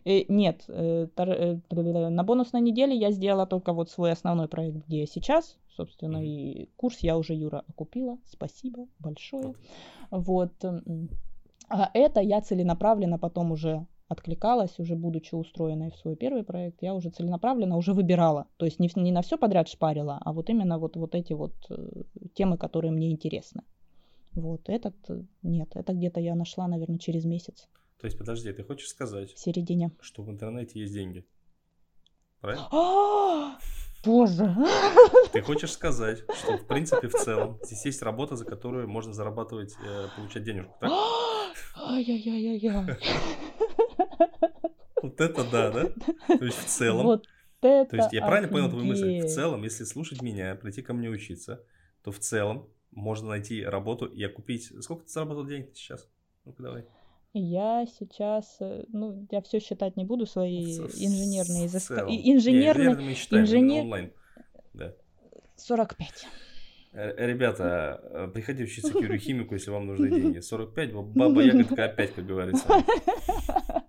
Э, 0.05 0.25
нет, 0.29 0.65
э, 0.69 1.09
э, 1.17 2.09
на 2.09 2.23
бонусной 2.25 2.61
неделе 2.61 2.97
я 2.97 3.11
сделала 3.11 3.47
только 3.47 3.73
вот 3.73 3.91
свой 3.91 4.13
основной 4.13 4.49
проект, 4.49 4.87
где 4.87 5.01
я 5.01 5.07
сейчас, 5.07 5.57
собственно, 5.79 6.19
и 6.25 6.69
курс 6.77 6.99
я 7.01 7.17
уже, 7.17 7.35
Юра, 7.35 7.65
окупила. 7.69 8.19
Спасибо 8.27 8.87
большое. 8.99 9.55
Вот. 10.11 10.53
А 11.69 11.91
это 11.95 12.21
я 12.21 12.41
целенаправленно 12.41 13.19
потом 13.19 13.53
уже 13.53 13.87
откликалась, 14.09 14.79
уже 14.79 14.97
будучи 14.97 15.35
устроенной 15.35 15.91
в 15.91 15.97
свой 15.97 16.17
первый 16.17 16.43
проект, 16.43 16.83
я 16.83 16.95
уже 16.95 17.11
целенаправленно 17.11 17.77
уже 17.77 17.93
выбирала. 17.93 18.47
То 18.57 18.65
есть 18.65 18.81
не, 18.81 18.91
не 18.97 19.13
на 19.13 19.21
все 19.21 19.37
подряд 19.37 19.69
шпарила, 19.69 20.19
а 20.25 20.33
вот 20.33 20.51
именно 20.51 20.79
вот, 20.79 20.97
вот 20.97 21.15
эти 21.15 21.35
вот 21.35 21.55
темы, 22.35 22.59
которые 22.59 22.91
мне 22.91 23.11
интересны. 23.11 23.63
Вот 24.33 24.69
этот 24.69 24.97
нет, 25.43 25.69
это 25.75 25.93
где-то 25.93 26.21
я 26.21 26.35
нашла, 26.35 26.67
наверное, 26.69 26.99
через 26.99 27.25
месяц. 27.25 27.69
То 28.01 28.07
есть, 28.07 28.19
подожди, 28.19 28.53
ты 28.53 28.63
хочешь 28.63 28.89
сказать, 28.89 29.33
в 29.33 29.39
середине. 29.39 29.91
что 30.01 30.23
в 30.23 30.31
интернете 30.31 30.81
есть 30.81 30.95
деньги? 30.95 31.25
Правильно? 32.41 32.67
Боже! 34.05 34.55
Ты 35.33 35.43
хочешь 35.43 35.73
сказать, 35.73 36.23
что 36.35 36.57
в 36.57 36.67
принципе 36.67 37.09
в 37.09 37.15
целом 37.15 37.59
здесь 37.63 37.85
есть 37.85 38.03
работа, 38.03 38.37
за 38.37 38.45
которую 38.45 38.89
можно 38.89 39.13
зарабатывать, 39.13 39.75
э, 39.85 40.07
получать 40.17 40.45
денежку, 40.45 40.75
так? 40.81 40.91
Ай-яй-яй-яй-яй. 41.77 42.97
Вот 45.03 45.21
это 45.21 45.45
да, 45.51 45.71
да? 45.71 45.85
То 46.27 46.45
есть 46.45 46.59
в 46.59 46.65
целом. 46.67 47.07
Вот 47.07 47.27
это 47.63 47.91
То 47.91 47.97
есть 47.97 48.13
я 48.13 48.21
правильно 48.21 48.49
понял 48.49 48.69
твою 48.69 48.85
мысль? 48.85 49.21
В 49.21 49.29
целом, 49.29 49.63
если 49.63 49.85
слушать 49.85 50.23
меня, 50.23 50.55
прийти 50.55 50.83
ко 50.83 50.93
мне 50.93 51.09
учиться, 51.09 51.65
то 52.03 52.13
в 52.13 52.19
целом 52.19 52.69
можно 52.91 53.29
найти 53.29 53.65
работу 53.65 54.07
и 54.07 54.23
окупить. 54.25 54.73
Сколько 54.83 55.05
ты 55.05 55.11
заработал 55.11 55.47
денег 55.47 55.71
сейчас? 55.75 56.09
Ну-ка 56.45 56.63
давай. 56.63 56.87
Я 57.39 57.87
сейчас, 57.87 58.57
э, 58.61 58.85
ну, 58.89 59.27
я 59.31 59.41
все 59.43 59.61
считать 59.61 59.97
не 59.97 60.05
буду, 60.05 60.27
свои 60.27 60.77
инженерные 60.77 61.67
изыскания. 61.67 62.35
Инженерные, 62.35 63.15
инженер... 63.31 63.83
онлайн. 63.83 64.13
Да. 64.75 64.95
45. 65.57 66.27
Э, 66.93 67.27
ребята, 67.27 68.01
э, 68.03 68.29
приходите 68.33 68.65
учиться 68.65 68.93
к 68.93 69.19
химику, 69.19 69.55
если 69.55 69.71
вам 69.71 69.87
нужны 69.87 70.11
деньги. 70.11 70.41
45, 70.41 70.93
баба 70.93 71.43
ягодка 71.43 71.85
опять, 71.85 72.15
как 72.15 72.27
говорится. 72.27 72.67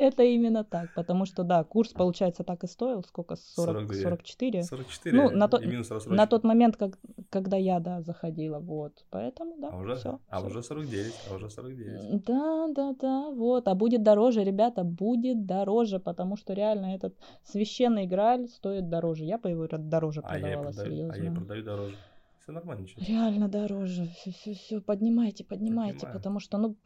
Это 0.00 0.22
именно 0.22 0.64
так, 0.64 0.90
потому 0.94 1.26
что, 1.26 1.42
да, 1.44 1.62
курс, 1.62 1.92
получается, 1.92 2.42
так 2.42 2.64
и 2.64 2.66
стоил, 2.66 3.02
сколько, 3.02 3.36
40, 3.36 3.92
44? 3.92 4.62
44, 4.62 5.16
ну, 5.16 5.30
на, 5.30 5.46
то, 5.46 5.60
на 6.06 6.26
тот 6.26 6.42
момент, 6.42 6.76
как, 6.78 6.98
когда 7.28 7.58
я, 7.58 7.80
да, 7.80 8.00
заходила, 8.00 8.60
вот, 8.60 9.04
поэтому, 9.10 9.58
да, 9.60 9.68
А 9.68 9.76
уже, 9.76 9.96
всё, 9.96 10.20
а 10.28 10.38
всё. 10.38 10.46
уже 10.46 10.62
49, 10.62 11.14
а 11.28 11.34
уже 11.34 11.50
49. 11.50 12.24
Да, 12.24 12.68
да, 12.68 12.94
да, 12.98 13.30
вот, 13.30 13.68
а 13.68 13.74
будет 13.74 14.02
дороже, 14.02 14.42
ребята, 14.42 14.84
будет 14.84 15.44
дороже, 15.44 15.98
потому 16.00 16.36
что 16.36 16.54
реально 16.54 16.94
этот 16.94 17.14
священный 17.44 18.06
грааль 18.06 18.48
стоит 18.48 18.88
дороже, 18.88 19.24
я 19.26 19.36
по 19.36 19.48
его 19.48 19.66
дороже 19.68 20.20
а 20.20 20.28
продавала, 20.28 20.72
продаю, 20.72 20.90
серьезно. 20.90 21.14
А 21.14 21.18
я 21.18 21.30
продаю 21.30 21.62
дороже. 21.62 21.96
Все 22.42 22.52
нормально, 22.52 22.82
ничего. 22.84 23.04
Реально 23.06 23.48
дороже. 23.48 24.06
Все, 24.16 24.30
все, 24.30 24.54
все, 24.54 24.80
поднимайте, 24.80 25.44
поднимайте, 25.44 26.06
Поднимаю. 26.06 26.16
потому 26.16 26.40
что, 26.40 26.56
ну, 26.56 26.76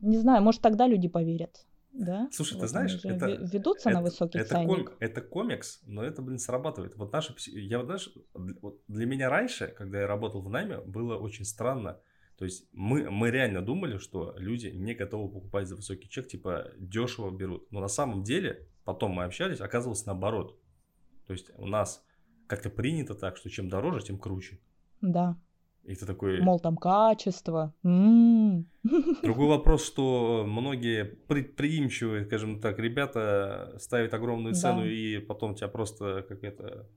не 0.00 0.18
знаю, 0.18 0.42
может, 0.42 0.60
тогда 0.62 0.88
люди 0.88 1.06
поверят. 1.08 1.64
Да? 1.98 2.28
Слушай, 2.30 2.54
вот 2.54 2.60
ты 2.62 2.68
знаешь, 2.68 3.04
это 3.04 3.26
ведутся 3.26 3.88
это, 3.88 3.98
на 3.98 4.04
высокий 4.04 4.38
это, 4.38 4.50
ценник. 4.50 4.90
Ком, 4.90 4.96
это 5.00 5.20
комикс, 5.22 5.80
но 5.86 6.04
это, 6.04 6.20
блин, 6.20 6.38
срабатывает. 6.38 6.96
Вот 6.96 7.12
наша, 7.12 7.34
я 7.46 7.78
вот 7.78 7.86
знаешь, 7.86 8.10
вот 8.34 8.82
для 8.86 9.06
меня 9.06 9.30
раньше, 9.30 9.68
когда 9.68 10.00
я 10.00 10.06
работал 10.06 10.42
в 10.42 10.50
найме, 10.50 10.78
было 10.80 11.16
очень 11.16 11.44
странно. 11.44 11.98
То 12.36 12.44
есть 12.44 12.68
мы, 12.72 13.10
мы 13.10 13.30
реально 13.30 13.62
думали, 13.62 13.96
что 13.96 14.34
люди 14.36 14.66
не 14.66 14.94
готовы 14.94 15.32
покупать 15.32 15.68
за 15.68 15.76
высокий 15.76 16.08
чек, 16.08 16.28
типа 16.28 16.70
дешево 16.76 17.30
берут. 17.30 17.72
Но 17.72 17.80
на 17.80 17.88
самом 17.88 18.22
деле, 18.22 18.68
потом 18.84 19.12
мы 19.12 19.24
общались, 19.24 19.60
оказывалось 19.60 20.04
наоборот. 20.04 20.60
То 21.26 21.32
есть 21.32 21.50
у 21.56 21.66
нас 21.66 22.04
как-то 22.46 22.68
принято 22.68 23.14
так, 23.14 23.38
что 23.38 23.48
чем 23.48 23.70
дороже, 23.70 24.04
тем 24.04 24.18
круче. 24.18 24.60
Да. 25.00 25.40
И 25.86 25.94
ты 25.94 26.04
такой... 26.04 26.40
Мол, 26.40 26.58
там 26.58 26.76
качество. 26.76 27.72
М-м. 27.84 28.66
Другой 29.22 29.46
вопрос, 29.46 29.86
что 29.86 30.44
многие 30.44 31.04
предприимчивые, 31.04 32.24
скажем 32.26 32.60
так, 32.60 32.78
ребята 32.80 33.76
ставят 33.78 34.12
огромную 34.12 34.54
цену 34.54 34.80
да. 34.80 34.90
и 34.90 35.18
потом 35.18 35.54
тебя 35.54 35.68
просто 35.68 36.24
как 36.28 36.42
это 36.42 36.88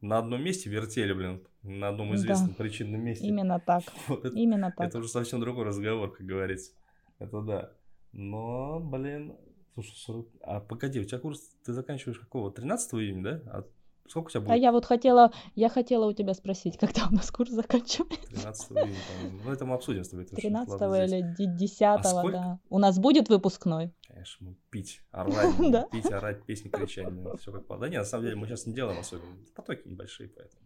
на 0.00 0.18
одном 0.18 0.42
месте 0.42 0.70
вертели, 0.70 1.12
блин, 1.12 1.42
на 1.62 1.88
одном 1.88 2.14
известном 2.14 2.50
да. 2.50 2.54
причинном 2.56 3.02
месте. 3.02 3.26
Именно 3.26 3.60
так. 3.60 3.84
Вот 4.08 4.24
это, 4.24 4.34
Именно 4.36 4.72
так. 4.74 4.88
Это 4.88 4.98
уже 4.98 5.08
совсем 5.08 5.40
другой 5.40 5.66
разговор, 5.66 6.10
как 6.10 6.26
говорится. 6.26 6.72
Это 7.18 7.40
да. 7.42 7.72
Но, 8.12 8.80
блин, 8.80 9.36
слушай, 9.74 9.94
40... 9.94 10.26
а 10.40 10.60
погоди, 10.60 11.00
у 11.00 11.04
тебя 11.04 11.18
курс, 11.18 11.54
ты 11.64 11.72
заканчиваешь 11.74 12.18
какого? 12.18 12.50
13 12.50 12.94
июня, 12.94 13.22
да? 13.22 13.42
А 13.46 13.64
Сколько 14.08 14.28
у 14.28 14.30
тебя 14.30 14.40
а 14.40 14.42
будет? 14.44 14.52
А 14.52 14.56
я 14.56 14.72
вот 14.72 14.84
хотела, 14.84 15.32
я 15.54 15.68
хотела 15.68 16.06
у 16.06 16.12
тебя 16.12 16.34
спросить, 16.34 16.78
когда 16.78 17.06
у 17.10 17.14
нас 17.14 17.30
курс 17.30 17.50
заканчивается? 17.50 18.28
13 18.28 18.70
июня, 18.72 18.96
по-моему. 19.08 19.40
Ну, 19.44 19.52
это 19.52 19.64
мы 19.64 19.74
обсудим 19.74 20.04
с 20.04 20.08
тобой. 20.08 20.26
13 20.26 20.80
или 20.80 21.56
10 21.56 21.82
а 21.82 21.98
да. 21.98 22.58
У 22.68 22.78
нас 22.78 22.98
будет 22.98 23.28
выпускной? 23.28 23.92
конечно, 24.12 24.54
пить, 24.70 25.02
орать, 25.10 25.90
пить, 25.90 26.12
орать, 26.12 26.44
песни 26.44 26.68
кричать, 26.68 27.08
все 27.40 27.52
как 27.52 27.80
Да 27.80 27.88
нет, 27.88 28.00
на 28.00 28.04
самом 28.04 28.24
деле 28.24 28.36
мы 28.36 28.46
сейчас 28.46 28.66
не 28.66 28.74
делаем 28.74 28.98
особенно, 28.98 29.36
потоки 29.54 29.88
небольшие, 29.88 30.28
поэтому. 30.28 30.62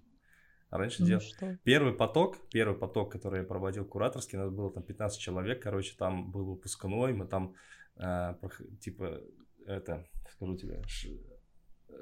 А 0.69 0.79
раньше 0.79 1.03
ну, 1.03 1.07
делал. 1.07 1.21
Что? 1.21 1.57
Первый 1.63 1.93
поток, 1.93 2.39
первый 2.51 2.77
поток, 2.77 3.13
который 3.13 3.41
я 3.41 3.47
проводил 3.47 3.85
кураторский, 3.85 4.37
у 4.37 4.43
нас 4.43 4.51
было 4.51 4.73
там 4.73 4.83
15 4.83 5.19
человек, 5.19 5.63
короче, 5.63 5.95
там 5.97 6.31
был 6.33 6.45
выпускной, 6.45 7.13
мы 7.13 7.27
там, 7.27 7.55
э, 7.97 8.35
типа, 8.81 9.21
это, 9.65 10.05
скажу 10.33 10.57
тебе, 10.57 10.83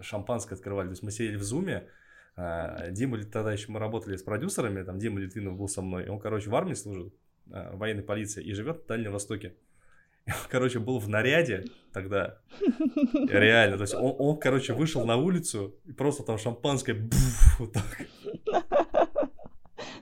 шампанское 0.00 0.56
открывали. 0.56 0.86
То 0.88 0.92
есть 0.92 1.02
мы 1.02 1.10
сидели 1.10 1.36
в 1.36 1.42
зуме, 1.42 1.88
э, 2.36 2.90
Дима, 2.90 3.22
тогда 3.24 3.52
еще 3.52 3.70
мы 3.70 3.80
работали 3.80 4.16
с 4.16 4.22
продюсерами, 4.22 4.82
там 4.82 4.98
Дима 4.98 5.20
Литвинов 5.20 5.56
был 5.56 5.68
со 5.68 5.82
мной, 5.82 6.06
и 6.06 6.08
он, 6.08 6.18
короче, 6.18 6.50
в 6.50 6.54
армии 6.54 6.74
служит, 6.74 7.14
э, 7.50 7.76
военной 7.76 8.02
полиции, 8.02 8.42
и 8.42 8.52
живет 8.52 8.84
в 8.84 8.86
Дальнем 8.86 9.12
Востоке. 9.12 9.54
короче, 10.50 10.78
был 10.78 10.98
в 10.98 11.08
наряде 11.08 11.64
тогда. 11.92 12.38
Реально. 13.28 13.76
То 13.76 13.82
есть 13.82 13.94
он, 13.94 14.14
он 14.18 14.38
короче, 14.38 14.72
вышел 14.72 15.04
на 15.04 15.16
улицу 15.16 15.76
и 15.84 15.92
просто 15.92 16.22
там 16.22 16.38
шампанское 16.38 16.94
буф, 16.94 17.58
вот 17.58 17.72
так. 17.72 18.83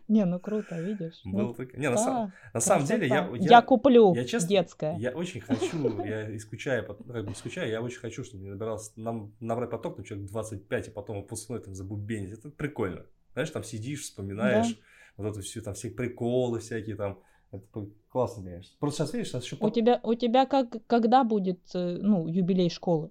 Не, 0.09 0.25
ну 0.25 0.39
круто, 0.39 0.81
видишь. 0.81 1.21
Было 1.25 1.49
ну, 1.49 1.55
так... 1.55 1.77
Не, 1.77 1.91
на, 1.91 1.97
сам... 1.97 2.33
на 2.53 2.61
самом 2.61 2.87
деле 2.87 3.07
я, 3.07 3.29
я... 3.35 3.51
Я 3.51 3.63
куплю 3.63 4.15
я, 4.15 4.25
честно, 4.25 4.49
детское. 4.49 4.97
Я 4.99 5.11
очень 5.13 5.41
хочу, 5.41 6.03
я 6.05 6.29
и 6.29 6.39
скучаю, 6.39 6.85
ну, 7.05 7.13
как 7.13 7.25
бы 7.27 7.35
скучаю, 7.35 7.71
я 7.71 7.81
очень 7.81 8.01
хочу, 8.01 8.25
чтобы 8.25 8.43
мне 8.43 8.53
набирался, 8.53 8.93
нам 8.97 9.33
набрать 9.41 9.71
поток, 9.71 9.97
там 9.97 10.05
человек 10.05 10.29
25, 10.29 10.89
и 10.89 10.91
потом 10.91 11.23
выпускной 11.23 11.61
там 11.61 11.75
забубенить. 11.75 12.33
Это 12.33 12.51
прикольно. 12.51 13.07
Знаешь, 13.33 13.51
там 13.51 13.65
сидишь, 13.65 14.03
вспоминаешь 14.03 14.75
да. 14.75 14.83
вот 15.17 15.31
эту 15.31 15.43
всю, 15.43 15.63
там 15.63 15.75
все 15.75 15.91
приколы 15.91 16.61
всякие 16.61 16.97
там. 16.97 17.21
Это 17.51 17.87
классно, 18.09 18.43
конечно. 18.43 18.75
Просто 18.81 19.03
сейчас 19.05 19.13
видишь, 19.13 19.29
сейчас 19.29 19.45
еще... 19.45 19.57
У 19.61 19.71
тебя, 19.71 20.01
у 20.03 20.15
тебя 20.15 20.47
как, 20.47 20.87
когда 20.87 21.23
будет, 21.23 21.61
э, 21.75 21.99
ну, 22.01 22.27
юбилей 22.27 22.71
школы? 22.71 23.11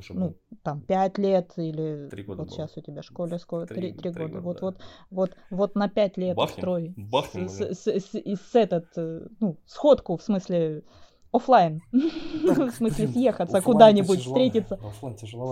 Чтобы... 0.00 0.20
Ну, 0.20 0.36
там, 0.62 0.80
пять 0.80 1.18
лет 1.18 1.52
или... 1.56 2.08
Три 2.10 2.22
года 2.22 2.42
Вот 2.42 2.48
было. 2.48 2.56
сейчас 2.56 2.76
у 2.76 2.80
тебя 2.80 3.02
школе 3.02 3.38
сколько? 3.38 3.74
Три, 3.74 3.92
три, 3.92 4.10
года. 4.10 4.28
года. 4.28 4.40
Вот, 4.40 4.60
да. 4.60 4.66
вот, 4.66 4.76
вот, 5.10 5.36
вот 5.50 5.74
на 5.74 5.88
пять 5.88 6.16
лет 6.16 6.36
Бахнем. 6.36 6.58
строй. 6.58 6.94
Бахнем. 6.96 7.48
С, 7.48 7.60
с, 7.60 7.86
с, 7.86 8.14
с, 8.14 8.54
этот, 8.54 8.86
э, 8.96 9.26
ну, 9.40 9.58
сходку, 9.66 10.16
в 10.16 10.22
смысле, 10.22 10.82
офлайн. 11.30 11.82
в 11.92 12.70
смысле, 12.70 13.08
съехаться 13.08 13.60
куда-нибудь, 13.60 14.20
встретиться. 14.20 14.78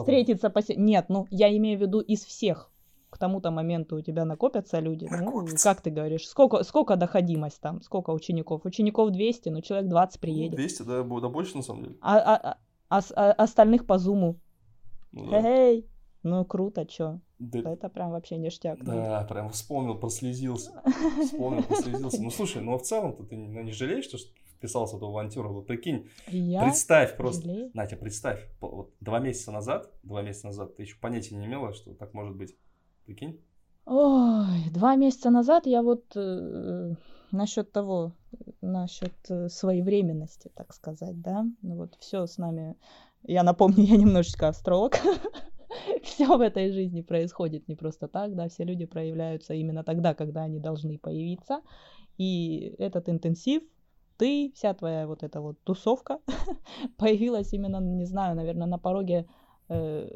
Встретиться. 0.01 0.53
Нет, 0.77 1.07
ну, 1.09 1.27
я 1.31 1.55
имею 1.57 1.79
в 1.79 1.83
виду 1.83 2.01
из 2.01 2.25
всех 2.25 2.71
к 3.11 3.19
тому-то 3.19 3.51
моменту 3.51 3.97
у 3.97 4.01
тебя 4.01 4.25
накопятся 4.25 4.79
люди. 4.79 5.09
Ну, 5.11 5.47
как 5.63 5.81
ты 5.83 5.91
говоришь, 5.91 6.27
сколько, 6.29 6.63
сколько 6.63 6.97
доходимость 6.97 7.61
там, 7.61 7.83
сколько 7.83 8.11
учеников? 8.11 8.65
Учеников 8.65 9.11
200, 9.11 9.49
но 9.49 9.61
человек 9.61 9.89
20 9.89 10.21
приедет. 10.21 10.57
200, 10.57 10.83
да, 10.83 11.03
да 11.03 11.29
больше 11.29 11.57
на 11.57 11.63
самом 11.63 11.83
деле. 11.83 11.97
А, 12.01 12.19
а, 12.19 12.59
а, 12.91 13.01
а 13.17 13.33
остальных 13.33 13.87
по 13.87 13.99
зуму. 13.99 14.39
Ну, 15.13 15.31
да. 15.31 15.41
Эй, 15.41 15.89
ну 16.23 16.45
круто, 16.45 16.85
чё. 16.85 17.21
Да. 17.39 17.73
Это 17.73 17.89
прям 17.89 18.11
вообще 18.11 18.37
ништяк. 18.37 18.85
Да, 18.85 19.25
прям 19.25 19.49
вспомнил, 19.51 19.99
прослезился. 19.99 20.83
Вспомнил, 21.25 21.63
прослезился. 21.63 22.23
Ну 22.23 22.31
слушай, 22.31 22.61
ну 22.61 22.75
а 22.75 22.79
в 22.79 22.83
целом-то 22.83 23.25
ты 23.25 23.37
ну, 23.37 23.63
не 23.63 23.73
жалеешь, 23.73 24.05
что 24.05 24.19
вписался 24.57 24.97
в 24.97 24.99
эту 24.99 25.07
авантюру? 25.07 25.55
Вот 25.55 25.67
прикинь, 25.67 26.11
Я 26.29 26.63
представь 26.63 27.17
просто, 27.17 27.43
жалею? 27.43 27.71
Натя, 27.73 27.97
представь, 27.97 28.47
вот 28.61 28.93
два 29.01 29.21
месяца 29.21 29.51
назад, 29.53 29.91
два 30.03 30.21
месяца 30.21 30.49
назад 30.49 30.77
ты 30.77 30.83
еще 30.83 30.97
понятия 31.01 31.35
не 31.35 31.47
имела, 31.47 31.73
что 31.73 31.95
так 31.95 32.13
может 32.13 32.37
быть. 32.37 32.55
Прикинь? 33.07 33.41
Ой, 33.87 34.71
два 34.71 34.97
месяца 34.97 35.31
назад 35.31 35.67
я 35.67 35.83
вот 35.83 36.05
э, 36.15 36.95
насчет 37.33 37.73
того, 37.73 38.13
насчет 38.61 39.15
э, 39.29 39.49
своевременности, 39.49 40.51
так 40.55 40.73
сказать, 40.73 41.21
да, 41.21 41.45
ну 41.63 41.77
вот 41.77 41.97
все 41.99 42.27
с 42.27 42.39
нами, 42.39 42.77
я 43.23 43.43
напомню, 43.43 43.85
я 43.85 43.97
немножечко 43.97 44.49
астролог, 44.49 44.99
все 46.03 46.37
в 46.37 46.41
этой 46.41 46.73
жизни 46.73 47.03
происходит 47.03 47.69
не 47.69 47.77
просто 47.77 48.09
так, 48.09 48.35
да, 48.35 48.49
все 48.49 48.65
люди 48.65 48.87
проявляются 48.87 49.55
именно 49.55 49.85
тогда, 49.85 50.15
когда 50.15 50.43
они 50.43 50.59
должны 50.59 50.99
появиться, 50.99 51.61
и 52.19 52.75
этот 52.79 53.09
интенсив, 53.09 53.63
ты, 54.17 54.53
вся 54.55 54.75
твоя 54.75 55.07
вот 55.07 55.23
эта 55.23 55.41
вот 55.41 55.59
тусовка 55.65 56.19
появилась 56.99 57.55
именно, 57.55 57.81
не 57.81 58.05
знаю, 58.05 58.37
наверное, 58.37 58.67
на 58.67 58.79
пороге 58.79 59.27
э, 59.71 60.11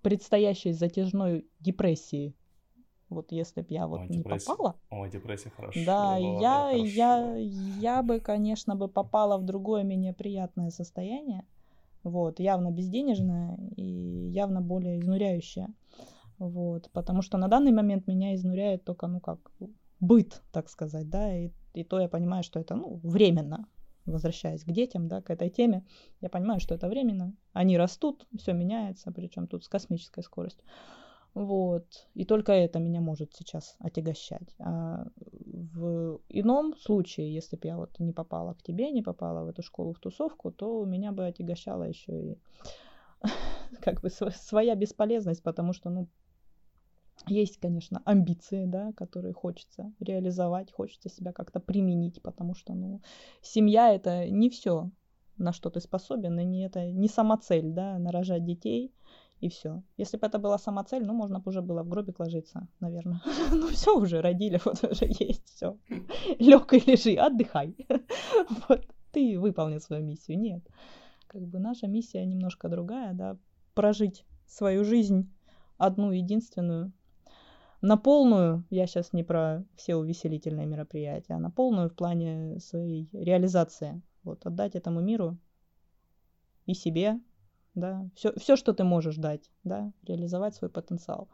предстоящей 0.00 0.72
затяжной 0.72 1.46
депрессии. 1.60 2.34
Вот 3.08 3.32
если 3.32 3.62
бы 3.62 3.68
я 3.70 3.86
вот 3.86 4.00
Ой, 4.00 4.08
не 4.08 4.18
депрессия. 4.18 4.50
попала. 4.52 4.76
Ой, 4.90 5.10
депрессия 5.10 5.50
хорошо. 5.50 5.80
Да, 5.84 6.16
я, 6.16 6.68
хорошо. 6.70 6.84
я, 6.84 7.34
я 7.36 8.02
бы, 8.02 8.20
конечно, 8.20 8.76
бы 8.76 8.88
попала 8.88 9.38
в 9.38 9.44
другое 9.44 9.82
менее 9.82 10.12
приятное 10.12 10.70
состояние. 10.70 11.46
Вот, 12.02 12.38
явно 12.40 12.70
безденежное 12.70 13.58
и 13.76 13.82
явно 13.82 14.60
более 14.60 14.98
изнуряющее. 14.98 15.68
Вот, 16.38 16.90
потому 16.92 17.22
что 17.22 17.38
на 17.38 17.48
данный 17.48 17.72
момент 17.72 18.06
меня 18.06 18.34
изнуряет 18.34 18.84
только, 18.84 19.06
ну 19.08 19.20
как, 19.20 19.50
быт, 20.00 20.42
так 20.52 20.68
сказать, 20.68 21.08
да, 21.08 21.36
и, 21.36 21.50
и 21.74 21.82
то 21.84 21.98
я 22.00 22.08
понимаю, 22.08 22.44
что 22.44 22.60
это, 22.60 22.76
ну, 22.76 23.00
временно, 23.02 23.66
возвращаясь 24.06 24.64
к 24.64 24.70
детям, 24.70 25.08
да, 25.08 25.20
к 25.20 25.30
этой 25.30 25.50
теме, 25.50 25.84
я 26.20 26.28
понимаю, 26.28 26.60
что 26.60 26.74
это 26.74 26.88
временно. 26.88 27.34
Они 27.52 27.76
растут, 27.76 28.26
все 28.38 28.52
меняется, 28.52 29.10
причем 29.10 29.48
тут 29.48 29.64
с 29.64 29.68
космической 29.68 30.22
скоростью. 30.22 30.64
Вот. 31.38 32.08
И 32.14 32.24
только 32.24 32.50
это 32.50 32.80
меня 32.80 33.00
может 33.00 33.32
сейчас 33.32 33.76
отягощать. 33.78 34.56
А 34.58 35.06
в 35.72 36.20
ином 36.28 36.76
случае, 36.76 37.32
если 37.32 37.54
бы 37.56 37.68
я 37.68 37.76
вот 37.76 38.00
не 38.00 38.12
попала 38.12 38.54
к 38.54 38.62
тебе, 38.64 38.90
не 38.90 39.02
попала 39.02 39.44
в 39.44 39.48
эту 39.48 39.62
школу, 39.62 39.92
в 39.92 40.00
тусовку, 40.00 40.50
то 40.50 40.84
меня 40.84 41.12
бы 41.12 41.26
отягощала 41.26 41.84
еще 41.84 42.32
и 42.32 42.38
как 43.80 44.00
бы 44.00 44.10
своя 44.10 44.74
бесполезность, 44.74 45.44
потому 45.44 45.72
что, 45.72 45.90
ну, 45.90 46.08
есть, 47.28 47.58
конечно, 47.58 48.02
амбиции, 48.04 48.64
да, 48.66 48.92
которые 48.96 49.32
хочется 49.32 49.92
реализовать, 50.00 50.72
хочется 50.72 51.08
себя 51.08 51.32
как-то 51.32 51.60
применить, 51.60 52.20
потому 52.20 52.54
что, 52.54 52.74
ну, 52.74 53.00
семья 53.42 53.94
это 53.94 54.28
не 54.28 54.50
все, 54.50 54.90
на 55.36 55.52
что 55.52 55.70
ты 55.70 55.78
способен, 55.80 56.36
и 56.40 56.44
не 56.44 56.66
это 56.66 56.90
не 56.90 57.06
самоцель, 57.06 57.70
да, 57.70 57.96
нарожать 57.96 58.44
детей 58.44 58.92
и 59.40 59.48
все. 59.48 59.82
Если 59.96 60.16
бы 60.16 60.26
это 60.26 60.38
была 60.38 60.58
самоцель, 60.58 61.04
ну, 61.04 61.14
можно 61.14 61.38
бы 61.38 61.50
уже 61.50 61.62
было 61.62 61.82
в 61.82 61.88
гробик 61.88 62.18
ложиться, 62.20 62.66
наверное. 62.80 63.20
ну, 63.52 63.68
все 63.68 63.96
уже 63.96 64.20
родили, 64.20 64.60
вот 64.64 64.82
уже 64.84 65.06
есть, 65.06 65.46
все. 65.48 65.76
Лег 66.38 66.72
и 66.72 66.90
лежи, 66.90 67.14
отдыхай. 67.14 67.74
вот, 68.68 68.86
ты 69.12 69.38
выполнил 69.38 69.80
свою 69.80 70.04
миссию. 70.04 70.38
Нет. 70.38 70.66
Как 71.26 71.42
бы 71.42 71.58
наша 71.58 71.86
миссия 71.86 72.24
немножко 72.24 72.68
другая, 72.68 73.14
да, 73.14 73.36
прожить 73.74 74.24
свою 74.46 74.84
жизнь 74.84 75.30
одну 75.76 76.10
единственную, 76.10 76.92
на 77.80 77.96
полную, 77.96 78.64
я 78.70 78.86
сейчас 78.86 79.12
не 79.12 79.22
про 79.22 79.64
все 79.76 79.94
увеселительные 79.94 80.66
мероприятия, 80.66 81.34
а 81.34 81.38
на 81.38 81.50
полную 81.50 81.90
в 81.90 81.94
плане 81.94 82.58
своей 82.58 83.08
реализации. 83.12 84.02
Вот, 84.24 84.44
отдать 84.46 84.74
этому 84.74 85.00
миру 85.00 85.38
и 86.66 86.74
себе, 86.74 87.20
да, 87.74 88.08
все, 88.14 88.32
все, 88.38 88.56
что 88.56 88.72
ты 88.72 88.84
можешь 88.84 89.16
дать, 89.16 89.50
да, 89.64 89.92
реализовать 90.02 90.54
свой 90.54 90.70
потенциал. 90.70 91.28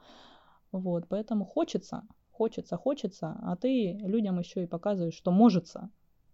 Вот, 0.72 1.06
поэтому 1.08 1.44
хочется, 1.44 2.02
хочется, 2.30 2.76
хочется, 2.76 3.36
а 3.42 3.56
ты 3.56 3.98
людям 4.02 4.38
еще 4.38 4.64
и 4.64 4.66
показываешь, 4.66 5.14
что 5.14 5.30
можется. 5.30 5.90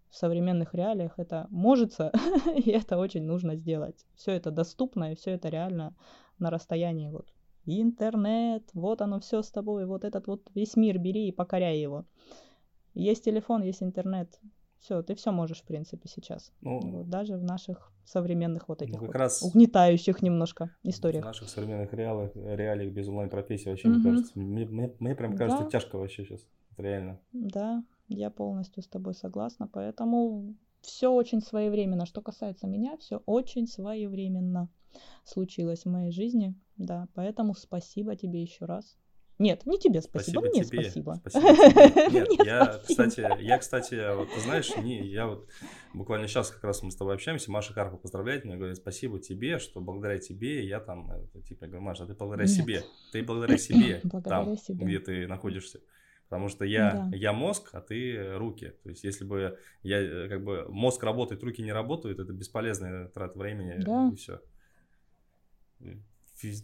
В 0.09 0.15
современных 0.15 0.73
реалиях 0.73 1.17
это 1.17 1.47
можется, 1.49 2.11
и 2.55 2.71
это 2.71 2.97
очень 2.97 3.23
нужно 3.23 3.55
сделать. 3.55 4.05
Все 4.15 4.31
это 4.31 4.51
доступно, 4.51 5.11
и 5.11 5.15
все 5.15 5.31
это 5.31 5.47
реально 5.49 5.95
на 6.37 6.49
расстоянии 6.49 7.09
вот 7.09 7.31
интернет, 7.65 8.63
вот 8.73 9.01
оно 9.01 9.19
все 9.19 9.41
с 9.41 9.51
тобой, 9.51 9.85
вот 9.85 10.03
этот 10.03 10.27
вот 10.27 10.49
весь 10.55 10.75
мир 10.75 10.97
бери 10.97 11.27
и 11.27 11.31
покоряй 11.31 11.79
его. 11.79 12.05
Есть 12.93 13.23
телефон, 13.23 13.63
есть 13.63 13.83
интернет. 13.83 14.39
Все, 14.81 15.03
ты 15.03 15.13
все 15.13 15.31
можешь, 15.31 15.61
в 15.61 15.65
принципе, 15.65 16.09
сейчас. 16.09 16.51
Ну, 16.61 16.79
вот, 16.79 17.09
даже 17.09 17.37
в 17.37 17.43
наших 17.43 17.93
современных 18.03 18.67
вот 18.67 18.81
этих 18.81 18.93
ну, 18.93 18.99
как 18.99 19.07
вот 19.09 19.15
раз 19.15 19.43
угнетающих 19.43 20.23
немножко 20.23 20.75
историях. 20.81 21.23
В 21.23 21.27
наших 21.27 21.49
современных 21.49 21.93
реалиях, 21.93 22.31
реалиях 22.35 22.91
без 22.91 23.07
онлайн-профессии 23.07 23.69
вообще, 23.69 23.89
угу. 23.89 23.97
мне 23.97 24.03
кажется, 24.03 24.39
мне, 24.39 24.65
мне, 24.65 24.93
мне 24.99 25.15
прям 25.15 25.37
кажется 25.37 25.65
да. 25.65 25.69
тяжко 25.69 25.97
вообще 25.97 26.25
сейчас, 26.25 26.47
реально. 26.77 27.19
Да, 27.31 27.83
я 28.07 28.31
полностью 28.31 28.81
с 28.81 28.87
тобой 28.87 29.13
согласна, 29.13 29.67
поэтому 29.67 30.55
все 30.81 31.11
очень 31.11 31.41
своевременно. 31.41 32.07
Что 32.07 32.21
касается 32.21 32.65
меня, 32.65 32.97
все 32.97 33.21
очень 33.27 33.67
своевременно 33.67 34.67
случилось 35.23 35.83
в 35.85 35.89
моей 35.89 36.11
жизни. 36.11 36.55
Да, 36.77 37.07
поэтому 37.13 37.53
спасибо 37.53 38.15
тебе 38.15 38.41
еще 38.41 38.65
раз. 38.65 38.97
Нет, 39.41 39.65
не 39.65 39.79
тебе 39.79 40.01
спасибо, 40.01 40.39
спасибо 40.39 40.53
мне 40.53 40.63
тебе. 40.63 40.83
спасибо. 40.83 41.15
спасибо 41.19 41.55
тебе. 41.55 42.19
Нет, 42.19 42.45
я, 42.45 42.65
спасибо. 42.73 42.83
кстати, 42.87 43.43
я, 43.43 43.57
кстати, 43.57 44.15
вот 44.15 44.31
ты 44.31 44.39
знаешь, 44.39 44.71
не, 44.77 45.03
я 45.07 45.25
вот 45.25 45.49
буквально 45.95 46.27
сейчас 46.27 46.51
как 46.51 46.63
раз 46.63 46.83
мы 46.83 46.91
с 46.91 46.95
тобой 46.95 47.15
общаемся, 47.15 47.49
Маша 47.49 47.73
Карпа 47.73 47.97
поздравляет 47.97 48.45
меня, 48.45 48.57
говорит, 48.57 48.77
спасибо 48.77 49.19
тебе, 49.19 49.57
что 49.57 49.81
благодаря 49.81 50.19
тебе 50.19 50.63
я 50.63 50.79
там, 50.79 51.11
это, 51.11 51.41
типа, 51.41 51.63
я 51.63 51.69
говорю, 51.69 51.83
Маша, 51.83 52.05
ты 52.05 52.13
благодаря 52.13 52.45
Нет. 52.45 52.53
себе, 52.53 52.83
ты 53.11 53.23
благодаря 53.25 53.57
себе, 53.57 54.01
благодаря 54.03 54.45
там, 54.45 54.57
себе. 54.57 54.85
где 54.85 54.99
ты 54.99 55.27
находишься. 55.27 55.79
Потому 56.29 56.47
что 56.47 56.63
я, 56.63 56.91
да. 56.91 57.17
я 57.17 57.33
мозг, 57.33 57.71
а 57.73 57.81
ты 57.81 58.37
руки. 58.37 58.73
То 58.83 58.89
есть, 58.89 59.03
если 59.03 59.25
бы 59.25 59.57
я 59.81 59.99
э, 59.99 60.29
как 60.29 60.43
бы 60.45 60.65
мозг 60.69 61.03
работает, 61.03 61.43
руки 61.43 61.63
не 61.63 61.73
работают, 61.73 62.19
это 62.19 62.31
бесполезная 62.31 63.07
трата 63.07 63.37
времени 63.37 63.81
да. 63.83 64.09
и 64.13 64.15
все. 64.15 64.39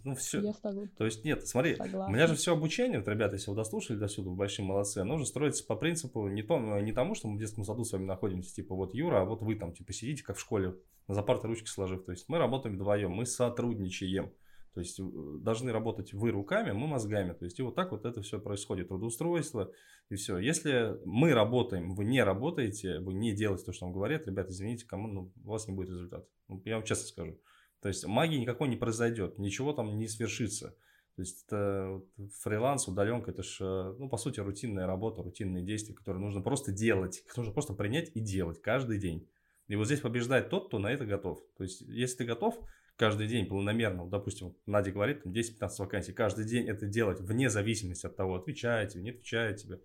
Ну, 0.03 0.15
все. 0.15 0.41
Я 0.41 0.53
согласна. 0.53 0.91
То 0.97 1.05
есть, 1.05 1.23
нет, 1.25 1.47
смотри, 1.47 1.75
Согласна. 1.75 2.05
у 2.05 2.15
меня 2.15 2.27
же 2.27 2.35
все 2.35 2.53
обучение, 2.53 2.99
вот, 2.99 3.07
ребята, 3.07 3.35
если 3.35 3.49
вы 3.49 3.55
дослушали 3.55 3.97
до 3.97 4.07
сюда, 4.07 4.31
большие 4.31 4.65
молодцы, 4.65 4.99
оно 4.99 5.15
уже 5.15 5.25
строится 5.25 5.65
по 5.65 5.75
принципу 5.75 6.27
не, 6.27 6.43
то, 6.43 6.57
не 6.79 6.91
тому, 6.93 7.15
что 7.15 7.27
мы 7.27 7.37
в 7.37 7.39
детском 7.39 7.63
саду 7.63 7.83
с 7.83 7.91
вами 7.91 8.05
находимся, 8.05 8.53
типа, 8.53 8.75
вот 8.75 8.93
Юра, 8.93 9.21
а 9.21 9.25
вот 9.25 9.41
вы 9.41 9.55
там, 9.55 9.73
типа, 9.73 9.93
сидите, 9.93 10.23
как 10.23 10.37
в 10.37 10.41
школе, 10.41 10.75
за 11.07 11.21
партой 11.23 11.49
ручки 11.49 11.67
сложив. 11.67 12.03
То 12.03 12.11
есть, 12.11 12.27
мы 12.27 12.37
работаем 12.37 12.75
вдвоем, 12.75 13.11
мы 13.11 13.25
сотрудничаем. 13.25 14.31
То 14.73 14.81
есть, 14.81 14.99
должны 15.41 15.71
работать 15.71 16.13
вы 16.13 16.29
руками, 16.29 16.71
мы 16.71 16.85
мозгами. 16.85 17.33
То 17.33 17.45
есть, 17.45 17.57
и 17.57 17.63
вот 17.63 17.73
так 17.73 17.91
вот 17.91 18.05
это 18.05 18.21
все 18.21 18.39
происходит. 18.39 18.89
Трудоустройство 18.89 19.71
и 20.09 20.15
все. 20.15 20.37
Если 20.37 20.99
мы 21.03 21.33
работаем, 21.33 21.95
вы 21.95 22.05
не 22.05 22.23
работаете, 22.23 22.99
вы 22.99 23.15
не 23.15 23.33
делаете 23.33 23.65
то, 23.65 23.73
что 23.73 23.85
вам 23.85 23.93
говорят, 23.93 24.27
ребята, 24.27 24.51
извините, 24.51 24.85
кому, 24.85 25.07
ну, 25.07 25.33
у 25.43 25.49
вас 25.49 25.67
не 25.67 25.73
будет 25.73 25.89
результата. 25.89 26.27
Ну, 26.47 26.61
я 26.63 26.75
вам 26.75 26.85
честно 26.85 27.07
скажу. 27.07 27.39
То 27.81 27.89
есть 27.89 28.05
магии 28.05 28.37
никакой 28.37 28.67
не 28.67 28.75
произойдет, 28.75 29.37
ничего 29.37 29.73
там 29.73 29.97
не 29.97 30.07
свершится. 30.07 30.75
То 31.15 31.21
есть 31.21 31.45
это 31.47 32.01
фриланс, 32.41 32.87
удаленка, 32.87 33.31
это 33.31 33.41
же, 33.41 33.95
ну, 33.97 34.07
по 34.07 34.17
сути, 34.17 34.39
рутинная 34.39 34.85
работа, 34.85 35.23
рутинные 35.23 35.63
действия, 35.63 35.95
которые 35.95 36.21
нужно 36.21 36.41
просто 36.41 36.71
делать. 36.71 37.23
Их 37.25 37.35
нужно 37.35 37.53
просто 37.53 37.73
принять 37.73 38.11
и 38.13 38.19
делать 38.19 38.61
каждый 38.61 38.99
день. 38.99 39.27
И 39.67 39.75
вот 39.75 39.85
здесь 39.85 39.99
побеждает 39.99 40.49
тот, 40.49 40.67
кто 40.67 40.77
на 40.77 40.91
это 40.91 41.05
готов. 41.05 41.39
То 41.57 41.63
есть, 41.63 41.81
если 41.81 42.17
ты 42.17 42.25
готов 42.25 42.59
каждый 42.97 43.27
день 43.27 43.47
планомерно, 43.47 44.07
допустим, 44.07 44.55
Надя 44.67 44.91
говорит, 44.91 45.25
10-15 45.25 45.69
вакансий, 45.79 46.13
каждый 46.13 46.45
день 46.45 46.67
это 46.67 46.85
делать, 46.85 47.19
вне 47.19 47.49
зависимости 47.49 48.05
от 48.05 48.15
того, 48.15 48.35
отвечаете, 48.35 49.01
не 49.01 49.09
отвечаете 49.09 49.63
тебе. 49.63 49.81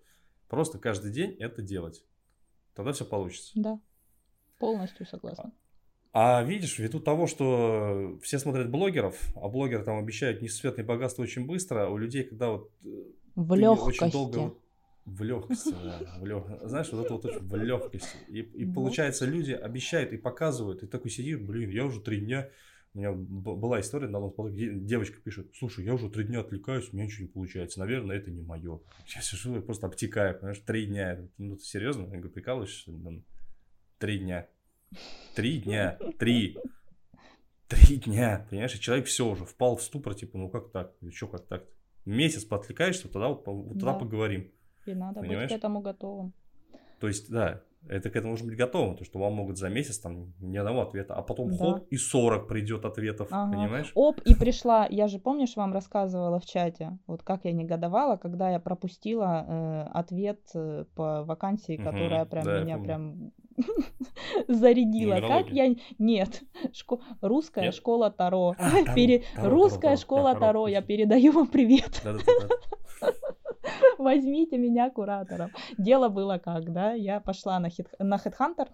Просто 0.47 0.77
каждый 0.77 1.11
день 1.11 1.35
это 1.39 1.63
делать. 1.63 2.05
Тогда 2.75 2.91
все 2.91 3.05
получится. 3.05 3.51
Да, 3.55 3.79
полностью 4.59 5.07
согласна. 5.07 5.51
А 6.13 6.43
видишь, 6.43 6.77
ввиду 6.77 6.99
того, 6.99 7.25
что 7.25 8.19
все 8.21 8.37
смотрят 8.37 8.69
блогеров, 8.69 9.19
а 9.35 9.49
блогеры 9.49 9.83
там 9.83 9.97
обещают 9.97 10.43
несусветные 10.43 10.85
богатства 10.85 11.23
очень 11.23 11.47
быстро, 11.47 11.87
у 11.87 11.97
людей, 11.97 12.23
когда 12.23 12.51
вот 12.51 12.71
э, 12.85 12.87
в 13.35 13.55
легкости. 13.55 14.03
очень 14.03 14.11
долго 14.11 14.55
в 15.05 15.23
легкости, 15.23 15.73
да, 15.83 16.17
в 16.19 16.25
лег... 16.25 16.45
знаешь, 16.63 16.91
вот 16.91 17.05
это 17.05 17.13
вот 17.13 17.25
очень 17.25 17.39
в 17.39 17.55
легкости. 17.55 18.17
И, 18.29 18.39
и 18.39 18.65
получается, 18.65 19.25
люди 19.25 19.51
обещают 19.51 20.13
и 20.13 20.17
показывают, 20.17 20.83
и 20.83 20.87
такой 20.87 21.11
сидишь, 21.11 21.39
блин, 21.39 21.69
я 21.71 21.85
уже 21.85 21.99
три 21.99 22.21
дня, 22.21 22.49
у 22.93 22.99
меня 22.99 23.11
была 23.11 23.81
история, 23.81 24.07
на 24.07 24.19
где 24.49 24.71
девочка 24.71 25.19
пишет, 25.19 25.51
слушай, 25.55 25.83
я 25.83 25.95
уже 25.95 26.09
три 26.09 26.25
дня 26.25 26.41
отвлекаюсь, 26.41 26.89
у 26.91 26.95
меня 26.95 27.05
ничего 27.05 27.23
не 27.23 27.33
получается, 27.33 27.79
наверное, 27.79 28.17
это 28.17 28.31
не 28.31 28.43
мое. 28.43 28.79
Я 29.13 29.21
сижу 29.21 29.57
и 29.57 29.61
просто 29.61 29.87
обтекаю, 29.87 30.35
понимаешь, 30.35 30.59
три 30.59 30.85
дня, 30.85 31.27
ну 31.37 31.57
ты 31.57 31.63
серьезно? 31.63 32.03
Я 32.03 32.17
говорю, 32.17 32.29
прикалываешься? 32.29 32.91
Три 33.97 34.19
дня. 34.19 34.47
Три 35.35 35.59
дня. 35.59 35.97
Три. 36.19 36.57
Три 37.67 37.97
дня. 37.97 38.45
Понимаешь, 38.49 38.75
и 38.75 38.79
человек 38.79 39.07
все 39.07 39.27
уже 39.27 39.45
впал 39.45 39.75
в 39.77 39.81
ступор, 39.81 40.13
типа, 40.15 40.37
ну 40.37 40.49
как 40.49 40.71
так? 40.71 40.93
Или 41.01 41.11
что, 41.11 41.27
как 41.27 41.47
так? 41.47 41.63
Месяц 42.05 42.43
подвлекаешься, 42.43 43.07
тогда, 43.07 43.29
вот, 43.29 43.43
тогда 43.43 43.93
да. 43.93 43.93
поговорим. 43.93 44.51
И 44.85 44.93
надо 44.93 45.21
Понимаешь? 45.21 45.49
быть 45.49 45.53
к 45.53 45.57
этому 45.57 45.81
готовым. 45.81 46.33
То 46.99 47.07
есть, 47.07 47.29
да, 47.29 47.63
это 47.87 48.09
к 48.09 48.15
этому 48.15 48.31
нужно 48.31 48.47
быть 48.47 48.57
готовым, 48.57 48.95
то 48.95 49.03
что 49.03 49.19
вам 49.19 49.33
могут 49.33 49.57
за 49.57 49.69
месяц 49.69 49.99
там 49.99 50.33
ни 50.39 50.57
одного 50.57 50.81
ответа, 50.81 51.15
а 51.15 51.21
потом 51.21 51.49
да. 51.51 51.57
хоп, 51.57 51.87
и 51.89 51.97
40 51.97 52.47
придет 52.47 52.85
ответов, 52.85 53.27
ага. 53.31 53.51
понимаешь? 53.51 53.91
Оп, 53.93 54.21
и 54.21 54.35
пришла, 54.35 54.87
я 54.89 55.07
же, 55.07 55.19
помнишь, 55.19 55.55
вам 55.55 55.73
рассказывала 55.73 56.39
в 56.39 56.45
чате, 56.45 56.97
вот 57.07 57.23
как 57.23 57.45
я 57.45 57.51
негодовала, 57.51 58.15
когда 58.15 58.49
я 58.49 58.59
пропустила 58.59 59.45
э, 59.45 59.81
ответ 59.93 60.39
э, 60.53 60.85
по 60.95 61.23
вакансии, 61.23 61.75
которая 61.75 62.23
угу, 62.23 62.31
прям 62.31 62.45
да, 62.45 62.63
меня 62.63 62.77
прям 62.77 63.31
зарядила. 64.47 65.19
Как 65.19 65.49
я... 65.49 65.75
Нет, 65.99 66.43
Шко... 66.71 66.99
русская 67.21 67.65
Нет? 67.65 67.75
школа 67.75 68.11
Таро. 68.11 68.55
А, 68.57 68.71
таро, 68.71 68.93
Пере... 68.95 69.23
таро 69.35 69.49
русская 69.49 69.95
таро, 69.95 69.97
школа 69.97 70.33
Таро, 70.33 70.45
таро. 70.45 70.67
Я 70.67 70.81
передаю 70.81 71.31
вам 71.31 71.47
привет. 71.47 72.01
Да, 72.03 72.13
да, 72.13 72.19
да. 73.01 73.11
Возьмите 73.97 74.57
меня 74.57 74.89
куратором. 74.89 75.51
Дело 75.77 76.09
было 76.09 76.37
как, 76.37 76.71
да, 76.71 76.93
я 76.93 77.19
пошла 77.19 77.59
на, 77.59 77.69
хит, 77.69 77.87
на 77.99 78.15
Headhunter, 78.15 78.67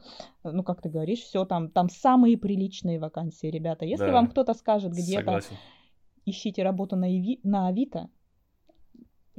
ну, 0.43 0.63
как 0.63 0.81
ты 0.81 0.89
говоришь, 0.89 1.19
все 1.19 1.45
там, 1.45 1.69
там 1.69 1.89
самые 1.89 2.37
приличные 2.37 2.99
вакансии, 2.99 3.47
ребята. 3.47 3.85
Если 3.85 4.07
да. 4.07 4.11
вам 4.11 4.27
кто-то 4.27 4.53
скажет 4.53 4.93
где-то, 4.93 5.41
ищите 6.25 6.63
работу 6.63 6.95
на, 6.95 7.09
Иви, 7.09 7.39
на 7.43 7.67
Авито, 7.67 8.09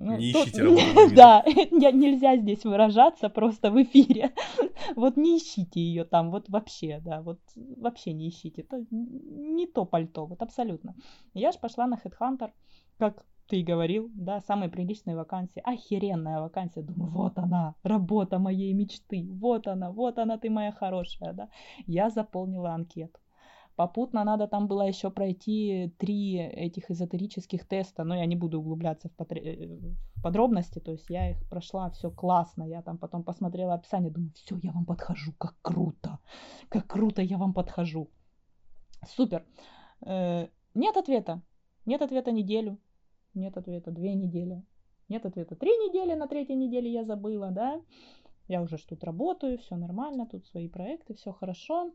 ну, 0.01 0.17
не 0.17 0.33
тут... 0.33 0.47
ищите 0.47 0.63
работу. 0.63 1.15
Да, 1.15 1.45
нельзя 1.71 2.37
здесь 2.37 2.65
выражаться 2.65 3.29
просто 3.29 3.71
в 3.71 3.83
эфире. 3.83 4.33
Вот 4.97 5.17
не 5.17 5.37
ищите 5.37 5.81
ее 5.81 6.05
там, 6.05 6.31
вот 6.31 6.49
вообще, 6.49 7.01
да, 7.05 7.21
вот 7.21 7.39
вообще 7.77 8.13
не 8.13 8.29
ищите. 8.29 8.63
Это 8.63 8.85
не 8.91 9.67
то 9.67 9.85
пальто, 9.85 10.27
вот 10.27 10.43
абсолютно. 10.43 10.95
Я 11.35 11.53
же 11.53 11.59
пошла 11.59 11.87
на 11.87 11.95
Headhunter, 11.95 12.51
как 12.99 13.25
ты 13.47 13.63
говорил, 13.63 14.11
да, 14.15 14.41
самые 14.41 14.71
приличные 14.71 15.17
вакансии, 15.17 15.63
охеренная 15.65 16.41
вакансия, 16.41 16.83
думаю, 16.83 17.11
вот 17.13 17.39
она, 17.39 17.75
работа 17.83 18.39
моей 18.39 18.73
мечты, 18.73 19.29
вот 19.29 19.69
она, 19.69 19.91
вот 19.91 20.19
она, 20.19 20.39
ты 20.39 20.51
моя 20.51 20.73
хорошая, 20.73 21.33
да. 21.35 21.49
Я 21.87 22.11
заполнила 22.11 22.71
анкету. 22.71 23.19
Попутно 23.81 24.25
надо 24.25 24.47
там 24.47 24.69
было 24.69 24.83
еще 24.83 25.11
пройти 25.11 25.95
три 25.97 26.37
этих 26.37 26.91
эзотерических 26.91 27.67
теста, 27.67 28.05
но 28.05 28.15
я 28.15 28.27
не 28.27 28.37
буду 28.37 28.61
углубляться 28.61 29.09
в, 29.09 29.13
потр... 29.13 29.39
Э, 29.39 29.67
в 30.17 30.23
подробности, 30.23 30.81
то 30.81 30.93
есть 30.93 31.09
я 31.09 31.31
их 31.31 31.49
прошла, 31.49 31.89
все 31.89 32.11
классно, 32.11 32.65
я 32.65 32.83
там 32.83 32.99
потом 32.99 33.25
посмотрела 33.25 33.73
описание, 33.73 34.11
думаю, 34.11 34.33
все, 34.35 34.59
я 34.63 34.73
вам 34.73 34.85
подхожу, 34.85 35.33
как 35.39 35.57
круто, 35.63 36.19
как 36.69 36.87
круто 36.87 37.23
я 37.23 37.39
вам 37.39 37.55
подхожу. 37.55 38.11
Супер. 39.17 39.47
Э, 40.05 40.49
нет 40.75 40.97
ответа, 40.99 41.41
нет 41.87 42.03
ответа 42.03 42.33
неделю, 42.33 42.79
нет 43.33 43.57
ответа 43.57 43.91
две 43.91 44.15
недели. 44.15 44.63
Нет 45.09 45.27
ответа 45.27 45.57
три 45.57 45.71
недели, 45.71 46.15
на 46.15 46.29
третьей 46.29 46.55
неделе 46.55 46.93
я 46.93 47.05
забыла, 47.05 47.51
да. 47.51 47.81
Я 48.51 48.63
уже 48.63 48.79
ж 48.79 48.87
тут 48.89 49.05
работаю, 49.05 49.59
все 49.59 49.77
нормально, 49.77 50.27
тут 50.27 50.45
свои 50.47 50.69
проекты, 50.69 51.15
все 51.15 51.33
хорошо. 51.33 51.93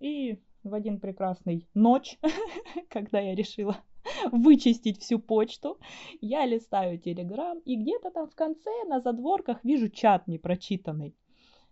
И 0.00 0.40
в 0.64 0.74
один 0.74 0.98
прекрасный 0.98 1.68
ночь, 1.72 2.18
когда 2.90 3.20
я 3.20 3.36
решила 3.36 3.76
вычистить 4.32 5.00
всю 5.00 5.20
почту, 5.20 5.78
я 6.20 6.46
листаю 6.46 6.98
Телеграм, 6.98 7.60
и 7.60 7.76
где-то 7.76 8.10
там 8.10 8.26
в 8.26 8.34
конце 8.34 8.70
на 8.88 9.00
задворках 9.00 9.64
вижу 9.64 9.88
чат 9.88 10.26
непрочитанный 10.26 11.14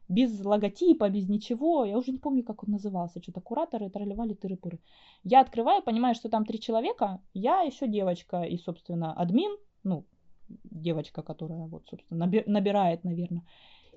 без 0.09 0.45
логотипа, 0.45 1.09
без 1.09 1.29
ничего. 1.29 1.85
Я 1.85 1.99
уже 1.99 2.13
не 2.13 2.19
помню, 2.19 2.45
как 2.45 2.63
он 2.63 2.71
назывался. 2.71 3.21
Что-то 3.21 3.41
кураторы 3.41 3.91
тролливали 3.91 4.35
тыры-пыры. 4.35 4.79
Я 5.25 5.41
открываю, 5.41 5.83
понимаю, 5.83 6.15
что 6.15 6.29
там 6.29 6.45
три 6.45 6.61
человека. 6.61 7.21
Я 7.35 7.63
еще 7.63 7.89
девочка 7.89 8.43
и, 8.43 8.57
собственно, 8.59 9.15
админ. 9.15 9.57
Ну, 9.83 10.05
девочка, 10.49 11.23
которая 11.23 11.67
вот, 11.67 11.89
собственно, 11.89 12.27
набирает, 12.47 13.05
наверное. 13.05 13.43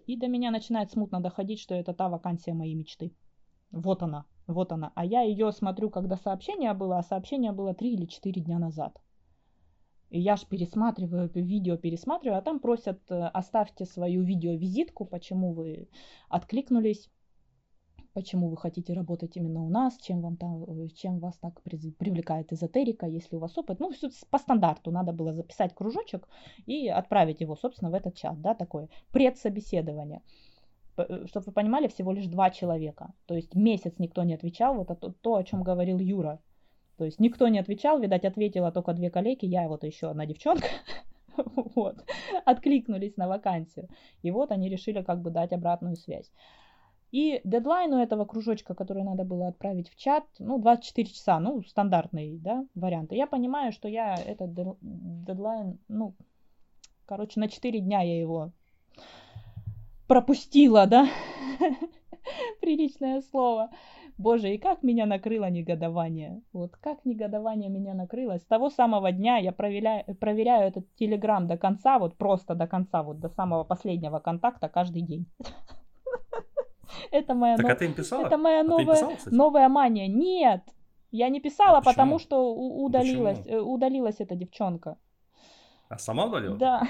И 0.05 0.17
до 0.17 0.27
меня 0.27 0.51
начинает 0.51 0.91
смутно 0.91 1.19
доходить, 1.19 1.59
что 1.59 1.75
это 1.75 1.93
та 1.93 2.09
вакансия 2.09 2.53
моей 2.53 2.75
мечты. 2.75 3.13
Вот 3.71 4.03
она, 4.03 4.25
вот 4.47 4.71
она. 4.71 4.91
А 4.95 5.03
я 5.03 5.21
ее 5.21 5.51
смотрю, 5.51 5.89
когда 5.89 6.15
сообщение 6.15 6.73
было, 6.73 6.99
а 6.99 7.03
сообщение 7.03 7.51
было 7.51 7.73
три 7.73 7.93
или 7.93 8.05
четыре 8.05 8.41
дня 8.41 8.59
назад. 8.59 9.01
И 10.09 10.19
я 10.19 10.37
ж 10.37 10.45
пересматриваю, 10.45 11.29
видео 11.33 11.77
пересматриваю, 11.77 12.37
а 12.37 12.41
там 12.41 12.59
просят, 12.59 13.01
э, 13.09 13.27
оставьте 13.33 13.85
свою 13.85 14.23
видеовизитку, 14.23 15.05
почему 15.05 15.53
вы 15.53 15.89
откликнулись, 16.29 17.09
почему 18.15 18.49
вы 18.49 18.57
хотите 18.57 18.93
работать 18.93 19.37
именно 19.37 19.63
у 19.63 19.69
нас, 19.69 19.97
чем, 19.97 20.21
вам 20.21 20.37
там, 20.37 20.63
э, 20.63 20.87
чем 20.95 21.19
вас 21.19 21.37
так 21.37 21.61
привлекает 21.61 22.51
эзотерика, 22.53 23.05
если 23.05 23.35
у 23.35 23.39
вас 23.39 23.57
опыт. 23.57 23.79
Ну, 23.79 23.91
все 23.91 24.09
по 24.31 24.39
стандарту 24.39 24.91
надо 24.91 25.13
было 25.13 25.33
записать 25.33 25.75
кружочек 25.75 26.27
и 26.65 26.87
отправить 26.87 27.41
его, 27.41 27.55
собственно, 27.55 27.91
в 27.91 27.93
этот 27.93 28.15
чат, 28.15 28.41
да, 28.41 28.55
такое 28.55 28.89
предсобеседование. 29.11 30.21
Э, 30.97 31.25
Чтобы 31.27 31.45
вы 31.47 31.51
понимали, 31.51 31.87
всего 31.87 32.13
лишь 32.13 32.27
два 32.27 32.49
человека. 32.49 33.13
То 33.27 33.35
есть 33.35 33.53
месяц 33.55 33.93
никто 33.99 34.23
не 34.23 34.33
отвечал. 34.33 34.75
Вот 34.75 34.89
это 34.89 35.11
то, 35.11 35.35
о 35.35 35.43
чем 35.43 35.63
говорил 35.63 35.99
Юра 35.99 36.39
то 36.97 37.05
есть 37.05 37.19
никто 37.19 37.47
не 37.49 37.59
отвечал, 37.59 37.99
видать, 37.99 38.25
ответила 38.25 38.71
только 38.71 38.93
две 38.93 39.09
коллеги, 39.09 39.45
я 39.45 39.67
вот 39.67 39.83
еще 39.83 40.09
одна 40.09 40.25
девчонка, 40.25 40.67
вот, 41.75 41.97
откликнулись 42.45 43.17
на 43.17 43.27
вакансию. 43.27 43.89
И 44.21 44.31
вот 44.31 44.51
они 44.51 44.69
решили 44.69 45.01
как 45.01 45.21
бы 45.21 45.29
дать 45.29 45.51
обратную 45.51 45.97
связь. 45.97 46.31
И 47.15 47.39
дедлайн 47.45 47.93
у 47.93 47.97
этого 47.97 48.25
кружочка, 48.25 48.75
который 48.75 49.03
надо 49.03 49.23
было 49.23 49.47
отправить 49.47 49.89
в 49.89 49.95
чат, 49.95 50.25
ну, 50.37 50.57
24 50.57 51.07
часа, 51.07 51.39
ну, 51.39 51.63
стандартный, 51.63 52.37
да, 52.39 52.65
вариант. 52.75 53.13
И 53.13 53.15
я 53.15 53.25
понимаю, 53.25 53.71
что 53.71 53.87
я 53.87 54.15
этот 54.15 54.53
дедлайн, 54.53 55.79
ну, 55.87 56.13
короче, 57.05 57.39
на 57.39 57.47
4 57.47 57.79
дня 57.79 58.01
я 58.01 58.19
его 58.19 58.51
пропустила, 60.07 60.87
да, 60.87 61.07
приличное 62.59 63.21
слово 63.21 63.69
Боже, 64.17 64.53
и 64.53 64.57
как 64.57 64.83
меня 64.83 65.05
накрыло 65.05 65.49
негодование. 65.49 66.41
Вот 66.51 66.75
как 66.75 67.05
негодование 67.05 67.69
меня 67.69 67.93
накрыло. 67.93 68.39
С 68.39 68.45
того 68.45 68.69
самого 68.69 69.13
дня 69.13 69.37
я 69.37 69.53
проверяю, 69.53 70.03
проверяю 70.19 70.67
этот 70.67 70.85
телеграм 70.95 71.47
до 71.47 71.57
конца, 71.57 71.97
вот 71.97 72.17
просто 72.17 72.55
до 72.55 72.67
конца, 72.67 73.03
вот 73.03 73.21
до 73.21 73.29
самого 73.29 73.63
последнего 73.63 74.19
контакта 74.19 74.67
каждый 74.67 75.01
день. 75.01 75.25
Это 77.11 77.33
моя, 77.33 77.57
так, 77.57 77.69
а 77.69 77.75
ты 77.75 77.85
им 77.85 77.93
писала? 77.93 78.25
Это 78.25 78.37
моя 78.37 78.61
а 78.61 78.63
новая, 78.63 79.17
новая 79.25 79.69
мания. 79.69 80.07
Нет, 80.07 80.61
я 81.11 81.29
не 81.29 81.39
писала, 81.39 81.77
а 81.77 81.81
потому 81.81 82.19
что 82.19 82.53
удалилась? 82.53 83.41
Э, 83.47 83.59
удалилась 83.59 84.19
эта 84.19 84.35
девчонка. 84.35 84.97
А 85.89 85.97
сама 85.97 86.25
удалила? 86.25 86.57
Да. 86.57 86.87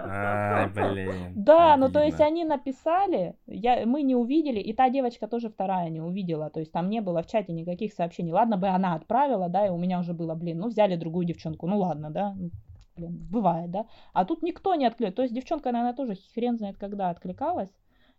Ай, 0.00 0.68
блин. 0.68 1.32
Да, 1.34 1.76
ну 1.76 1.90
то 1.90 2.02
есть 2.02 2.20
они 2.20 2.44
написали, 2.44 3.34
я, 3.46 3.84
мы 3.86 4.02
не 4.02 4.14
увидели, 4.14 4.60
и 4.60 4.72
та 4.72 4.90
девочка 4.90 5.26
тоже 5.26 5.48
вторая 5.48 5.88
не 5.88 6.00
увидела, 6.00 6.50
то 6.50 6.60
есть 6.60 6.72
там 6.72 6.88
не 6.88 7.00
было 7.00 7.22
в 7.22 7.26
чате 7.26 7.52
никаких 7.52 7.92
сообщений. 7.92 8.32
Ладно 8.32 8.56
бы 8.56 8.68
она 8.68 8.94
отправила, 8.94 9.48
да, 9.48 9.66
и 9.66 9.70
у 9.70 9.78
меня 9.78 9.98
уже 9.98 10.12
было, 10.12 10.34
блин, 10.34 10.58
ну 10.58 10.68
взяли 10.68 10.96
другую 10.96 11.26
девчонку, 11.26 11.66
ну 11.66 11.78
ладно, 11.78 12.10
да, 12.10 12.34
ну, 12.34 12.50
блин, 12.96 13.28
бывает, 13.30 13.70
да. 13.70 13.86
А 14.12 14.24
тут 14.24 14.42
никто 14.42 14.74
не 14.74 14.86
откликает, 14.86 15.16
то 15.16 15.22
есть 15.22 15.34
девчонка, 15.34 15.72
наверное, 15.72 15.94
тоже 15.94 16.14
хрен 16.34 16.58
знает 16.58 16.76
когда 16.78 17.10
откликалась, 17.10 17.70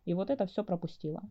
и 0.06 0.14
вот 0.14 0.30
это 0.30 0.46
все 0.46 0.64
пропустила. 0.64 1.22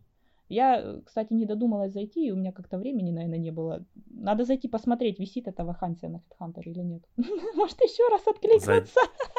Я, 0.48 1.00
кстати, 1.04 1.34
не 1.34 1.44
додумалась 1.44 1.92
зайти, 1.92 2.26
и 2.26 2.30
у 2.30 2.36
меня 2.36 2.52
как-то 2.52 2.78
времени, 2.78 3.10
наверное, 3.10 3.38
не 3.38 3.50
было. 3.50 3.84
Надо 4.10 4.44
зайти 4.44 4.66
посмотреть, 4.66 5.18
висит 5.18 5.46
эта 5.46 5.62
вакансия 5.62 6.08
на 6.08 6.16
HeadHunter 6.16 6.62
или 6.64 6.80
нет. 6.80 7.02
Может, 7.54 7.78
еще 7.82 8.08
раз 8.08 8.26
откликнуться. 8.26 8.86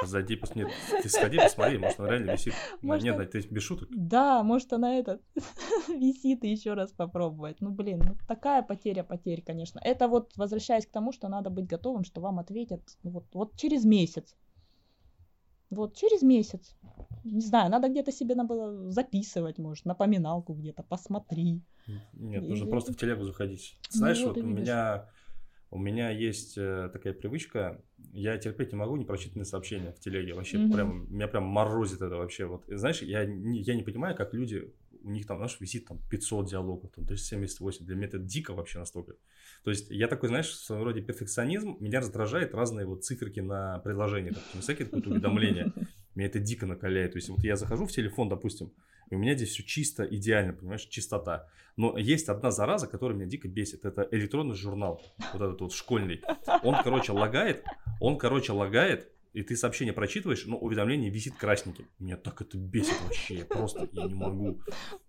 Зайди, 0.05 0.35
посмотри. 0.35 0.67
Ты 1.01 1.09
сходи, 1.09 1.37
посмотри, 1.37 1.77
может, 1.79 1.99
она 1.99 2.09
реально 2.09 2.31
висит. 2.31 2.53
Может, 2.81 3.03
нет, 3.03 3.31
ты 3.31 3.41
без 3.49 3.63
шуток. 3.63 3.89
Да, 3.91 4.43
может, 4.43 4.71
она 4.71 4.97
этот 4.97 5.21
висит 5.89 6.43
и 6.43 6.49
еще 6.49 6.73
раз 6.73 6.91
попробовать. 6.91 7.57
Ну, 7.59 7.71
блин, 7.71 8.01
ну, 8.05 8.15
такая 8.27 8.61
потеря 8.61 9.03
потерь, 9.03 9.41
конечно. 9.41 9.81
Это 9.83 10.07
вот, 10.07 10.31
возвращаясь 10.37 10.85
к 10.85 10.91
тому, 10.91 11.11
что 11.11 11.27
надо 11.27 11.49
быть 11.49 11.65
готовым, 11.65 12.03
что 12.03 12.21
вам 12.21 12.39
ответят 12.39 12.81
вот, 13.03 13.25
вот 13.33 13.55
через 13.57 13.83
месяц. 13.83 14.35
Вот, 15.69 15.95
через 15.95 16.21
месяц. 16.21 16.75
Не 17.23 17.41
знаю, 17.41 17.69
надо 17.69 17.89
где-то 17.89 18.11
себе 18.11 18.35
надо 18.35 18.49
было 18.49 18.91
записывать, 18.91 19.57
может, 19.59 19.85
напоминалку 19.85 20.53
где-то, 20.53 20.83
посмотри. 20.83 21.61
Нет, 22.13 22.43
нужно 22.43 22.65
и... 22.65 22.69
просто 22.69 22.93
в 22.93 22.97
телегу 22.97 23.23
заходить. 23.23 23.77
Знаешь, 23.89 24.19
ну, 24.19 24.27
вот, 24.27 24.37
вот 24.37 24.43
у 24.45 24.47
меня 24.47 25.09
у 25.71 25.77
меня 25.77 26.09
есть 26.09 26.57
э, 26.57 26.89
такая 26.91 27.13
привычка, 27.13 27.81
я 28.11 28.37
терпеть 28.37 28.71
не 28.71 28.77
могу 28.77 28.95
непрочитанные 28.95 29.45
сообщения 29.45 29.91
в 29.91 29.99
телеге. 29.99 30.33
Вообще, 30.33 30.57
mm-hmm. 30.57 30.73
прям, 30.73 31.13
меня 31.13 31.27
прям 31.27 31.43
морозит 31.43 32.01
это 32.01 32.15
вообще. 32.15 32.45
Вот, 32.45 32.63
знаешь, 32.67 33.01
я 33.03 33.21
я 33.21 33.75
не 33.75 33.83
понимаю, 33.83 34.15
как 34.15 34.33
люди, 34.33 34.73
у 35.03 35.09
них 35.09 35.25
там, 35.25 35.37
знаешь, 35.37 35.57
висит 35.59 35.87
там 35.87 35.99
500 36.09 36.49
диалогов, 36.49 36.91
там 36.91 37.05
378. 37.05 37.85
Для 37.85 37.95
меня 37.95 38.07
это 38.07 38.19
дико 38.19 38.53
вообще 38.53 38.79
настолько. 38.79 39.13
То 39.63 39.71
есть 39.71 39.89
я 39.89 40.07
такой, 40.07 40.29
знаешь, 40.29 40.49
в 40.49 40.63
своем 40.63 40.83
роде 40.83 41.01
перфекционизм, 41.01 41.77
меня 41.79 41.99
раздражает 41.99 42.53
разные 42.53 42.85
вот 42.85 43.03
циферки 43.03 43.39
на 43.39 43.79
предложение, 43.79 44.31
допустим, 44.31 44.61
всякие 44.61 44.87
какие-то 44.87 45.09
уведомления. 45.09 45.73
Меня 46.15 46.27
это 46.27 46.39
дико 46.39 46.65
накаляет. 46.65 47.13
То 47.13 47.17
есть 47.17 47.29
вот 47.29 47.43
я 47.43 47.55
захожу 47.55 47.85
в 47.85 47.91
телефон, 47.91 48.29
допустим, 48.29 48.71
и 49.09 49.15
у 49.15 49.17
меня 49.17 49.35
здесь 49.35 49.49
все 49.49 49.63
чисто, 49.63 50.03
идеально, 50.03 50.53
понимаешь, 50.53 50.85
чистота. 50.85 51.47
Но 51.77 51.97
есть 51.97 52.29
одна 52.29 52.51
зараза, 52.51 52.87
которая 52.87 53.17
меня 53.17 53.27
дико 53.27 53.47
бесит. 53.47 53.85
Это 53.85 54.07
электронный 54.11 54.55
журнал, 54.55 55.01
вот 55.33 55.41
этот 55.41 55.61
вот 55.61 55.73
школьный. 55.73 56.21
Он, 56.63 56.75
короче, 56.83 57.11
лагает, 57.11 57.63
он, 57.99 58.17
короче, 58.17 58.51
лагает, 58.51 59.11
и 59.33 59.43
ты 59.43 59.55
сообщение 59.55 59.93
прочитываешь, 59.93 60.45
но 60.45 60.57
уведомление 60.57 61.09
висит 61.09 61.35
красненьким. 61.35 61.87
Меня 61.99 62.17
так 62.17 62.41
это 62.41 62.57
бесит 62.57 62.95
вообще, 63.03 63.35
я 63.35 63.45
просто 63.45 63.87
я 63.91 64.05
не 64.05 64.15
могу. 64.15 64.59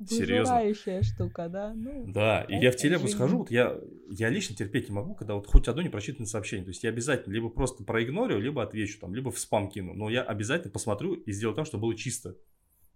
Серьезно. 0.07 1.03
штука, 1.03 1.49
да? 1.49 1.73
Ну, 1.75 2.05
да, 2.07 2.43
и 2.43 2.57
я 2.57 2.71
в 2.71 2.77
телегу 2.77 3.09
схожу, 3.09 3.39
вот 3.39 3.51
я, 3.51 3.79
я 4.11 4.29
лично 4.29 4.55
терпеть 4.55 4.89
не 4.89 4.95
могу, 4.95 5.15
когда 5.15 5.35
вот 5.35 5.47
хоть 5.47 5.69
одно 5.69 5.83
непрочитанное 5.83 6.27
сообщение. 6.27 6.65
То 6.65 6.71
есть 6.71 6.85
я 6.85 6.91
обязательно 6.91 7.33
либо 7.33 7.49
просто 7.49 7.83
проигнорю, 7.83 8.39
либо 8.39 8.63
отвечу, 8.63 9.01
там, 9.01 9.15
либо 9.15 9.31
в 9.31 9.39
спам 9.39 9.71
кину. 9.71 9.95
Но 9.95 10.11
я 10.11 10.23
обязательно 10.23 10.73
посмотрю 10.73 11.15
и 11.15 11.33
сделаю 11.33 11.57
так, 11.57 11.67
чтобы 11.67 11.83
было 11.83 11.97
чисто. 11.97 12.37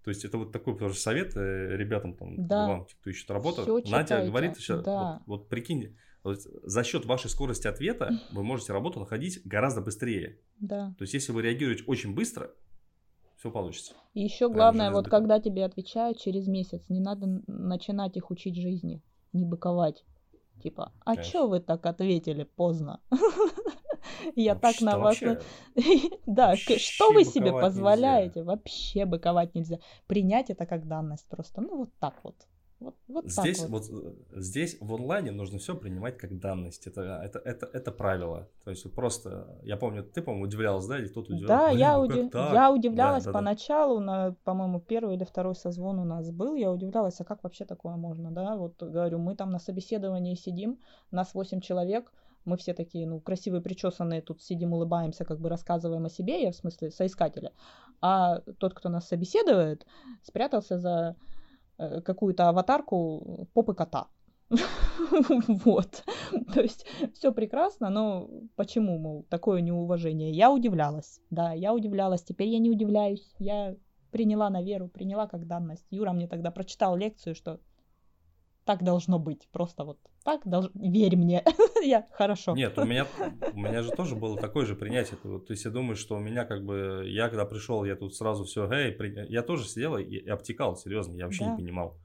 То 0.05 0.11
есть 0.11 0.25
это 0.25 0.37
вот 0.37 0.53
такой 0.53 0.77
тоже 0.77 0.95
совет 0.95 1.35
э, 1.35 1.77
ребятам, 1.77 2.15
там, 2.15 2.47
да. 2.47 2.69
вам, 2.69 2.85
кто 2.85 3.09
ищет 3.09 3.31
работу. 3.31 3.63
Всё 3.63 3.77
Надя 3.77 4.03
читайте. 4.05 4.29
говорит, 4.29 4.57
сейчас, 4.59 4.83
да. 4.83 5.23
вот, 5.27 5.41
вот 5.41 5.49
прикинь, 5.49 5.97
за 6.25 6.85
счет 6.85 7.05
вашей 7.05 7.29
скорости 7.29 7.67
ответа 7.67 8.11
вы 8.33 8.43
можете 8.43 8.73
работу 8.73 9.01
находить 9.01 9.41
гораздо 9.45 9.81
быстрее. 9.83 10.39
Да. 10.59 10.95
То 10.99 11.03
есть 11.03 11.15
если 11.15 11.33
вы 11.33 11.43
реагируете 11.43 11.85
очень 11.87 12.15
быстро, 12.15 12.51
все 13.37 13.51
получится. 13.51 13.93
И 14.15 14.23
еще 14.23 14.49
главное, 14.49 14.91
вот 14.91 15.09
когда 15.09 15.39
тебе 15.39 15.65
отвечают 15.65 16.19
через 16.19 16.47
месяц, 16.49 16.83
не 16.89 17.01
надо 17.01 17.43
начинать 17.47 18.17
их 18.17 18.31
учить 18.31 18.57
жизни, 18.57 19.03
не 19.33 19.45
быковать. 19.45 20.05
Типа, 20.63 20.93
а 21.05 21.17
чё 21.17 21.47
вы 21.47 21.61
так 21.61 21.85
ответили 21.85 22.45
поздно? 22.45 23.01
Я 24.35 24.55
так 24.55 24.81
на 24.81 24.99
вас... 24.99 25.21
Да, 26.27 26.57
что 26.57 27.13
вы 27.13 27.25
себе 27.25 27.53
позволяете? 27.53 28.43
Вообще 28.43 29.05
быковать 29.05 29.55
нельзя. 29.55 29.79
Принять 30.07 30.51
это 30.51 30.65
как 30.65 30.87
данность 30.87 31.29
просто. 31.29 31.61
Ну, 31.61 31.77
вот 31.77 31.91
так 31.99 32.15
вот. 32.23 32.37
Вот, 32.81 32.95
вот 33.09 33.31
здесь, 33.31 33.61
вот. 33.67 33.89
вот 33.89 34.05
э, 34.05 34.41
здесь 34.41 34.77
в 34.81 34.95
онлайне 34.95 35.31
нужно 35.31 35.59
все 35.59 35.75
принимать 35.75 36.19
как 36.19 36.39
данность. 36.39 36.87
Это, 36.87 37.03
это, 37.25 37.39
это, 37.39 37.67
это 37.73 37.93
правило. 37.93 38.49
То 38.65 38.71
есть 38.71 38.91
просто, 38.93 39.59
я 39.63 39.77
помню, 39.77 40.03
ты, 40.03 40.23
по-моему, 40.23 40.47
удивлялась, 40.47 40.87
да, 40.87 40.99
или 40.99 41.09
кто-то 41.09 41.33
удивлялся? 41.33 41.67
Да, 41.67 41.71
я, 41.71 41.97
ну 41.97 42.03
уди... 42.03 42.31
я 42.35 42.73
удивлялась 42.73 43.25
да, 43.25 43.33
да, 43.33 43.39
поначалу, 43.39 43.99
да. 43.99 44.05
на, 44.05 44.37
по-моему, 44.45 44.81
первый 44.81 45.17
или 45.17 45.25
второй 45.25 45.55
созвон 45.55 45.99
у 45.99 46.05
нас 46.05 46.31
был, 46.31 46.55
я 46.57 46.71
удивлялась, 46.71 47.21
а 47.21 47.25
как 47.25 47.43
вообще 47.43 47.65
такое 47.65 47.97
можно, 47.97 48.31
да? 48.31 48.57
Вот 48.57 48.83
говорю, 48.83 49.19
мы 49.19 49.35
там 49.35 49.51
на 49.51 49.59
собеседовании 49.59 50.35
сидим, 50.35 50.79
нас 51.11 51.35
8 51.35 51.61
человек, 51.61 52.13
мы 52.45 52.57
все 52.57 52.75
такие, 52.75 53.07
ну, 53.07 53.21
красивые, 53.21 53.63
причесанные, 53.63 54.21
тут 54.21 54.43
сидим, 54.43 54.73
улыбаемся, 54.73 55.25
как 55.25 55.41
бы 55.41 55.49
рассказываем 55.49 56.05
о 56.05 56.11
себе, 56.11 56.43
я 56.43 56.51
в 56.51 56.57
смысле 56.57 56.91
соискателя. 56.91 57.53
А 58.01 58.41
тот, 58.59 58.75
кто 58.75 58.89
нас 58.89 59.09
собеседует, 59.09 59.87
спрятался 60.23 60.79
за 60.79 61.17
э, 61.17 61.34
какую-то 61.77 62.49
аватарку 62.49 63.49
попы 63.55 63.75
кота. 63.75 64.09
Вот. 65.65 66.05
То 66.55 66.61
есть 66.61 66.87
все 67.13 67.33
прекрасно, 67.33 67.91
но 67.91 68.29
почему, 68.57 68.99
мол, 68.99 69.27
такое 69.29 69.61
неуважение? 69.61 70.31
Я 70.31 70.51
удивлялась. 70.51 71.21
Да, 71.31 71.53
я 71.53 71.75
удивлялась. 71.75 72.23
Теперь 72.23 72.49
я 72.49 72.59
не 72.59 72.71
удивляюсь. 72.71 73.35
Я 73.39 73.77
приняла 74.11 74.51
на 74.51 74.63
веру, 74.63 74.89
приняла 74.89 75.27
как 75.27 75.47
данность. 75.47 75.87
Юра 75.91 76.13
мне 76.13 76.29
тогда 76.29 76.51
прочитал 76.51 76.97
лекцию, 76.97 77.35
что 77.35 77.61
так 78.65 78.83
должно 78.83 79.19
быть. 79.19 79.49
Просто 79.53 79.85
вот 79.85 79.99
так 80.25 80.47
должно... 80.47 80.71
Верь 80.75 81.17
мне. 81.17 81.45
я 81.83 82.07
хорошо. 82.13 82.55
Нет, 82.55 82.79
у 82.79 82.85
меня, 82.85 83.07
у 83.53 83.59
меня 83.59 83.83
же 83.83 83.91
тоже 83.91 84.17
было 84.17 84.37
такое 84.41 84.67
же 84.67 84.75
принятие. 84.75 85.17
То 85.17 85.45
есть 85.49 85.65
я 85.65 85.71
думаю, 85.71 85.97
что 85.97 86.17
у 86.17 86.21
меня 86.21 86.45
как 86.45 86.65
бы... 86.65 87.05
Я 87.07 87.29
когда 87.29 87.45
пришел, 87.45 87.85
я 87.85 87.97
тут 87.97 88.15
сразу 88.15 88.45
все... 88.45 88.71
Эй, 88.71 88.93
при... 88.93 89.27
Я 89.31 89.43
тоже 89.43 89.69
сидел 89.69 89.97
и, 89.97 90.27
обтекал, 90.27 90.77
серьезно. 90.77 91.17
Я 91.17 91.25
вообще 91.25 91.45
да. 91.45 91.51
не 91.51 91.57
понимал. 91.57 91.99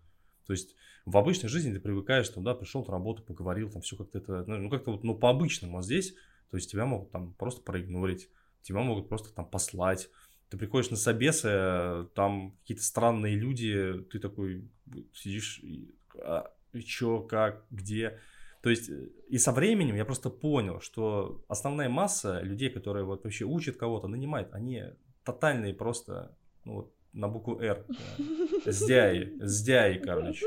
То 0.45 0.53
есть 0.53 0.76
в 1.05 1.18
обычной 1.18 1.49
жизни 1.49 1.74
ты 1.74 1.80
привыкаешь, 1.80 2.26
что 2.26 2.41
да, 2.41 2.53
пришел 2.53 2.84
на 2.86 2.91
работу, 2.91 3.24
поговорил, 3.24 3.70
там 3.70 3.82
все 3.82 3.95
как-то 3.95 4.18
это... 4.20 4.43
Ну, 4.45 4.57
ну, 4.57 4.70
как-то 4.70 4.91
вот, 4.91 5.03
ну, 5.03 5.16
по-обычному. 5.16 5.78
А 5.78 5.82
здесь, 5.82 6.14
то 6.51 6.57
есть 6.57 6.70
тебя 6.72 6.86
могут 6.86 7.12
там 7.12 7.34
просто 7.34 7.62
проигнорить. 7.62 8.30
Тебя 8.62 8.82
могут 8.82 9.07
просто 9.07 9.34
там 9.34 9.45
послать. 9.45 10.10
Ты 10.49 10.57
приходишь 10.57 10.89
на 10.89 10.97
собесы, 10.97 12.07
там 12.16 12.57
какие-то 12.62 12.84
странные 12.84 13.36
люди, 13.36 14.03
ты 14.12 14.20
такой 14.20 14.68
сидишь, 15.14 15.62
чё, 16.86 17.22
как, 17.22 17.65
где. 17.72 18.20
То 18.61 18.70
есть, 18.70 18.89
э, 18.89 19.09
и 19.30 19.38
со 19.38 19.51
временем 19.51 19.95
я 19.95 20.05
просто 20.05 20.30
понял, 20.30 20.82
что 20.82 21.43
основная 21.47 21.89
масса 21.89 22.41
людей, 22.41 22.70
которые 22.70 23.05
вот 23.05 23.24
вообще 23.24 23.45
учат 23.45 23.78
кого-то, 23.78 24.07
нанимают, 24.07 24.53
они 24.53 24.84
тотальные 25.24 25.74
просто, 25.74 26.36
ну 26.65 26.74
вот, 26.76 26.93
на 27.13 27.28
букву 27.28 27.59
«Р». 27.59 27.86
Сдяи, 28.65 29.34
сдяи, 29.39 29.97
короче. 29.97 30.45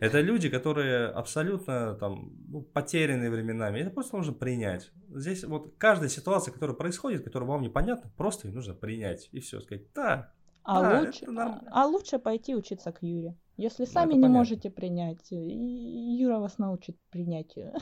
Это 0.00 0.20
люди, 0.20 0.50
которые 0.50 1.06
абсолютно 1.06 1.94
там 1.94 2.32
ну, 2.48 2.62
потерянные 2.62 3.30
временами. 3.30 3.78
Это 3.78 3.90
просто 3.90 4.16
нужно 4.16 4.34
принять. 4.34 4.90
Здесь 5.08 5.44
вот 5.44 5.74
каждая 5.78 6.10
ситуация, 6.10 6.52
которая 6.52 6.76
происходит, 6.76 7.24
которая 7.24 7.48
вам 7.48 7.62
непонятна, 7.62 8.10
просто 8.16 8.48
ее 8.48 8.54
нужно 8.54 8.74
принять. 8.74 9.28
И 9.32 9.40
все, 9.40 9.60
сказать, 9.60 9.86
да, 9.94 10.32
а, 10.64 10.82
да, 10.82 11.00
лучше, 11.00 11.26
а, 11.36 11.62
а 11.70 11.86
лучше 11.86 12.18
пойти 12.18 12.54
учиться 12.54 12.90
к 12.90 13.02
Юре. 13.02 13.36
Если 13.56 13.84
сами 13.84 14.14
не 14.14 14.22
понятно. 14.22 14.38
можете 14.38 14.70
принять, 14.70 15.30
Юра 15.30 16.38
вас 16.38 16.58
научит 16.58 16.96
принятию. 17.10 17.72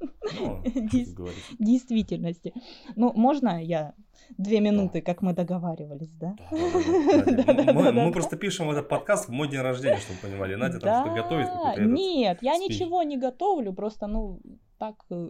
Ну, 0.00 0.62
действительности. 1.58 2.52
Ну, 2.96 3.12
можно 3.14 3.62
я 3.62 3.94
две 4.36 4.60
минуты, 4.60 5.00
как 5.00 5.22
мы 5.22 5.32
договаривались, 5.32 6.12
да? 6.14 6.36
Мы 6.50 8.12
просто 8.12 8.36
пишем 8.36 8.70
этот 8.70 8.88
подкаст 8.88 9.28
в 9.28 9.32
мой 9.32 9.48
день 9.48 9.60
рождения, 9.60 9.98
чтобы 9.98 10.18
понимали. 10.20 10.54
Надя 10.54 10.80
там 10.80 11.06
что 11.06 11.14
готовит 11.14 11.48
Нет, 11.78 12.38
я 12.42 12.56
ничего 12.56 13.02
не 13.02 13.16
готовлю, 13.16 13.72
просто, 13.72 14.06
ну, 14.06 14.40
так 14.78 15.04
э, 15.10 15.28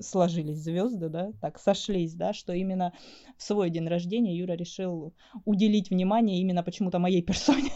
сложились 0.00 0.58
звезды, 0.58 1.08
да, 1.08 1.32
так 1.40 1.58
сошлись, 1.58 2.14
да, 2.14 2.32
что 2.32 2.52
именно 2.52 2.92
в 3.36 3.42
свой 3.42 3.70
день 3.70 3.88
рождения 3.88 4.36
Юра 4.36 4.52
решил 4.52 5.14
уделить 5.44 5.90
внимание 5.90 6.40
именно 6.40 6.62
почему-то 6.62 6.98
моей 6.98 7.22
персоне. 7.22 7.70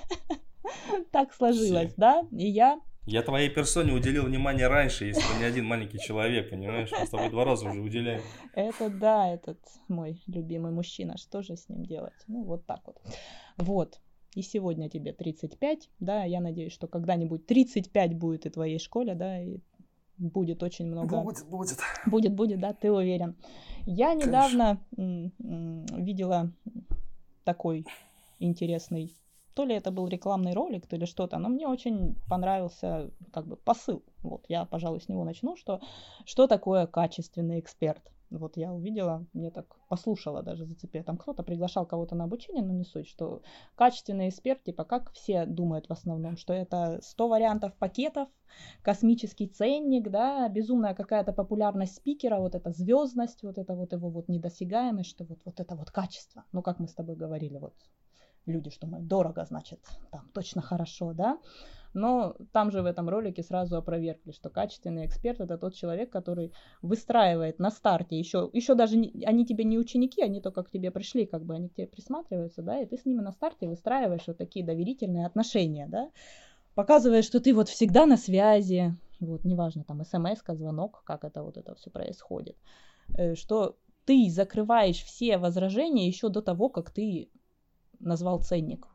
так 1.12 1.32
сложилось, 1.34 1.94
да, 1.96 2.22
и 2.30 2.48
я 2.48 2.80
Я 3.06 3.22
твоей 3.22 3.50
персоне 3.50 3.92
уделил 3.92 4.24
внимание 4.24 4.68
раньше, 4.68 5.06
если 5.06 5.38
не 5.38 5.44
один 5.44 5.64
маленький 5.64 5.98
человек, 5.98 6.50
понимаешь? 6.50 6.90
Мы 6.92 7.06
с 7.06 7.10
тобой 7.10 7.30
два 7.30 7.44
раза 7.44 7.68
уже 7.68 7.80
уделяем. 7.80 8.22
Это 8.54 8.90
да, 8.90 9.28
этот 9.28 9.58
мой 9.88 10.22
любимый 10.26 10.72
мужчина. 10.72 11.16
Что 11.16 11.42
же 11.42 11.56
с 11.56 11.68
ним 11.68 11.84
делать? 11.84 12.24
Ну, 12.28 12.44
вот 12.44 12.66
так 12.66 12.80
вот. 12.86 13.00
Вот. 13.56 14.00
И 14.34 14.42
сегодня 14.42 14.88
тебе 14.88 15.12
35, 15.12 15.90
да, 15.98 16.24
я 16.24 16.40
надеюсь, 16.40 16.72
что 16.72 16.86
когда-нибудь 16.86 17.46
35 17.46 18.14
будет 18.14 18.46
и 18.46 18.50
твоей 18.50 18.78
школе, 18.78 19.14
да, 19.14 19.42
и 19.42 19.58
будет 20.20 20.62
очень 20.62 20.86
много. 20.86 21.20
Будет, 21.22 21.46
будет. 21.46 21.78
Будет, 22.06 22.34
будет, 22.34 22.60
да, 22.60 22.72
ты 22.72 22.92
уверен. 22.92 23.34
Я 23.86 24.14
недавно 24.14 24.78
видела 24.96 26.52
такой 27.44 27.86
интересный 28.38 29.14
то 29.54 29.64
ли 29.64 29.74
это 29.74 29.90
был 29.90 30.08
рекламный 30.08 30.54
ролик, 30.54 30.86
то 30.86 30.96
ли 30.96 31.06
что-то, 31.06 31.38
но 31.38 31.48
мне 31.48 31.66
очень 31.66 32.14
понравился 32.28 33.10
как 33.32 33.46
бы 33.46 33.56
посыл. 33.56 34.02
Вот 34.22 34.44
я, 34.48 34.64
пожалуй, 34.64 35.00
с 35.00 35.08
него 35.08 35.24
начну, 35.24 35.56
что 35.56 35.80
что 36.24 36.46
такое 36.46 36.86
качественный 36.86 37.60
эксперт. 37.60 38.00
Вот 38.30 38.56
я 38.56 38.72
увидела, 38.72 39.26
мне 39.32 39.50
так 39.50 39.76
послушала 39.88 40.42
даже 40.42 40.64
зацепила. 40.64 41.04
Там 41.04 41.16
кто-то 41.16 41.42
приглашал 41.42 41.86
кого-то 41.86 42.14
на 42.14 42.24
обучение, 42.24 42.64
но 42.64 42.72
не 42.72 42.84
суть, 42.84 43.08
что 43.08 43.42
качественный 43.74 44.28
эксперт, 44.28 44.62
типа 44.62 44.84
как 44.84 45.12
все 45.12 45.46
думают 45.46 45.88
в 45.88 45.92
основном, 45.92 46.36
что 46.36 46.52
это 46.52 47.00
100 47.02 47.28
вариантов 47.28 47.74
пакетов, 47.74 48.28
космический 48.82 49.48
ценник, 49.48 50.10
да, 50.10 50.48
безумная 50.48 50.94
какая-то 50.94 51.32
популярность 51.32 51.96
спикера, 51.96 52.38
вот 52.38 52.54
эта 52.54 52.70
звездность, 52.70 53.42
вот 53.42 53.58
это 53.58 53.74
вот 53.74 53.92
его 53.92 54.10
вот 54.10 54.28
недосягаемость, 54.28 55.10
что 55.10 55.24
вот, 55.24 55.40
вот 55.44 55.60
это 55.60 55.74
вот 55.74 55.90
качество. 55.90 56.44
Ну, 56.52 56.62
как 56.62 56.78
мы 56.78 56.88
с 56.88 56.94
тобой 56.94 57.16
говорили, 57.16 57.58
вот 57.58 57.74
люди, 58.46 58.70
что 58.70 58.86
мы 58.86 59.00
дорого, 59.00 59.44
значит, 59.44 59.80
там 60.10 60.28
точно 60.32 60.62
хорошо, 60.62 61.12
да. 61.12 61.38
Но 61.92 62.36
там 62.52 62.70
же 62.70 62.82
в 62.82 62.86
этом 62.86 63.08
ролике 63.08 63.42
сразу 63.42 63.76
опровергли, 63.76 64.32
что 64.32 64.48
качественный 64.48 65.06
эксперт 65.06 65.40
это 65.40 65.58
тот 65.58 65.74
человек, 65.74 66.10
который 66.10 66.52
выстраивает 66.82 67.58
на 67.58 67.70
старте. 67.70 68.18
Еще, 68.18 68.48
еще 68.52 68.74
даже 68.74 68.96
не, 68.96 69.24
они 69.24 69.44
тебе 69.44 69.64
не 69.64 69.78
ученики, 69.78 70.22
они 70.22 70.40
только 70.40 70.62
к 70.62 70.70
тебе 70.70 70.90
пришли, 70.90 71.26
как 71.26 71.44
бы 71.44 71.54
они 71.54 71.68
к 71.68 71.74
тебе 71.74 71.88
присматриваются, 71.88 72.62
да, 72.62 72.80
и 72.80 72.86
ты 72.86 72.96
с 72.96 73.04
ними 73.04 73.20
на 73.20 73.32
старте 73.32 73.68
выстраиваешь 73.68 74.26
вот 74.26 74.38
такие 74.38 74.64
доверительные 74.64 75.26
отношения, 75.26 75.86
да, 75.88 76.10
показывая, 76.74 77.22
что 77.22 77.40
ты 77.40 77.54
вот 77.54 77.68
всегда 77.68 78.06
на 78.06 78.16
связи, 78.16 78.94
вот, 79.18 79.44
неважно, 79.44 79.84
там, 79.84 80.04
смс, 80.04 80.40
звонок, 80.46 81.02
как 81.04 81.24
это 81.24 81.42
вот 81.42 81.56
это 81.56 81.74
все 81.74 81.90
происходит, 81.90 82.56
э, 83.16 83.34
что 83.34 83.76
ты 84.04 84.30
закрываешь 84.30 85.02
все 85.02 85.38
возражения 85.38 86.06
еще 86.06 86.28
до 86.28 86.40
того, 86.40 86.68
как 86.68 86.90
ты 86.90 87.30
назвал 87.98 88.42
ценник. 88.42 88.86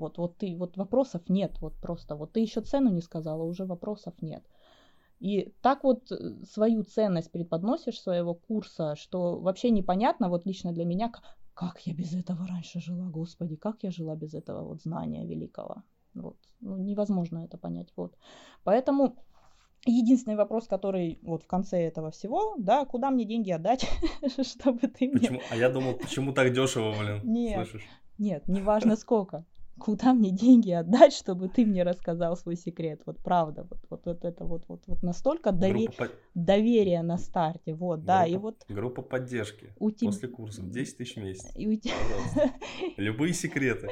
Вот, 0.00 0.18
вот 0.18 0.38
ты, 0.38 0.56
вот 0.56 0.76
вопросов 0.76 1.28
нет, 1.28 1.60
вот 1.60 1.74
просто, 1.74 2.16
вот 2.16 2.32
ты 2.32 2.40
еще 2.40 2.62
цену 2.62 2.90
не 2.90 3.02
сказала, 3.02 3.42
уже 3.42 3.66
вопросов 3.66 4.14
нет. 4.22 4.42
И 5.20 5.52
так 5.60 5.84
вот 5.84 6.10
э, 6.10 6.16
свою 6.50 6.82
ценность 6.82 7.30
преподносишь 7.30 8.00
своего 8.00 8.34
курса, 8.34 8.96
что 8.96 9.38
вообще 9.38 9.70
непонятно, 9.70 10.30
вот 10.30 10.46
лично 10.46 10.72
для 10.72 10.86
меня, 10.86 11.12
как 11.52 11.86
я 11.86 11.92
без 11.92 12.14
этого 12.14 12.46
раньше 12.46 12.80
жила, 12.80 13.10
господи, 13.10 13.56
как 13.56 13.82
я 13.82 13.90
жила 13.90 14.16
без 14.16 14.32
этого 14.32 14.62
вот 14.62 14.80
знания 14.82 15.26
великого. 15.26 15.82
Вот, 16.14 16.36
ну, 16.60 16.78
невозможно 16.78 17.44
это 17.44 17.58
понять, 17.58 17.92
вот. 17.96 18.16
Поэтому 18.64 19.16
единственный 19.84 20.36
вопрос, 20.36 20.66
который 20.66 21.18
вот 21.22 21.42
в 21.42 21.46
конце 21.46 21.82
этого 21.82 22.10
всего, 22.10 22.54
да, 22.58 22.86
куда 22.86 23.10
мне 23.10 23.26
деньги 23.26 23.50
отдать, 23.50 23.86
чтобы 24.42 24.88
ты 24.88 25.10
почему? 25.10 25.36
мне... 25.36 25.42
А 25.50 25.56
я 25.56 25.68
думал, 25.68 25.94
почему 25.94 26.32
так 26.32 26.54
дешево, 26.54 26.94
блин, 26.98 27.20
Нет, 27.24 27.68
слышишь? 27.68 27.86
Нет, 28.20 28.48
неважно 28.48 28.96
сколько. 28.96 29.44
Куда 29.80 30.12
мне 30.12 30.30
деньги 30.30 30.70
отдать, 30.70 31.14
чтобы 31.14 31.48
ты 31.48 31.64
мне 31.64 31.82
рассказал 31.84 32.36
свой 32.36 32.56
секрет? 32.56 33.00
Вот 33.06 33.18
правда, 33.22 33.66
вот, 33.70 33.80
вот, 33.88 34.02
вот 34.04 34.24
это 34.24 34.44
вот, 34.44 34.64
вот, 34.68 34.82
вот 34.86 35.02
настолько 35.02 35.52
довер... 35.52 35.90
по... 35.96 36.08
доверия 36.34 37.02
на 37.02 37.16
старте, 37.16 37.74
вот, 37.74 38.00
группа, 38.00 38.06
да, 38.06 38.26
и 38.26 38.36
вот... 38.36 38.64
Группа 38.68 39.00
поддержки 39.00 39.72
у 39.78 39.90
тебя... 39.90 40.10
после 40.10 40.28
курсов, 40.28 40.70
10 40.70 40.96
тысяч 40.98 41.16
в 41.16 41.20
месяц, 41.22 41.50
и 41.56 41.66
у 41.66 41.76
тебя... 41.76 41.94
Любые 42.98 43.32
секреты. 43.32 43.88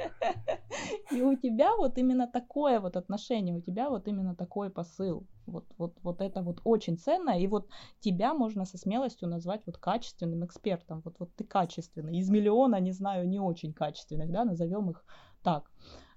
И 1.10 1.22
у 1.22 1.34
тебя 1.36 1.74
вот 1.76 1.96
именно 1.98 2.26
такое 2.26 2.80
вот 2.80 2.96
отношение, 2.96 3.54
у 3.54 3.60
тебя 3.60 3.88
вот 3.88 4.08
именно 4.08 4.34
такой 4.34 4.70
посыл. 4.70 5.26
Вот, 5.46 5.64
вот, 5.78 5.96
вот 6.02 6.20
это 6.20 6.42
вот 6.42 6.60
очень 6.64 6.98
ценно, 6.98 7.40
и 7.40 7.46
вот 7.46 7.68
тебя 8.00 8.34
можно 8.34 8.66
со 8.66 8.76
смелостью 8.76 9.28
назвать 9.28 9.62
вот 9.64 9.78
качественным 9.78 10.44
экспертом. 10.44 11.00
Вот, 11.04 11.16
вот 11.18 11.34
ты 11.36 11.44
качественный. 11.44 12.18
Из 12.18 12.28
миллиона, 12.28 12.78
не 12.80 12.92
знаю, 12.92 13.26
не 13.26 13.40
очень 13.40 13.72
качественных, 13.72 14.30
да, 14.30 14.44
назовем 14.44 14.90
их 14.90 15.02
так. 15.42 15.70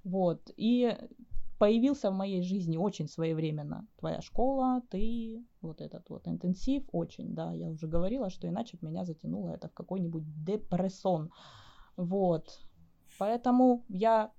Вот. 0.04 0.52
И 0.58 0.98
появился 1.58 2.10
в 2.10 2.16
моей 2.16 2.42
жизни 2.42 2.78
очень 2.78 3.08
своевременно 3.08 3.88
твоя 3.98 4.22
школа, 4.22 4.82
ты, 4.90 5.44
вот 5.62 5.82
этот 5.82 6.10
вот 6.10 6.28
интенсив, 6.28 6.84
очень, 6.92 7.36
да, 7.36 7.54
я 7.54 7.70
уже 7.70 7.88
говорила, 7.88 8.30
что 8.30 8.48
иначе 8.48 8.78
бы 8.78 8.88
меня 8.90 9.06
затянуло 9.06 9.52
это 9.52 9.70
в 9.70 9.74
какой-нибудь 9.74 10.24
депрессон. 10.44 11.32
Вот. 11.98 12.60
Поэтому 13.20 13.86
я 13.90 14.32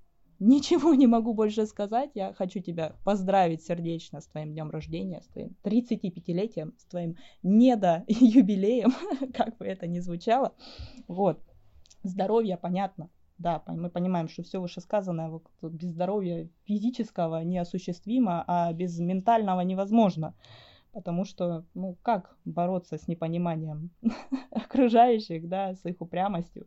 Ничего 0.45 0.95
не 0.95 1.07
могу 1.07 1.35
больше 1.35 1.67
сказать. 1.67 2.11
Я 2.15 2.33
хочу 2.33 2.59
тебя 2.59 2.97
поздравить 3.05 3.63
сердечно 3.63 4.21
с 4.21 4.27
твоим 4.27 4.53
днем 4.53 4.71
рождения, 4.71 5.21
с 5.21 5.29
твоим 5.29 5.55
35-летием, 5.63 6.73
с 6.77 6.85
твоим 6.87 7.17
недо-юбилеем, 7.45 8.93
как 9.35 9.57
бы 9.59 9.67
это 9.67 9.87
ни 9.87 10.01
звучало. 10.01 10.53
Вот. 11.07 11.39
Здоровье, 12.03 12.57
понятно. 12.57 13.09
Да, 13.39 13.63
мы 13.67 13.91
понимаем, 13.91 14.29
что 14.29 14.43
все 14.43 14.61
вышесказанное 14.61 15.29
вот, 15.29 15.45
без 15.63 15.91
здоровья 15.91 16.49
физического 16.65 17.43
неосуществимо, 17.43 18.45
а 18.47 18.73
без 18.73 18.99
ментального 18.99 19.61
невозможно. 19.63 20.35
Потому 20.93 21.25
что, 21.25 21.65
ну, 21.75 21.97
как 22.03 22.37
бороться 22.45 22.99
с 22.99 23.09
непониманием 23.09 23.91
окружающих, 24.51 25.49
да, 25.49 25.75
с 25.75 25.85
их 25.87 26.01
упрямостью? 26.01 26.67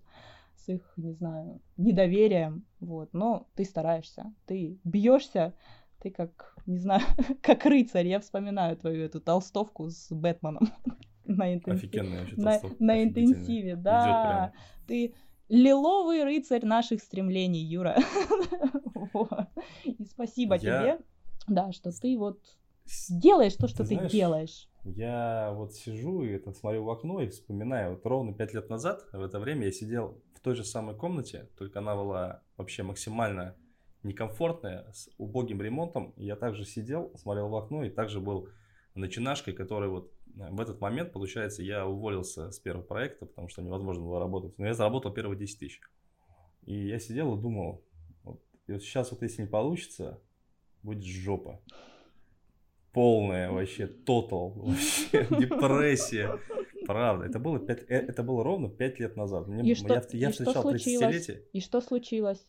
с 0.66 0.70
их, 0.70 0.93
не 0.97 1.13
знаю, 1.13 1.61
недоверием, 1.78 2.66
вот, 2.80 3.13
но 3.13 3.47
ты 3.55 3.66
стараешься, 3.66 4.34
ты 4.45 4.80
бьешься, 4.84 5.53
ты 6.01 6.11
как, 6.11 6.55
не 6.66 6.78
знаю, 6.78 7.01
как 7.41 7.66
рыцарь, 7.66 8.07
я 8.07 8.20
вспоминаю 8.20 8.78
твою 8.78 9.03
эту 9.03 9.22
толстовку 9.22 9.89
с 9.89 10.11
Бэтменом 10.11 10.68
на 11.26 11.53
интенсиве. 11.53 12.36
На, 12.38 12.59
на 12.80 13.03
интенсиве, 13.03 13.76
да. 13.76 14.53
Ты 14.88 15.13
лиловый 15.49 16.23
рыцарь 16.23 16.65
наших 16.65 17.01
стремлений, 17.01 17.63
Юра. 17.63 17.97
И 19.83 20.05
спасибо 20.05 20.57
тебе, 20.59 20.99
да, 21.47 21.71
что 21.71 21.91
ты 21.91 22.17
вот 22.17 22.39
делаешь 23.09 23.55
то, 23.55 23.67
что 23.67 23.85
ты, 23.85 24.07
делаешь. 24.09 24.67
Я 24.83 25.51
вот 25.53 25.73
сижу 25.73 26.23
и 26.23 26.29
это 26.29 26.53
смотрю 26.53 26.83
в 26.83 26.89
окно 26.89 27.19
и 27.21 27.29
вспоминаю, 27.29 27.95
вот 27.95 28.05
ровно 28.05 28.33
пять 28.33 28.53
лет 28.53 28.69
назад 28.69 29.03
в 29.11 29.21
это 29.21 29.39
время 29.39 29.65
я 29.65 29.71
сидел 29.71 30.21
в 30.35 30.41
той 30.41 30.55
же 30.55 30.63
самой 30.63 30.95
комнате, 30.95 31.49
только 31.57 31.79
она 31.79 31.95
была 31.95 32.43
вообще 32.57 32.83
максимально 32.83 33.55
некомфортная, 34.03 34.85
с 34.93 35.09
убогим 35.17 35.61
ремонтом. 35.61 36.13
Я 36.15 36.35
также 36.35 36.65
сидел, 36.65 37.11
смотрел 37.17 37.49
в 37.49 37.55
окно 37.55 37.83
и 37.83 37.89
также 37.89 38.19
был 38.19 38.49
начинашкой, 38.93 39.55
который 39.55 39.89
вот 39.89 40.11
в 40.36 40.61
этот 40.61 40.81
момент, 40.81 41.11
получается, 41.13 41.63
я 41.63 41.88
уволился 41.88 42.51
с 42.51 42.59
первого 42.59 42.83
проекта, 42.83 43.25
потому 43.25 43.47
что 43.47 43.61
невозможно 43.61 44.03
было 44.03 44.19
работать. 44.19 44.57
Но 44.57 44.65
я 44.65 44.73
заработал 44.73 45.13
первые 45.13 45.38
10 45.38 45.59
тысяч. 45.59 45.81
И 46.65 46.88
я 46.88 46.99
сидел 46.99 47.38
и 47.38 47.41
думал, 47.41 47.83
вот, 48.23 48.41
и 48.67 48.73
вот 48.73 48.81
сейчас 48.81 49.11
вот 49.11 49.21
если 49.21 49.43
не 49.43 49.47
получится, 49.47 50.19
будет 50.83 51.03
жопа 51.03 51.61
полная 52.95 53.51
вообще, 53.51 53.88
тотал, 53.88 54.51
вообще, 54.51 55.27
депрессия. 55.29 56.39
Правда, 56.88 57.25
это 57.25 57.39
было, 57.39 57.59
5, 57.59 57.79
э, 57.89 57.95
это 57.95 58.23
было 58.23 58.43
ровно 58.43 58.69
5 58.69 58.99
лет 58.99 59.17
назад. 59.17 59.47
Мне, 59.47 59.69
и 59.69 59.75
что, 59.75 59.93
я, 59.93 60.03
я 60.11 60.29
и 60.29 60.31
встречал 60.31 60.73
30-летие. 60.73 61.41
И 61.51 61.59
что 61.59 61.81
случилось? 61.81 62.47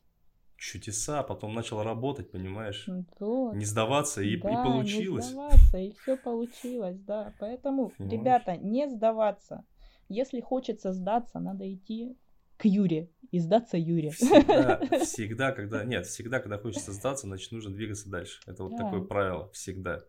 Чудеса, 0.57 1.23
потом 1.23 1.55
начал 1.55 1.83
работать, 1.83 2.31
понимаешь? 2.31 2.89
Вот. 3.19 3.55
Не 3.55 3.65
сдаваться, 3.65 4.23
и, 4.23 4.37
да, 4.37 4.51
и 4.51 4.55
получилось. 4.55 5.27
Не 5.27 5.33
сдаваться, 5.33 5.79
и 5.79 5.93
все 5.93 6.17
получилось, 6.17 6.99
да. 7.01 7.35
Поэтому, 7.39 7.91
понимаешь? 7.91 8.21
ребята, 8.21 8.57
не 8.57 8.89
сдаваться. 8.89 9.65
Если 10.09 10.41
хочется 10.41 10.93
сдаться, 10.93 11.39
надо 11.41 11.73
идти 11.73 12.17
к 12.57 12.65
Юре 12.65 13.11
и 13.31 13.39
сдаться 13.39 13.77
Юре. 13.77 14.11
Всегда, 14.11 14.81
всегда, 15.05 15.53
когда... 15.53 15.85
Нет, 15.85 16.07
всегда, 16.07 16.41
когда 16.41 16.59
хочется 16.59 16.93
сдаться, 16.93 17.27
значит, 17.27 17.53
нужно 17.53 17.73
двигаться 17.73 18.09
дальше. 18.09 18.41
Это 18.47 18.63
вот 18.65 18.73
да. 18.73 18.85
такое 18.85 19.03
правило, 19.03 19.51
всегда. 19.53 20.05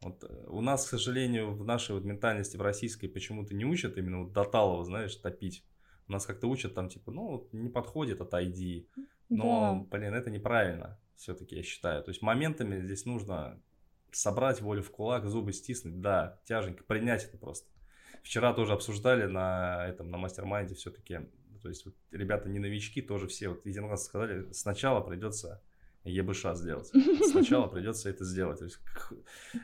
Вот 0.00 0.24
э, 0.24 0.46
у 0.48 0.60
нас, 0.60 0.86
к 0.86 0.88
сожалению, 0.88 1.54
в 1.54 1.64
нашей 1.64 1.94
вот 1.94 2.04
ментальности, 2.04 2.56
в 2.56 2.62
российской, 2.62 3.08
почему-то 3.08 3.54
не 3.54 3.64
учат 3.64 3.98
именно 3.98 4.24
вот 4.24 4.32
до 4.32 4.44
талого, 4.44 4.84
знаешь, 4.84 5.14
топить. 5.16 5.64
У 6.08 6.12
нас 6.12 6.26
как-то 6.26 6.48
учат 6.48 6.74
там, 6.74 6.88
типа, 6.88 7.12
ну, 7.12 7.48
не 7.52 7.68
подходит, 7.68 8.20
отойди. 8.20 8.88
Но, 9.30 9.86
да. 9.90 9.98
блин, 9.98 10.12
это 10.12 10.30
неправильно, 10.30 10.98
все-таки, 11.14 11.56
я 11.56 11.62
считаю. 11.62 12.02
То 12.02 12.10
есть 12.10 12.20
моментами 12.20 12.80
здесь 12.80 13.06
нужно 13.06 13.62
собрать 14.12 14.60
волю 14.60 14.82
в 14.82 14.90
кулак, 14.90 15.26
зубы 15.26 15.52
стиснуть, 15.52 16.00
да, 16.00 16.40
тяженько, 16.44 16.84
принять 16.84 17.24
это 17.24 17.38
просто. 17.38 17.68
Вчера 18.22 18.52
тоже 18.52 18.72
обсуждали 18.72 19.24
на 19.24 19.86
этом, 19.86 20.10
на 20.10 20.18
mastermind 20.18 20.69
е 20.69 20.74
все-таки, 20.74 21.20
то 21.62 21.68
есть 21.68 21.86
вот 21.86 21.94
ребята 22.10 22.48
не 22.48 22.58
новички, 22.58 23.00
тоже 23.00 23.28
все 23.28 23.48
вот 23.48 23.64
единогласно 23.64 24.04
сказали, 24.04 24.52
сначала 24.52 25.00
придется 25.00 25.62
ЕБШ 26.04 26.46
сделать. 26.54 26.90
Сначала 27.30 27.66
придется 27.66 28.08
это 28.08 28.24
сделать. 28.24 28.58
То 28.58 28.64
есть, 28.64 28.80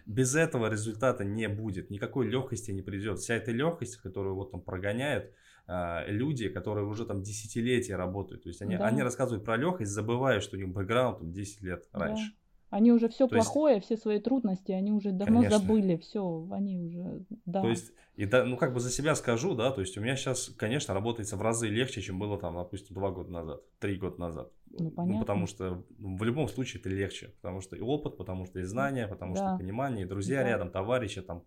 без 0.05 0.35
этого 0.35 0.71
результата 0.71 1.25
не 1.25 1.49
будет, 1.49 1.91
никакой 1.91 2.29
легкости 2.29 2.71
не 2.71 2.83
придет. 2.83 3.19
Вся 3.19 3.35
эта 3.35 3.53
легкость, 3.53 3.97
которую 3.97 4.35
вот 4.35 4.51
там 4.51 4.61
прогоняют, 4.61 5.33
люди, 5.69 6.49
которые 6.49 6.87
уже 6.87 7.07
там 7.07 7.23
десятилетия 7.23 7.97
работают. 7.97 8.45
То 8.45 8.49
есть 8.49 8.63
они, 8.63 8.77
да. 8.77 8.87
они 8.87 9.03
рассказывают 9.03 9.45
про 9.45 9.57
легкость, 9.57 9.91
забывая, 9.91 10.41
что 10.41 10.57
у 10.57 10.59
них 10.59 10.69
бэкграунд 10.69 11.19
там 11.19 11.33
10 11.33 11.63
лет 11.63 11.89
раньше. 11.93 12.31
Да. 12.31 12.37
Они 12.69 12.93
уже 12.93 13.09
все 13.09 13.29
То 13.29 13.37
плохое, 13.37 13.77
есть... 13.77 13.87
все 13.87 13.97
свои 13.97 14.21
трудности, 14.21 14.73
они 14.73 14.93
уже 14.93 15.13
давно 15.13 15.39
Конечно. 15.39 15.59
забыли, 15.59 15.97
все, 15.97 16.49
они 16.51 16.79
уже, 16.79 17.25
да. 17.45 17.63
То 17.63 17.69
есть, 17.69 17.93
и 18.17 18.27
да, 18.27 18.45
ну 18.45 18.57
как 18.57 18.75
бы 18.75 18.81
за 18.81 18.91
себя 18.91 19.15
скажу, 19.15 19.55
да, 19.55 19.71
то 19.71 19.81
есть 19.81 19.97
у 19.97 20.01
меня 20.01 20.17
сейчас, 20.17 20.49
конечно, 20.57 20.93
работается 20.93 21.37
в 21.37 21.43
разы 21.43 21.69
легче, 21.69 22.03
чем 22.03 22.19
было 22.19 22.39
там, 22.39 22.57
допустим, 22.57 22.95
два 22.95 23.13
года 23.13 23.31
назад, 23.31 23.61
три 23.79 23.97
года 23.97 24.21
назад. 24.21 24.53
Ну, 24.67 24.91
понятно. 24.91 25.15
Ну, 25.15 25.21
потому 25.21 25.47
что 25.47 25.85
ну, 25.97 26.17
в 26.17 26.25
любом 26.25 26.49
случае 26.49 26.81
это 26.81 26.89
легче, 26.89 27.29
потому 27.41 27.61
что 27.61 27.77
и 27.77 27.81
опыт, 27.81 28.17
потому 28.17 28.47
что 28.47 28.59
и 28.59 28.65
знания, 28.65 29.07
потому 29.07 29.35
да. 29.35 29.55
что 29.55 29.59
понимание, 29.59 30.05
и 30.05 30.09
друзья 30.09 30.43
да. 30.43 30.49
рядом, 30.49 30.71
товарищи 30.71 31.23
там. 31.23 31.45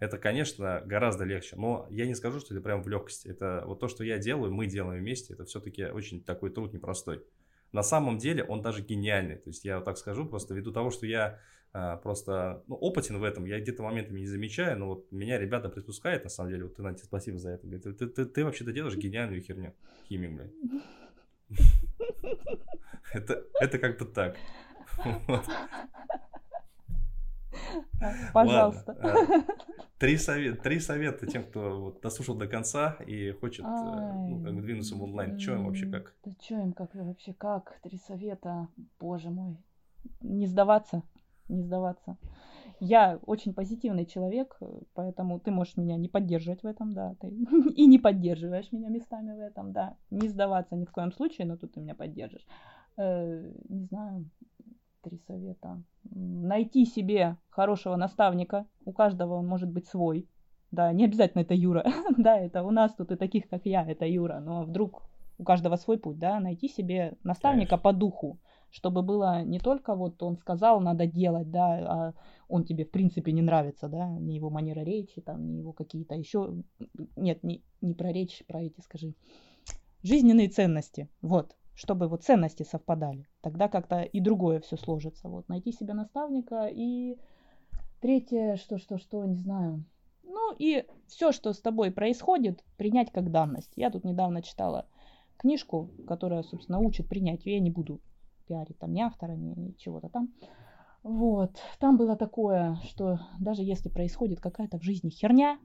Это, 0.00 0.18
конечно, 0.18 0.82
гораздо 0.84 1.24
легче, 1.24 1.56
но 1.56 1.86
я 1.90 2.06
не 2.06 2.14
скажу, 2.14 2.40
что 2.40 2.54
это 2.54 2.62
прям 2.62 2.82
в 2.82 2.88
легкости. 2.88 3.28
Это 3.28 3.62
вот 3.66 3.78
то, 3.78 3.86
что 3.86 4.02
я 4.02 4.18
делаю, 4.18 4.52
мы 4.52 4.66
делаем 4.66 5.00
вместе, 5.00 5.34
это 5.34 5.44
все-таки 5.44 5.84
очень 5.84 6.24
такой 6.24 6.50
труд 6.50 6.72
непростой 6.72 7.22
на 7.72 7.82
самом 7.82 8.18
деле 8.18 8.44
он 8.44 8.62
даже 8.62 8.82
гениальный. 8.82 9.36
То 9.36 9.50
есть 9.50 9.64
я 9.64 9.76
вот 9.76 9.84
так 9.84 9.98
скажу, 9.98 10.26
просто 10.26 10.54
ввиду 10.54 10.72
того, 10.72 10.90
что 10.90 11.06
я 11.06 11.38
а, 11.72 11.96
просто 11.96 12.64
ну, 12.66 12.74
опытен 12.76 13.18
в 13.18 13.24
этом, 13.24 13.44
я 13.44 13.60
где-то 13.60 13.82
моментами 13.82 14.20
не 14.20 14.26
замечаю, 14.26 14.78
но 14.78 14.88
вот 14.88 15.12
меня 15.12 15.38
ребята 15.38 15.68
припускают, 15.68 16.24
на 16.24 16.30
самом 16.30 16.50
деле, 16.50 16.64
вот 16.64 16.76
ты, 16.76 16.82
Надя, 16.82 17.04
спасибо 17.04 17.38
за 17.38 17.50
это. 17.50 17.66
Говорит, 17.66 17.98
ты, 17.98 18.06
ты, 18.08 18.26
ты 18.26 18.44
вообще-то 18.44 18.72
делаешь 18.72 18.96
гениальную 18.96 19.42
херню, 19.42 19.74
химию, 20.08 20.34
блядь. 20.34 20.52
Это, 23.12 23.44
это 23.60 23.78
как-то 23.78 24.04
так. 24.04 24.36
Пожалуйста. 28.32 28.96
Ладно. 29.02 29.44
Три, 29.98 30.16
совет, 30.16 30.62
три 30.62 30.80
совета 30.80 31.26
тем, 31.26 31.44
кто 31.44 31.80
вот 31.80 32.00
дослушал 32.00 32.34
до 32.34 32.46
конца 32.46 32.96
и 33.06 33.32
хочет 33.32 33.64
ну, 33.66 34.42
как 34.42 34.54
бы 34.54 34.62
двинуться 34.62 34.94
в 34.94 35.02
онлайн. 35.02 35.38
Что 35.38 35.54
им 35.54 35.66
вообще 35.66 35.86
как? 35.86 36.14
Да 36.24 36.32
что 36.40 36.54
им 36.54 36.72
как 36.72 36.94
вообще 36.94 37.34
как? 37.34 37.78
Три 37.82 37.98
совета. 37.98 38.68
Боже 38.98 39.30
мой. 39.30 39.56
Не 40.20 40.46
сдаваться. 40.46 41.02
Не 41.48 41.62
сдаваться. 41.62 42.16
Я 42.80 43.18
очень 43.26 43.52
позитивный 43.52 44.06
человек, 44.06 44.58
поэтому 44.94 45.38
ты 45.38 45.50
можешь 45.50 45.76
меня 45.76 45.96
не 45.96 46.08
поддерживать 46.08 46.62
в 46.62 46.66
этом, 46.66 46.94
да, 46.94 47.14
ты 47.20 47.28
и 47.76 47.86
не 47.86 47.98
поддерживаешь 47.98 48.72
меня 48.72 48.88
местами 48.88 49.34
в 49.34 49.40
этом, 49.40 49.72
да. 49.72 49.98
Не 50.10 50.28
сдаваться 50.28 50.76
ни 50.76 50.86
в 50.86 50.90
коем 50.90 51.12
случае, 51.12 51.46
но 51.46 51.58
тут 51.58 51.74
ты 51.74 51.80
меня 51.80 51.94
поддержишь. 51.94 52.46
Э, 52.96 53.52
не 53.68 53.84
знаю, 53.84 54.30
три 55.02 55.18
совета. 55.26 55.82
Найти 56.04 56.84
себе 56.84 57.36
хорошего 57.48 57.96
наставника. 57.96 58.66
У 58.84 58.92
каждого 58.92 59.34
он 59.34 59.46
может 59.46 59.70
быть 59.70 59.86
свой. 59.86 60.28
Да, 60.70 60.92
не 60.92 61.04
обязательно 61.04 61.42
это 61.42 61.54
Юра. 61.54 61.84
да, 62.16 62.38
это 62.38 62.62
у 62.62 62.70
нас 62.70 62.94
тут 62.94 63.10
и 63.12 63.16
таких, 63.16 63.48
как 63.48 63.62
я, 63.64 63.84
это 63.84 64.06
Юра. 64.06 64.40
Но 64.40 64.62
вдруг 64.62 65.02
у 65.38 65.44
каждого 65.44 65.76
свой 65.76 65.98
путь, 65.98 66.18
да, 66.18 66.38
найти 66.38 66.68
себе 66.68 67.16
наставника 67.24 67.70
Конечно. 67.70 67.82
по 67.82 67.92
духу, 67.92 68.38
чтобы 68.70 69.02
было 69.02 69.42
не 69.42 69.58
только 69.58 69.94
вот 69.94 70.22
он 70.22 70.36
сказал, 70.36 70.80
надо 70.80 71.06
делать, 71.06 71.50
да, 71.50 71.64
а 71.64 72.14
он 72.48 72.64
тебе 72.64 72.84
в 72.84 72.90
принципе 72.90 73.32
не 73.32 73.42
нравится, 73.42 73.88
да, 73.88 74.08
не 74.18 74.36
его 74.36 74.50
манера 74.50 74.80
речи, 74.80 75.20
там, 75.20 75.46
не 75.46 75.58
его 75.58 75.72
какие-то 75.72 76.14
еще, 76.14 76.62
нет, 77.16 77.42
не, 77.42 77.62
не 77.80 77.94
про 77.94 78.12
речь, 78.12 78.44
про 78.46 78.62
эти, 78.62 78.80
скажи, 78.80 79.14
жизненные 80.02 80.48
ценности, 80.48 81.08
вот, 81.22 81.56
чтобы 81.74 82.08
вот 82.08 82.24
ценности 82.24 82.62
совпадали. 82.62 83.26
Тогда 83.40 83.68
как-то 83.68 84.02
и 84.02 84.20
другое 84.20 84.60
все 84.60 84.76
сложится. 84.76 85.28
Вот 85.28 85.48
найти 85.48 85.72
себе 85.72 85.94
наставника 85.94 86.66
и 86.70 87.18
третье, 88.00 88.56
что, 88.56 88.78
что, 88.78 88.98
что, 88.98 89.24
не 89.24 89.36
знаю. 89.36 89.84
Ну 90.22 90.54
и 90.58 90.84
все, 91.06 91.32
что 91.32 91.52
с 91.52 91.60
тобой 91.60 91.90
происходит, 91.90 92.64
принять 92.76 93.10
как 93.10 93.30
данность. 93.30 93.72
Я 93.76 93.90
тут 93.90 94.04
недавно 94.04 94.42
читала 94.42 94.86
книжку, 95.36 95.90
которая, 96.06 96.42
собственно, 96.42 96.78
учит 96.78 97.08
принятию. 97.08 97.54
Я 97.54 97.60
не 97.60 97.70
буду 97.70 98.00
пиарить 98.46 98.78
там 98.78 98.92
ни 98.92 99.00
автора, 99.00 99.32
ни 99.32 99.72
чего-то 99.78 100.08
там. 100.08 100.32
Вот. 101.02 101.58
Там 101.78 101.96
было 101.96 102.16
такое, 102.16 102.76
что 102.84 103.20
даже 103.38 103.62
если 103.62 103.88
происходит 103.88 104.40
какая-то 104.40 104.78
в 104.78 104.82
жизни 104.82 105.08
херня, 105.08 105.58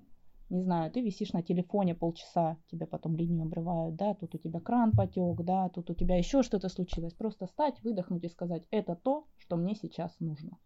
не 0.49 0.61
знаю, 0.61 0.91
ты 0.91 1.01
висишь 1.01 1.33
на 1.33 1.41
телефоне 1.41 1.95
полчаса, 1.95 2.57
тебя 2.67 2.85
потом 2.85 3.15
линию 3.15 3.43
обрывают, 3.43 3.95
да, 3.95 4.13
тут 4.13 4.35
у 4.35 4.37
тебя 4.37 4.59
кран 4.59 4.91
потек, 4.91 5.41
да, 5.41 5.69
тут 5.69 5.89
у 5.89 5.93
тебя 5.95 6.17
еще 6.17 6.43
что-то 6.43 6.69
случилось. 6.69 7.13
Просто 7.13 7.47
стать, 7.47 7.81
выдохнуть 7.83 8.23
и 8.23 8.29
сказать, 8.29 8.67
это 8.69 8.95
то, 8.95 9.27
что 9.37 9.55
мне 9.55 9.75
сейчас 9.75 10.19
нужно. 10.19 10.57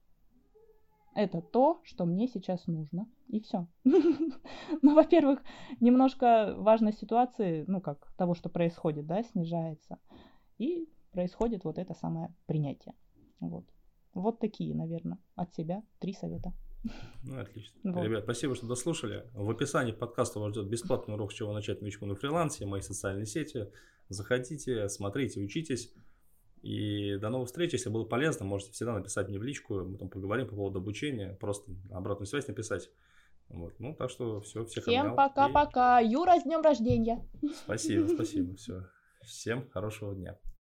Это 1.15 1.41
то, 1.41 1.81
что 1.83 2.05
мне 2.05 2.27
сейчас 2.27 2.67
нужно. 2.67 3.07
И 3.27 3.39
все. 3.39 3.67
Ну, 4.81 4.95
во-первых, 4.95 5.41
немножко 5.79 6.55
важность 6.57 6.99
ситуации, 6.99 7.65
ну, 7.67 7.81
как 7.81 8.11
того, 8.17 8.35
что 8.35 8.49
происходит, 8.49 9.07
да, 9.07 9.23
снижается. 9.23 9.97
И 10.57 10.87
происходит 11.11 11.63
вот 11.63 11.77
это 11.77 11.93
самое 11.93 12.33
принятие. 12.45 12.93
Вот. 13.39 13.65
Вот 14.13 14.39
такие, 14.39 14.75
наверное, 14.75 15.17
от 15.35 15.53
себя 15.53 15.83
три 15.99 16.13
совета. 16.13 16.53
Ну, 17.23 17.39
отлично. 17.39 17.77
Вот. 17.83 18.05
Ребят, 18.05 18.23
спасибо, 18.23 18.55
что 18.55 18.65
дослушали. 18.65 19.25
В 19.33 19.49
описании 19.49 19.91
подкаста 19.91 20.39
вас 20.39 20.51
ждет 20.51 20.67
бесплатный 20.67 21.15
урок, 21.15 21.31
с 21.31 21.35
чего 21.35 21.53
начать 21.53 21.81
новичку 21.81 22.05
на 22.05 22.15
фрилансе, 22.15 22.65
мои 22.65 22.81
социальные 22.81 23.25
сети. 23.25 23.67
Заходите, 24.07 24.89
смотрите, 24.89 25.39
учитесь. 25.39 25.93
И 26.61 27.17
до 27.17 27.29
новых 27.29 27.47
встреч. 27.47 27.73
Если 27.73 27.89
было 27.89 28.03
полезно, 28.03 28.45
можете 28.45 28.71
всегда 28.71 28.93
написать 28.93 29.29
мне 29.29 29.39
в 29.39 29.43
личку. 29.43 29.83
Мы 29.83 29.97
там 29.97 30.09
поговорим 30.09 30.47
по 30.47 30.55
поводу 30.55 30.79
обучения. 30.79 31.37
Просто 31.39 31.71
обратную 31.91 32.27
связь 32.27 32.47
написать. 32.47 32.89
Вот. 33.49 33.73
Ну, 33.79 33.95
так 33.95 34.09
что 34.09 34.41
все, 34.41 34.65
всех 34.65 34.83
Всем 34.83 35.15
пока-пока. 35.15 36.01
И... 36.01 36.09
Юра, 36.09 36.39
с 36.39 36.43
днем 36.43 36.61
рождения. 36.61 37.25
Спасибо, 37.63 38.07
спасибо. 38.13 38.55
Все. 38.55 38.85
Всем 39.23 39.69
хорошего 39.69 40.15
дня. 40.15 40.37